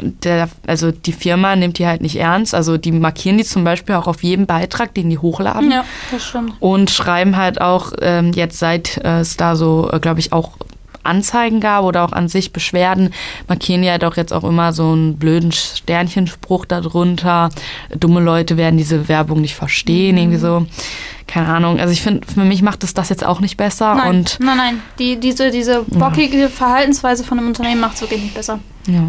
der, 0.00 0.48
also 0.66 0.90
die 0.90 1.12
Firma 1.12 1.56
nimmt 1.56 1.78
die 1.78 1.86
halt 1.86 2.02
nicht 2.02 2.16
ernst. 2.16 2.54
Also 2.54 2.76
die 2.76 2.92
markieren 2.92 3.38
die 3.38 3.44
zum 3.44 3.64
Beispiel 3.64 3.94
auch 3.94 4.06
auf 4.06 4.22
jedem 4.22 4.46
Beitrag, 4.46 4.94
den 4.94 5.10
die 5.10 5.18
hochladen. 5.18 5.70
Ja, 5.70 5.84
das 6.10 6.24
stimmt. 6.26 6.54
Und 6.60 6.90
schreiben 6.90 7.36
halt 7.36 7.60
auch 7.60 7.92
ähm, 8.00 8.32
jetzt, 8.32 8.58
seit 8.58 8.98
äh, 8.98 9.20
es 9.20 9.36
da 9.36 9.56
so, 9.56 9.90
äh, 9.92 9.98
glaube 10.00 10.20
ich, 10.20 10.32
auch 10.32 10.52
Anzeigen 11.02 11.60
gab 11.60 11.84
oder 11.84 12.04
auch 12.04 12.12
an 12.12 12.28
sich 12.28 12.52
Beschwerden, 12.52 13.12
markieren 13.48 13.82
die 13.82 13.90
halt 13.90 14.04
auch 14.04 14.16
jetzt 14.16 14.32
auch 14.32 14.44
immer 14.44 14.72
so 14.72 14.90
einen 14.92 15.16
blöden 15.16 15.52
Sternchenspruch 15.52 16.64
darunter. 16.66 17.48
Dumme 17.98 18.20
Leute 18.20 18.56
werden 18.56 18.76
diese 18.76 19.08
Werbung 19.08 19.40
nicht 19.40 19.54
verstehen, 19.54 20.14
Mhm. 20.16 20.20
irgendwie 20.22 20.38
so. 20.38 20.66
Keine 21.26 21.48
Ahnung. 21.48 21.78
Also 21.78 21.92
ich 21.92 22.00
finde, 22.00 22.26
für 22.26 22.40
mich 22.44 22.62
macht 22.62 22.82
es 22.84 22.94
das 22.94 23.10
jetzt 23.10 23.24
auch 23.24 23.40
nicht 23.40 23.56
besser. 23.58 23.94
Nein, 23.96 24.08
Und 24.10 24.38
nein, 24.40 24.56
nein. 24.56 24.82
Die, 24.98 25.20
diese, 25.20 25.50
diese 25.50 25.82
bockige 25.82 26.48
Verhaltensweise 26.48 27.22
von 27.24 27.38
einem 27.38 27.48
Unternehmen 27.48 27.80
macht 27.80 27.96
es 27.96 28.00
wirklich 28.00 28.22
nicht 28.22 28.34
besser. 28.34 28.60
ja. 28.86 29.02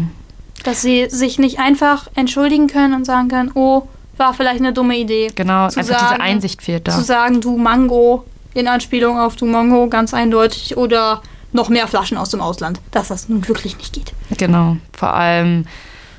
Dass 0.62 0.82
sie 0.82 1.06
sich 1.08 1.38
nicht 1.38 1.58
einfach 1.58 2.08
entschuldigen 2.16 2.66
können 2.66 2.92
und 2.92 3.06
sagen 3.06 3.28
können, 3.28 3.50
oh, 3.54 3.88
war 4.18 4.34
vielleicht 4.34 4.60
eine 4.60 4.74
dumme 4.74 4.98
Idee. 4.98 5.28
Genau, 5.34 5.68
Zu 5.70 5.80
einfach 5.80 5.98
sagen- 5.98 6.06
diese 6.16 6.20
Einsicht 6.20 6.60
fehlt 6.60 6.86
da. 6.86 6.92
Zu 6.92 7.02
sagen, 7.02 7.40
du 7.40 7.56
Mango, 7.56 8.24
in 8.52 8.68
Anspielung 8.68 9.18
auf 9.18 9.36
du 9.36 9.46
Mango, 9.46 9.88
ganz 9.88 10.12
eindeutig, 10.12 10.76
oder 10.76 11.22
noch 11.52 11.68
mehr 11.68 11.86
Flaschen 11.88 12.16
aus 12.16 12.30
dem 12.30 12.40
Ausland, 12.40 12.80
dass 12.90 13.08
das 13.08 13.28
nun 13.28 13.46
wirklich 13.48 13.76
nicht 13.78 13.92
geht. 13.92 14.12
Genau. 14.38 14.76
Vor 14.92 15.14
allem 15.14 15.66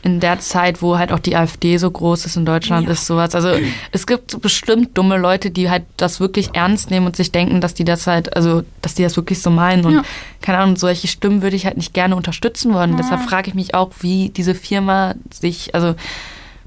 in 0.04 0.20
der 0.20 0.40
Zeit, 0.40 0.82
wo 0.82 0.98
halt 0.98 1.12
auch 1.12 1.20
die 1.20 1.36
AfD 1.36 1.78
so 1.78 1.92
groß 1.92 2.26
ist 2.26 2.36
in 2.36 2.44
Deutschland, 2.44 2.88
Ja. 2.88 2.94
ist 2.94 3.06
sowas. 3.06 3.36
Also 3.36 3.52
es 3.92 4.08
gibt 4.08 4.42
bestimmt 4.42 4.98
dumme 4.98 5.16
Leute, 5.18 5.52
die 5.52 5.70
halt 5.70 5.84
das 5.98 6.20
wirklich 6.20 6.50
ernst 6.56 6.90
nehmen 6.90 7.06
und 7.06 7.16
sich 7.16 7.32
denken, 7.32 7.62
dass 7.62 7.76
die 7.76 7.84
das 7.86 8.08
halt, 8.08 8.36
also 8.36 8.64
dass 8.82 8.96
die 8.96 9.04
das 9.04 9.16
wirklich 9.16 9.44
so 9.44 9.52
meinen. 9.52 9.86
Und 9.86 9.94
Ja. 9.94 10.02
keine 10.42 10.58
Ahnung, 10.58 10.76
solche 10.76 11.08
Stimmen 11.08 11.44
würde 11.44 11.56
ich 11.56 11.66
halt 11.68 11.78
nicht 11.78 11.94
gerne 11.94 12.16
unterstützen 12.16 12.74
wollen. 12.74 12.98
Deshalb 12.98 13.22
frage 13.22 13.50
ich 13.50 13.54
mich 13.54 13.76
auch, 13.76 13.92
wie 14.00 14.30
diese 14.30 14.56
Firma 14.56 15.14
sich, 15.32 15.76
also 15.76 15.94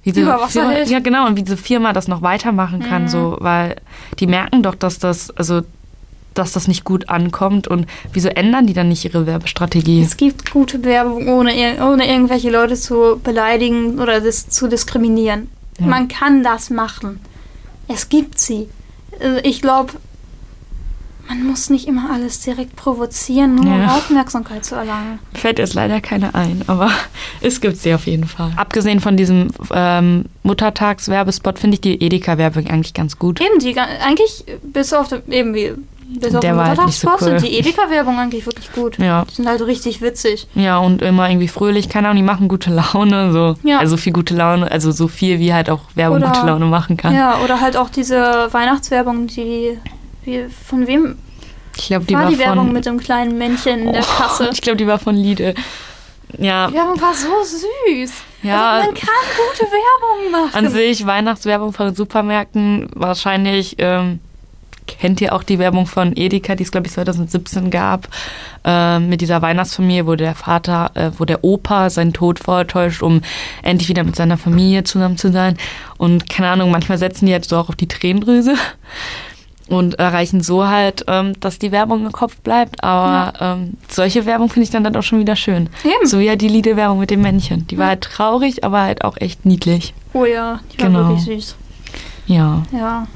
wie 0.04 0.12
diese 0.12 0.26
Über 0.26 0.36
Wasser 0.38 0.60
Firma, 0.60 0.70
hält. 0.70 0.88
ja 0.90 1.00
genau, 1.00 1.26
und 1.26 1.36
wie 1.36 1.42
diese 1.42 1.56
Firma 1.56 1.92
das 1.92 2.06
noch 2.06 2.22
weitermachen 2.22 2.80
kann, 2.80 3.02
Mhm. 3.04 3.08
so, 3.08 3.36
weil 3.40 3.76
die 4.20 4.28
merken 4.28 4.62
doch, 4.62 4.76
dass 4.76 5.00
das, 5.00 5.32
also 5.32 5.62
dass 6.34 6.52
das 6.52 6.68
nicht 6.68 6.84
gut 6.84 7.08
ankommt 7.08 7.68
und 7.68 7.86
wieso 8.12 8.28
ändern 8.28 8.66
die 8.66 8.74
dann 8.74 8.88
nicht 8.88 9.04
ihre 9.04 9.26
Werbestrategie? 9.26 10.02
Es 10.02 10.16
gibt 10.16 10.50
gute 10.50 10.84
Werbung, 10.84 11.28
ohne, 11.28 11.52
ohne 11.84 12.08
irgendwelche 12.10 12.50
Leute 12.50 12.74
zu 12.76 13.20
beleidigen 13.22 13.98
oder 14.00 14.20
dis 14.20 14.48
zu 14.48 14.68
diskriminieren. 14.68 15.48
Ja. 15.78 15.86
Man 15.86 16.08
kann 16.08 16.42
das 16.42 16.70
machen. 16.70 17.20
Es 17.88 18.08
gibt 18.08 18.38
sie. 18.38 18.68
Äh, 19.20 19.40
Ich 19.42 19.60
glaube, 19.62 19.92
man 21.28 21.42
muss 21.46 21.70
nicht 21.70 21.88
immer 21.88 22.10
alles 22.12 22.40
direkt 22.40 22.76
provozieren, 22.76 23.54
nur 23.54 23.64
um 23.74 23.80
Ja. 23.80 23.96
Aufmerksamkeit 23.96 24.64
zu 24.64 24.74
erlangen. 24.74 25.18
Fällt 25.32 25.58
jetzt 25.58 25.72
leider 25.74 26.00
keine 26.02 26.34
ein, 26.34 26.62
aber 26.66 26.90
es 27.40 27.60
gibt 27.62 27.78
sie 27.78 27.94
auf 27.94 28.06
jeden 28.06 28.26
Fall. 28.26 28.52
Abgesehen 28.56 29.00
von 29.00 29.16
diesem 29.16 29.48
ähm, 29.72 30.26
Muttertagswerbespot 30.42 31.58
finde 31.58 31.76
ich 31.76 31.80
die 31.80 32.00
Edeka-Werbung 32.02 32.66
eigentlich 32.68 32.92
ganz 32.92 33.18
gut. 33.18 33.40
Eben, 33.40 33.58
die 33.58 33.74
eigentlich 33.78 34.44
bis 34.62 34.92
auf 34.92 35.08
eben 35.28 35.54
wie, 35.54 35.72
auf 36.34 36.40
Der 36.40 36.56
war 36.56 36.68
halt 36.68 36.86
nicht 36.86 36.98
so 37.00 37.08
cool. 37.20 37.36
die 37.40 37.58
Edeka-Werbung 37.58 38.18
eigentlich 38.18 38.46
wirklich 38.46 38.72
gut. 38.72 38.98
Ja. 38.98 39.24
Die 39.30 39.34
sind 39.34 39.46
halt 39.48 39.60
richtig 39.62 40.00
witzig. 40.00 40.46
Ja, 40.54 40.78
und 40.78 41.02
immer 41.02 41.28
irgendwie 41.28 41.48
fröhlich, 41.48 41.88
keine 41.88 42.08
Ahnung, 42.08 42.16
die 42.22 42.22
machen 42.26 42.48
gute 42.48 42.70
Laune, 42.70 43.32
so. 43.32 43.54
Ja. 43.62 43.78
Also 43.78 43.96
viel 43.96 44.12
gute 44.12 44.34
Laune, 44.34 44.70
also 44.70 44.90
so 44.92 45.08
viel, 45.08 45.38
wie 45.38 45.52
halt 45.54 45.70
auch 45.70 45.80
Werbung 45.94 46.18
Oder- 46.18 46.28
gute 46.28 46.46
Laune 46.46 46.66
machen 46.66 46.96
kann. 46.96 47.14
Ja, 47.14 47.38
oder 47.44 47.60
halt 47.60 47.76
auch 47.76 47.90
diese 47.90 48.48
Weihnachtswerbung, 48.52 49.26
die, 49.26 49.78
wie, 50.24 50.46
von 50.66 50.86
wem 50.86 51.16
Ich 51.76 51.86
glaube, 51.88 52.04
die 52.04 52.14
war 52.14 52.24
war, 52.24 52.30
die 52.30 52.38
Werbung 52.38 52.66
von. 52.66 52.72
mit 52.72 52.86
dem 52.86 52.98
kleinen 53.00 53.36
Männchen 53.38 53.80
in 53.86 53.92
der 53.92 54.02
Oh, 54.02 54.22
Kasse? 54.22 54.50
Ich 54.52 54.60
glaube, 54.62 54.76
die 54.76 54.86
war 54.86 54.98
von 54.98 55.14
Lidl. 55.14 55.54
Ja, 56.38 56.66
Die 56.68 56.74
Werbung 56.74 57.00
war 57.00 57.14
so 57.14 57.28
süß. 57.44 58.12
Ja. 58.42 58.72
Also 58.72 58.86
man 58.86 58.94
kann 58.94 59.08
gute 59.36 59.70
Werbung 59.70 60.32
machen. 60.32 60.54
an 60.66 60.68
sich 60.72 61.06
Weihnachtswerbung 61.06 61.72
von 61.72 61.94
Supermärkten 61.94 62.88
wahrscheinlich. 62.94 63.76
Ähm, 63.78 64.18
kennt 64.86 65.20
ihr 65.20 65.32
auch 65.34 65.42
die 65.42 65.58
Werbung 65.58 65.86
von 65.86 66.12
Edeka, 66.16 66.54
die 66.54 66.62
es 66.64 66.70
glaube 66.72 66.86
ich 66.86 66.92
2017 66.92 67.70
gab, 67.70 68.08
ähm, 68.64 69.08
mit 69.08 69.20
dieser 69.20 69.42
Weihnachtsfamilie, 69.42 70.06
wo 70.06 70.14
der 70.14 70.34
Vater, 70.34 70.90
äh, 70.94 71.10
wo 71.18 71.24
der 71.24 71.42
Opa 71.44 71.90
seinen 71.90 72.12
Tod 72.12 72.38
vortäuscht, 72.38 73.02
um 73.02 73.20
endlich 73.62 73.88
wieder 73.88 74.04
mit 74.04 74.16
seiner 74.16 74.36
Familie 74.38 74.84
zusammen 74.84 75.16
zu 75.16 75.30
sein. 75.32 75.56
Und 75.96 76.28
keine 76.28 76.48
Ahnung, 76.50 76.70
manchmal 76.70 76.98
setzen 76.98 77.26
die 77.26 77.32
jetzt 77.32 77.48
so 77.50 77.56
auch 77.56 77.68
auf 77.68 77.76
die 77.76 77.88
Tränendrüse 77.88 78.54
und 79.68 79.94
erreichen 79.98 80.42
so 80.42 80.66
halt, 80.66 81.04
ähm, 81.08 81.32
dass 81.40 81.58
die 81.58 81.72
Werbung 81.72 82.04
im 82.04 82.12
Kopf 82.12 82.36
bleibt. 82.42 82.84
Aber 82.84 83.32
ähm, 83.40 83.74
solche 83.88 84.26
Werbung 84.26 84.50
finde 84.50 84.64
ich 84.64 84.70
dann, 84.70 84.84
dann 84.84 84.94
auch 84.96 85.02
schon 85.02 85.20
wieder 85.20 85.36
schön. 85.36 85.70
Eben. 85.84 86.06
So 86.06 86.18
wie 86.18 86.24
ja 86.24 86.36
die 86.36 86.48
Lidl-Werbung 86.48 86.98
mit 86.98 87.10
dem 87.10 87.22
Männchen. 87.22 87.66
Die 87.68 87.78
war 87.78 87.86
halt 87.88 88.02
traurig, 88.02 88.62
aber 88.64 88.82
halt 88.82 89.04
auch 89.04 89.16
echt 89.16 89.46
niedlich. 89.46 89.94
Oh 90.12 90.26
ja, 90.26 90.60
die 90.72 90.80
war 90.82 90.86
Genau. 90.88 91.08
wirklich 91.08 91.24
süß. 91.24 91.56
Ja. 92.26 92.62
Ja. 92.72 93.06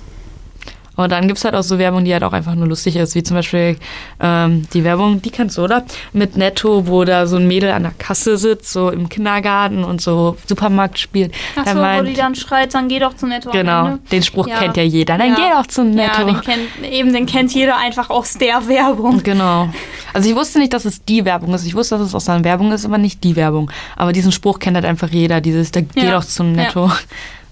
Und 0.99 1.13
dann 1.13 1.29
gibt 1.29 1.39
es 1.39 1.45
halt 1.45 1.55
auch 1.55 1.63
so 1.63 1.79
Werbung, 1.79 2.05
die 2.05 2.13
halt 2.13 2.25
auch 2.25 2.33
einfach 2.33 2.57
nur 2.57 2.67
lustig 2.67 2.97
ist, 2.97 3.15
wie 3.15 3.23
zum 3.23 3.37
Beispiel 3.37 3.77
ähm, 4.21 4.67
die 4.75 4.83
Werbung, 4.83 5.23
die 5.23 5.31
kennst 5.31 5.57
du, 5.57 5.63
oder? 5.63 5.85
Mit 6.13 6.37
Netto, 6.37 6.89
wo 6.89 7.05
da 7.05 7.29
so 7.29 7.37
ein 7.37 7.47
Mädel 7.47 7.71
an 7.71 7.85
der 7.85 7.93
Kasse 7.97 8.37
sitzt, 8.37 8.73
so 8.73 8.91
im 8.91 9.09
Kindergarten 9.09 9.85
und 9.85 10.01
so 10.01 10.37
Supermarkt 10.47 10.99
spielt. 10.99 11.33
Ach 11.55 11.65
Da 11.65 11.73
so, 11.73 12.01
wo 12.01 12.05
die 12.05 12.15
dann 12.15 12.35
schreit, 12.35 12.75
dann 12.75 12.89
geh 12.89 12.99
doch 12.99 13.15
zu 13.15 13.29
Netto. 13.29 13.51
Genau, 13.53 13.99
den 14.11 14.25
Spruch 14.25 14.49
Ja. 14.49 14.59
kennt 14.59 14.77
ja 14.77 14.83
jeder. 14.83 15.17
Dann 15.19 15.29
Ja. 15.29 15.35
geh 15.37 15.43
doch 15.43 15.77
Ja, 15.79 15.85
Netto. 15.85 16.25
den 16.25 16.41
kennt, 16.41 16.93
eben, 16.93 17.13
den 17.13 17.27
kennt 17.27 17.55
jeder 17.55 17.77
einfach 17.77 18.11
aus 18.11 18.35
der 18.35 18.67
Werbung. 18.67 19.23
Genau. 19.23 19.69
Also 20.13 20.29
ich 20.29 20.35
wusste 20.35 20.59
nicht, 20.59 20.73
dass 20.73 20.85
es 20.85 21.05
die 21.05 21.25
Werbung 21.25 21.55
ist. 21.55 21.65
Ich 21.65 21.77
wusste, 21.77 21.97
dass 21.97 22.09
es 22.09 22.15
aus 22.17 22.29
einer 22.29 22.43
Werbung 22.43 22.73
ist, 22.73 22.85
aber 22.85 22.99
nicht 22.99 23.23
die 23.23 23.37
Werbung. 23.37 23.71
Aber 23.95 24.13
diesen 24.13 24.33
Spruch 24.33 24.59
kennt 24.59 24.75
halt 24.75 24.85
einfach 24.87 25.11
jeder. 25.11 25.41
Dieses, 25.41 25.71
da 25.71 25.81
geh 25.81 26.07
Ja. 26.07 26.13
doch 26.13 26.25
zum 26.25 26.57
Ja. 26.57 26.65
Netto. 26.65 26.91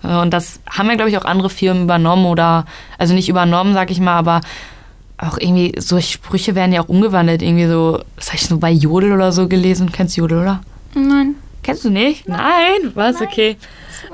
Und 0.06 0.30
das 0.30 0.60
haben 0.70 0.88
ja, 0.88 0.94
glaube 0.94 1.10
ich, 1.10 1.18
auch 1.18 1.24
andere 1.24 1.50
Firmen 1.50 1.84
übernommen 1.84 2.26
oder, 2.26 2.64
also 2.98 3.14
nicht 3.14 3.28
übernommen, 3.28 3.74
sag 3.74 3.90
ich 3.90 4.00
mal, 4.00 4.16
aber 4.16 4.40
auch 5.18 5.38
irgendwie, 5.38 5.74
solche 5.78 6.12
Sprüche 6.12 6.54
werden 6.54 6.72
ja 6.72 6.82
auch 6.82 6.88
umgewandelt. 6.88 7.42
Irgendwie 7.42 7.66
so, 7.66 8.02
das 8.16 8.28
habe 8.28 8.36
ich 8.36 8.46
so 8.46 8.58
bei 8.58 8.70
Jodel 8.70 9.12
oder 9.12 9.32
so 9.32 9.48
gelesen. 9.48 9.90
Kennst 9.92 10.16
du 10.16 10.22
Jodel, 10.22 10.40
oder? 10.40 10.60
Nein. 10.94 11.36
Kennst 11.62 11.84
du 11.84 11.90
nicht? 11.90 12.28
Nein? 12.28 12.92
Was? 12.94 13.20
Okay. 13.20 13.56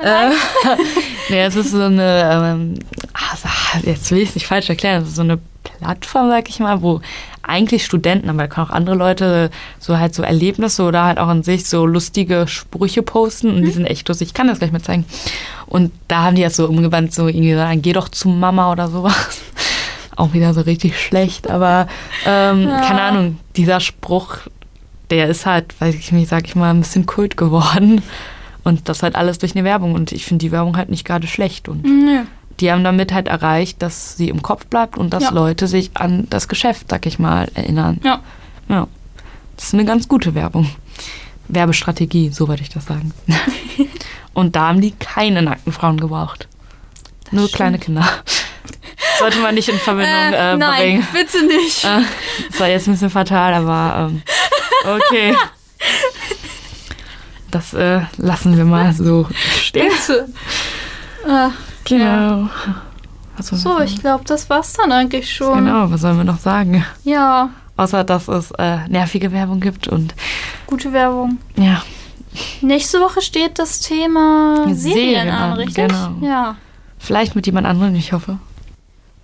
Äh, 0.01 0.31
nee, 1.29 1.43
es 1.43 1.57
ist 1.57 1.73
so 1.73 1.83
eine, 1.83 2.31
ähm, 2.33 2.75
also, 3.13 3.49
jetzt 3.87 4.11
will 4.11 4.19
ich 4.19 4.31
es 4.31 4.35
nicht 4.37 4.47
falsch 4.47 4.69
erklären, 4.71 5.03
es 5.03 5.09
ist 5.09 5.17
so 5.17 5.23
eine 5.23 5.39
Plattform, 5.63 6.29
sag 6.29 6.49
ich 6.49 6.61
mal, 6.61 6.81
wo 6.83 7.01
eigentlich 7.43 7.85
Studenten, 7.85 8.29
aber 8.29 8.39
da 8.43 8.47
können 8.47 8.67
auch 8.67 8.71
andere 8.71 8.97
Leute 8.97 9.51
so 9.79 9.99
halt 9.99 10.15
so 10.15 10.23
Erlebnisse 10.23 10.83
oder 10.85 11.05
halt 11.05 11.19
auch 11.19 11.29
an 11.29 11.43
sich 11.43 11.69
so 11.69 11.85
lustige 11.87 12.47
Sprüche 12.49 13.03
posten 13.03 13.51
und 13.55 13.63
die 13.63 13.71
sind 13.71 13.85
echt 13.87 14.09
lustig. 14.09 14.29
Ich 14.29 14.35
kann 14.35 14.47
das 14.49 14.59
gleich 14.59 14.73
mal 14.73 14.83
zeigen. 14.83 15.05
Und 15.67 15.91
da 16.09 16.23
haben 16.25 16.37
die 16.37 16.43
das 16.43 16.57
so 16.57 16.67
umgewandt, 16.69 17.13
so 17.15 17.27
irgendwie 17.29 17.55
sagen, 17.55 17.83
geh 17.83 17.93
doch 17.93 18.09
zu 18.09 18.29
Mama 18.29 18.71
oder 18.73 18.89
sowas. 18.89 19.41
Auch 20.17 20.35
wieder 20.35 20.53
so 20.55 20.61
richtig 20.61 21.01
schlecht, 21.01 21.49
aber 21.51 21.89
ähm, 22.27 22.69
Ja. 22.69 22.81
keine 22.83 23.01
Ahnung, 23.03 23.39
dieser 23.57 23.81
Spruch, 23.81 24.37
der 25.11 25.29
ist 25.29 25.47
halt, 25.47 25.79
weiß 25.81 25.95
ich 25.95 26.13
nicht, 26.13 26.29
sag 26.29 26.47
ich 26.47 26.55
mal, 26.55 26.71
ein 26.71 26.81
bisschen 26.81 27.07
Kult 27.07 27.37
geworden. 27.37 28.03
Und 28.65 28.89
das 28.89 29.03
halt 29.03 29.17
alles 29.17 29.39
durch 29.39 29.57
eine 29.57 29.65
Werbung. 29.65 29.95
Und 29.95 30.13
ich 30.13 30.25
finde 30.25 30.45
die 30.45 30.53
Werbung 30.53 30.77
halt 30.77 30.89
nicht 30.89 31.05
gerade 31.05 31.27
schlecht. 31.27 31.69
Und 31.69 31.83
Nö. 31.85 32.21
Die 32.61 32.71
haben 32.71 32.85
damit 32.85 33.13
halt 33.13 33.29
erreicht, 33.29 33.83
dass 33.83 34.17
sie 34.17 34.29
im 34.29 34.43
Kopf 34.43 34.67
bleibt 34.67 34.99
und 34.99 35.13
dass 35.13 35.25
Ja. 35.25 35.31
Leute 35.31 35.67
sich 35.67 35.91
an 35.95 36.27
das 36.31 36.49
Geschäft, 36.49 36.87
sag 36.91 37.07
ich 37.07 37.19
mal, 37.19 37.49
erinnern. 37.55 38.01
Ja. 38.05 38.21
Ja. 38.69 38.87
Das 39.57 39.67
ist 39.67 39.75
eine 39.75 39.85
ganz 39.85 40.09
gute 40.09 40.35
Werbung. 40.35 40.69
Werbestrategie, 41.49 42.31
so 42.31 42.49
würde 42.49 42.63
ich 42.63 42.71
das 42.71 42.87
sagen. 42.87 43.13
und 44.35 44.57
da 44.57 44.69
haben 44.69 44.81
die 44.81 44.93
keine 44.93 45.43
nackten 45.43 45.73
Frauen 45.73 45.99
gebraucht. 46.01 46.49
Nur 47.31 47.45
stimmt. 47.45 47.57
kleine 47.57 47.79
Kinder. 47.79 48.09
Sollte 49.19 49.39
man 49.41 49.55
nicht 49.55 49.69
in 49.69 49.79
Verbindung 49.79 50.33
äh, 50.33 50.57
nein, 50.57 50.81
bringen. 50.81 51.07
bitte 51.13 51.45
nicht. 51.47 51.85
Äh, 51.85 52.01
das 52.51 52.61
war 52.61 52.69
jetzt 52.69 52.87
ein 52.89 52.93
bisschen 52.93 53.11
fatal, 53.11 53.55
aber 53.55 54.11
ähm, 54.11 54.23
okay. 54.97 55.35
Das 57.51 57.75
äh, 57.75 58.01
lassen 58.17 58.57
wir 58.57 58.65
mal 58.65 58.93
so 58.95 59.29
stehen. 59.61 59.91
Bitte. 59.91 60.29
Äh, 61.27 61.51
Genau. 61.99 62.49
Sollen 63.39 63.51
wir 63.51 63.57
so, 63.57 63.57
sagen? 63.57 63.85
ich 63.85 64.01
glaube, 64.01 64.25
das 64.25 64.49
war's 64.51 64.75
dann 64.75 64.93
eigentlich 64.93 65.33
schon. 65.33 65.65
Genau, 65.65 65.91
was 65.91 66.01
sollen 66.03 66.17
wir 66.19 66.25
noch 66.25 66.39
sagen? 66.39 66.85
Ja, 67.05 67.51
Außer, 67.77 68.05
dass 68.05 68.29
es 68.29 68.51
äh, 68.59 68.87
nervige 68.89 69.33
Werbung 69.33 69.61
gibt 69.61 69.89
und 69.89 70.15
gute 70.67 70.93
Werbung. 70.93 71.39
ja, 71.57 71.83
Nächste 72.61 73.01
Woche 73.01 73.21
steht 73.21 73.59
das 73.59 73.81
Thema 73.81 74.57
Serien, 74.73 74.77
Serien 74.77 75.29
an, 75.31 75.53
an, 75.53 75.53
richtig? 75.55 75.75
genau. 75.89 76.11
Ja. 76.23 76.57
vielleicht 76.99 77.35
mit 77.35 77.47
jemand 77.47 77.67
anderem, 77.67 77.95
ich 77.95 78.13
hoffe. 78.13 78.39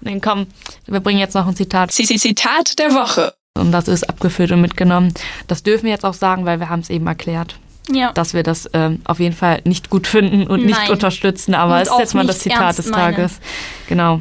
Nee, 0.00 0.20
komm, 0.20 0.46
wir 0.86 1.00
bringen 1.00 1.18
jetzt 1.18 1.34
noch 1.34 1.46
ein 1.46 1.56
Zitat. 1.56 1.90
Zitat 1.92 2.78
der 2.78 2.94
Woche. 2.94 3.34
Und 3.56 3.72
das 3.72 3.88
ist 3.88 4.08
abgefüllt 4.08 4.52
und 4.52 4.60
mitgenommen. 4.60 5.12
Das 5.46 5.62
dürfen 5.62 5.84
wir 5.84 5.92
jetzt 5.92 6.04
auch 6.04 6.14
sagen, 6.14 6.44
weil 6.44 6.60
wir 6.60 6.68
haben 6.68 6.80
es 6.80 6.90
eben 6.90 7.06
erklärt, 7.06 7.58
Ja. 7.90 8.12
dass 8.12 8.34
wir 8.34 8.42
das 8.42 8.68
ähm, 8.72 9.00
auf 9.04 9.18
jeden 9.20 9.34
Fall 9.34 9.60
nicht 9.64 9.90
gut 9.90 10.06
finden 10.06 10.46
und 10.46 10.64
nicht 10.66 10.78
Nein. 10.78 10.90
unterstützen. 10.90 11.54
Aber 11.54 11.76
Und 11.76 11.82
es 11.82 11.88
ist 11.90 11.98
jetzt 11.98 12.14
mal 12.14 12.26
das 12.26 12.44
nicht 12.44 12.54
Zitat 12.54 12.78
des. 12.78 12.90
Tages. 12.90 13.40
Genau. 13.88 14.20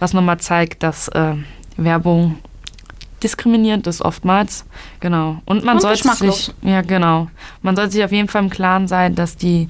Was 0.00 0.12
nochmal 0.14 0.38
zeigt, 0.38 0.82
dass 0.82 1.08
äh, 1.08 1.34
Werbung 1.76 2.38
diskriminierend 3.22 3.86
ist 3.86 4.00
oftmals. 4.02 4.64
Genau. 5.00 5.38
Und 5.44 5.64
man 5.64 5.76
Und 5.76 5.80
sollte 5.82 6.08
sich, 6.16 6.52
ja 6.62 6.82
genau. 6.82 7.28
Man 7.62 7.74
sollte 7.76 7.92
sich 7.92 8.04
auf 8.04 8.12
jeden 8.12 8.28
Fall 8.28 8.42
im 8.44 8.50
Klaren 8.50 8.86
sein, 8.86 9.14
dass 9.14 9.36
die 9.36 9.68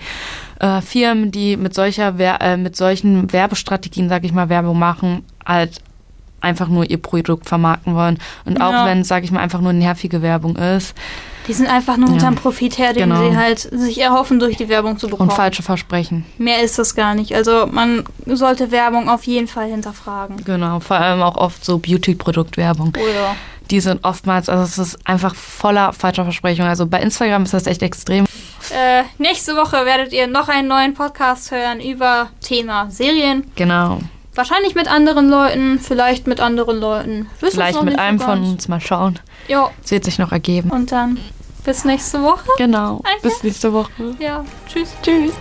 äh, 0.61 0.81
Firmen, 0.83 1.31
die 1.31 1.57
mit 1.57 1.75
solcher 1.75 2.19
Wer 2.19 2.41
äh, 2.43 2.57
mit 2.57 2.77
solchen 2.77 3.33
Werbestrategien, 3.33 4.09
sag 4.09 4.25
ich 4.25 4.33
mal, 4.33 4.49
Werbung 4.49 4.79
machen, 4.79 5.25
halt 5.47 5.81
einfach 6.41 6.69
nur 6.69 6.89
ihr 6.89 6.99
Produkt 6.99 7.49
vermarkten 7.49 7.95
wollen. 7.95 8.19
Und 8.45 8.61
auch 8.61 8.71
Ja. 8.73 8.87
wenn, 8.87 9.03
sag 9.03 9.25
ich 9.25 9.31
mal, 9.33 9.41
einfach 9.41 9.61
nur 9.61 9.73
nervige 9.73 10.21
Werbung 10.23 10.57
ist 10.57 10.95
Die 11.49 11.53
sind 11.55 11.67
einfach 11.67 11.97
nur 11.97 12.09
Ja. 12.09 12.13
hinterm 12.15 12.35
Profit 12.37 12.77
her, 12.79 12.93
den 12.93 13.09
Genau. 13.11 13.31
sie 13.31 13.37
halt 13.37 13.59
sich 13.59 14.01
erhoffen, 14.01 14.39
durch 14.39 14.57
die 14.59 14.69
Werbung 14.69 14.99
zu 14.99 15.09
bekommen. 15.09 15.31
und 15.31 15.35
falsche 15.35 15.63
Versprechen. 15.63 16.25
Mehr 16.37 16.63
ist 16.63 16.79
das 16.79 16.95
gar 16.95 17.15
nicht. 17.15 17.35
Also 17.35 17.67
man 17.67 18.05
sollte 18.27 18.71
Werbung 18.71 19.09
auf 19.09 19.25
jeden 19.25 19.49
Fall 19.49 19.69
hinterfragen. 19.71 20.45
Genau, 20.45 20.81
vor 20.81 20.99
allem 20.99 21.23
auch 21.23 21.37
oft 21.37 21.65
so 21.65 21.79
Beauty-Produktwerbung. 21.79 22.89
Oder? 22.91 23.35
Die 23.71 23.81
sind 23.81 24.03
oftmals, 24.05 24.49
also 24.49 24.63
es 24.65 24.79
ist 24.79 24.99
einfach 25.07 25.35
voller 25.35 25.93
falscher 25.93 26.25
Versprechungen. 26.25 26.69
Also 26.71 26.87
bei 26.87 27.01
Instagram 27.01 27.43
ist 27.45 27.53
das 27.55 27.67
echt 27.67 27.83
extrem. 27.83 28.25
Äh, 28.71 29.03
nächste 29.19 29.57
Woche 29.57 29.85
werdet 29.85 30.13
ihr 30.13 30.27
noch 30.27 30.49
einen 30.49 30.69
neuen 30.69 30.95
Podcast 30.95 31.51
hören 31.51 31.81
über 31.81 32.29
Thema 32.41 32.91
Serien. 32.91 33.45
Genau. 33.57 33.99
Wahrscheinlich 34.35 34.75
mit 34.75 34.89
anderen 34.89 35.29
Leuten, 35.29 35.81
vielleicht 35.81 36.27
mit 36.27 36.41
anderen 36.41 36.79
Leuten. 36.79 37.27
Wissen 37.41 37.55
Vielleicht 37.57 37.75
noch 37.75 37.83
mit 37.83 37.99
einem 37.99 38.21
von 38.21 38.43
uns 38.43 38.69
mal 38.69 38.81
schauen. 38.81 39.19
Ja, 39.49 39.71
Es 39.85 39.91
wird 39.91 40.05
sich 40.05 40.19
noch 40.19 40.31
ergeben. 40.33 40.71
und 40.71 40.93
dann 40.93 41.19
bis 41.69 41.85
nächste 41.85 42.23
Woche. 42.23 42.49
Genau. 42.57 43.03
Bis 43.21 43.43
nächste 43.43 43.71
Woche. 43.75 44.17
Ja, 44.19 44.43
tschüss. 44.67 44.89
Tschüss. 45.03 45.35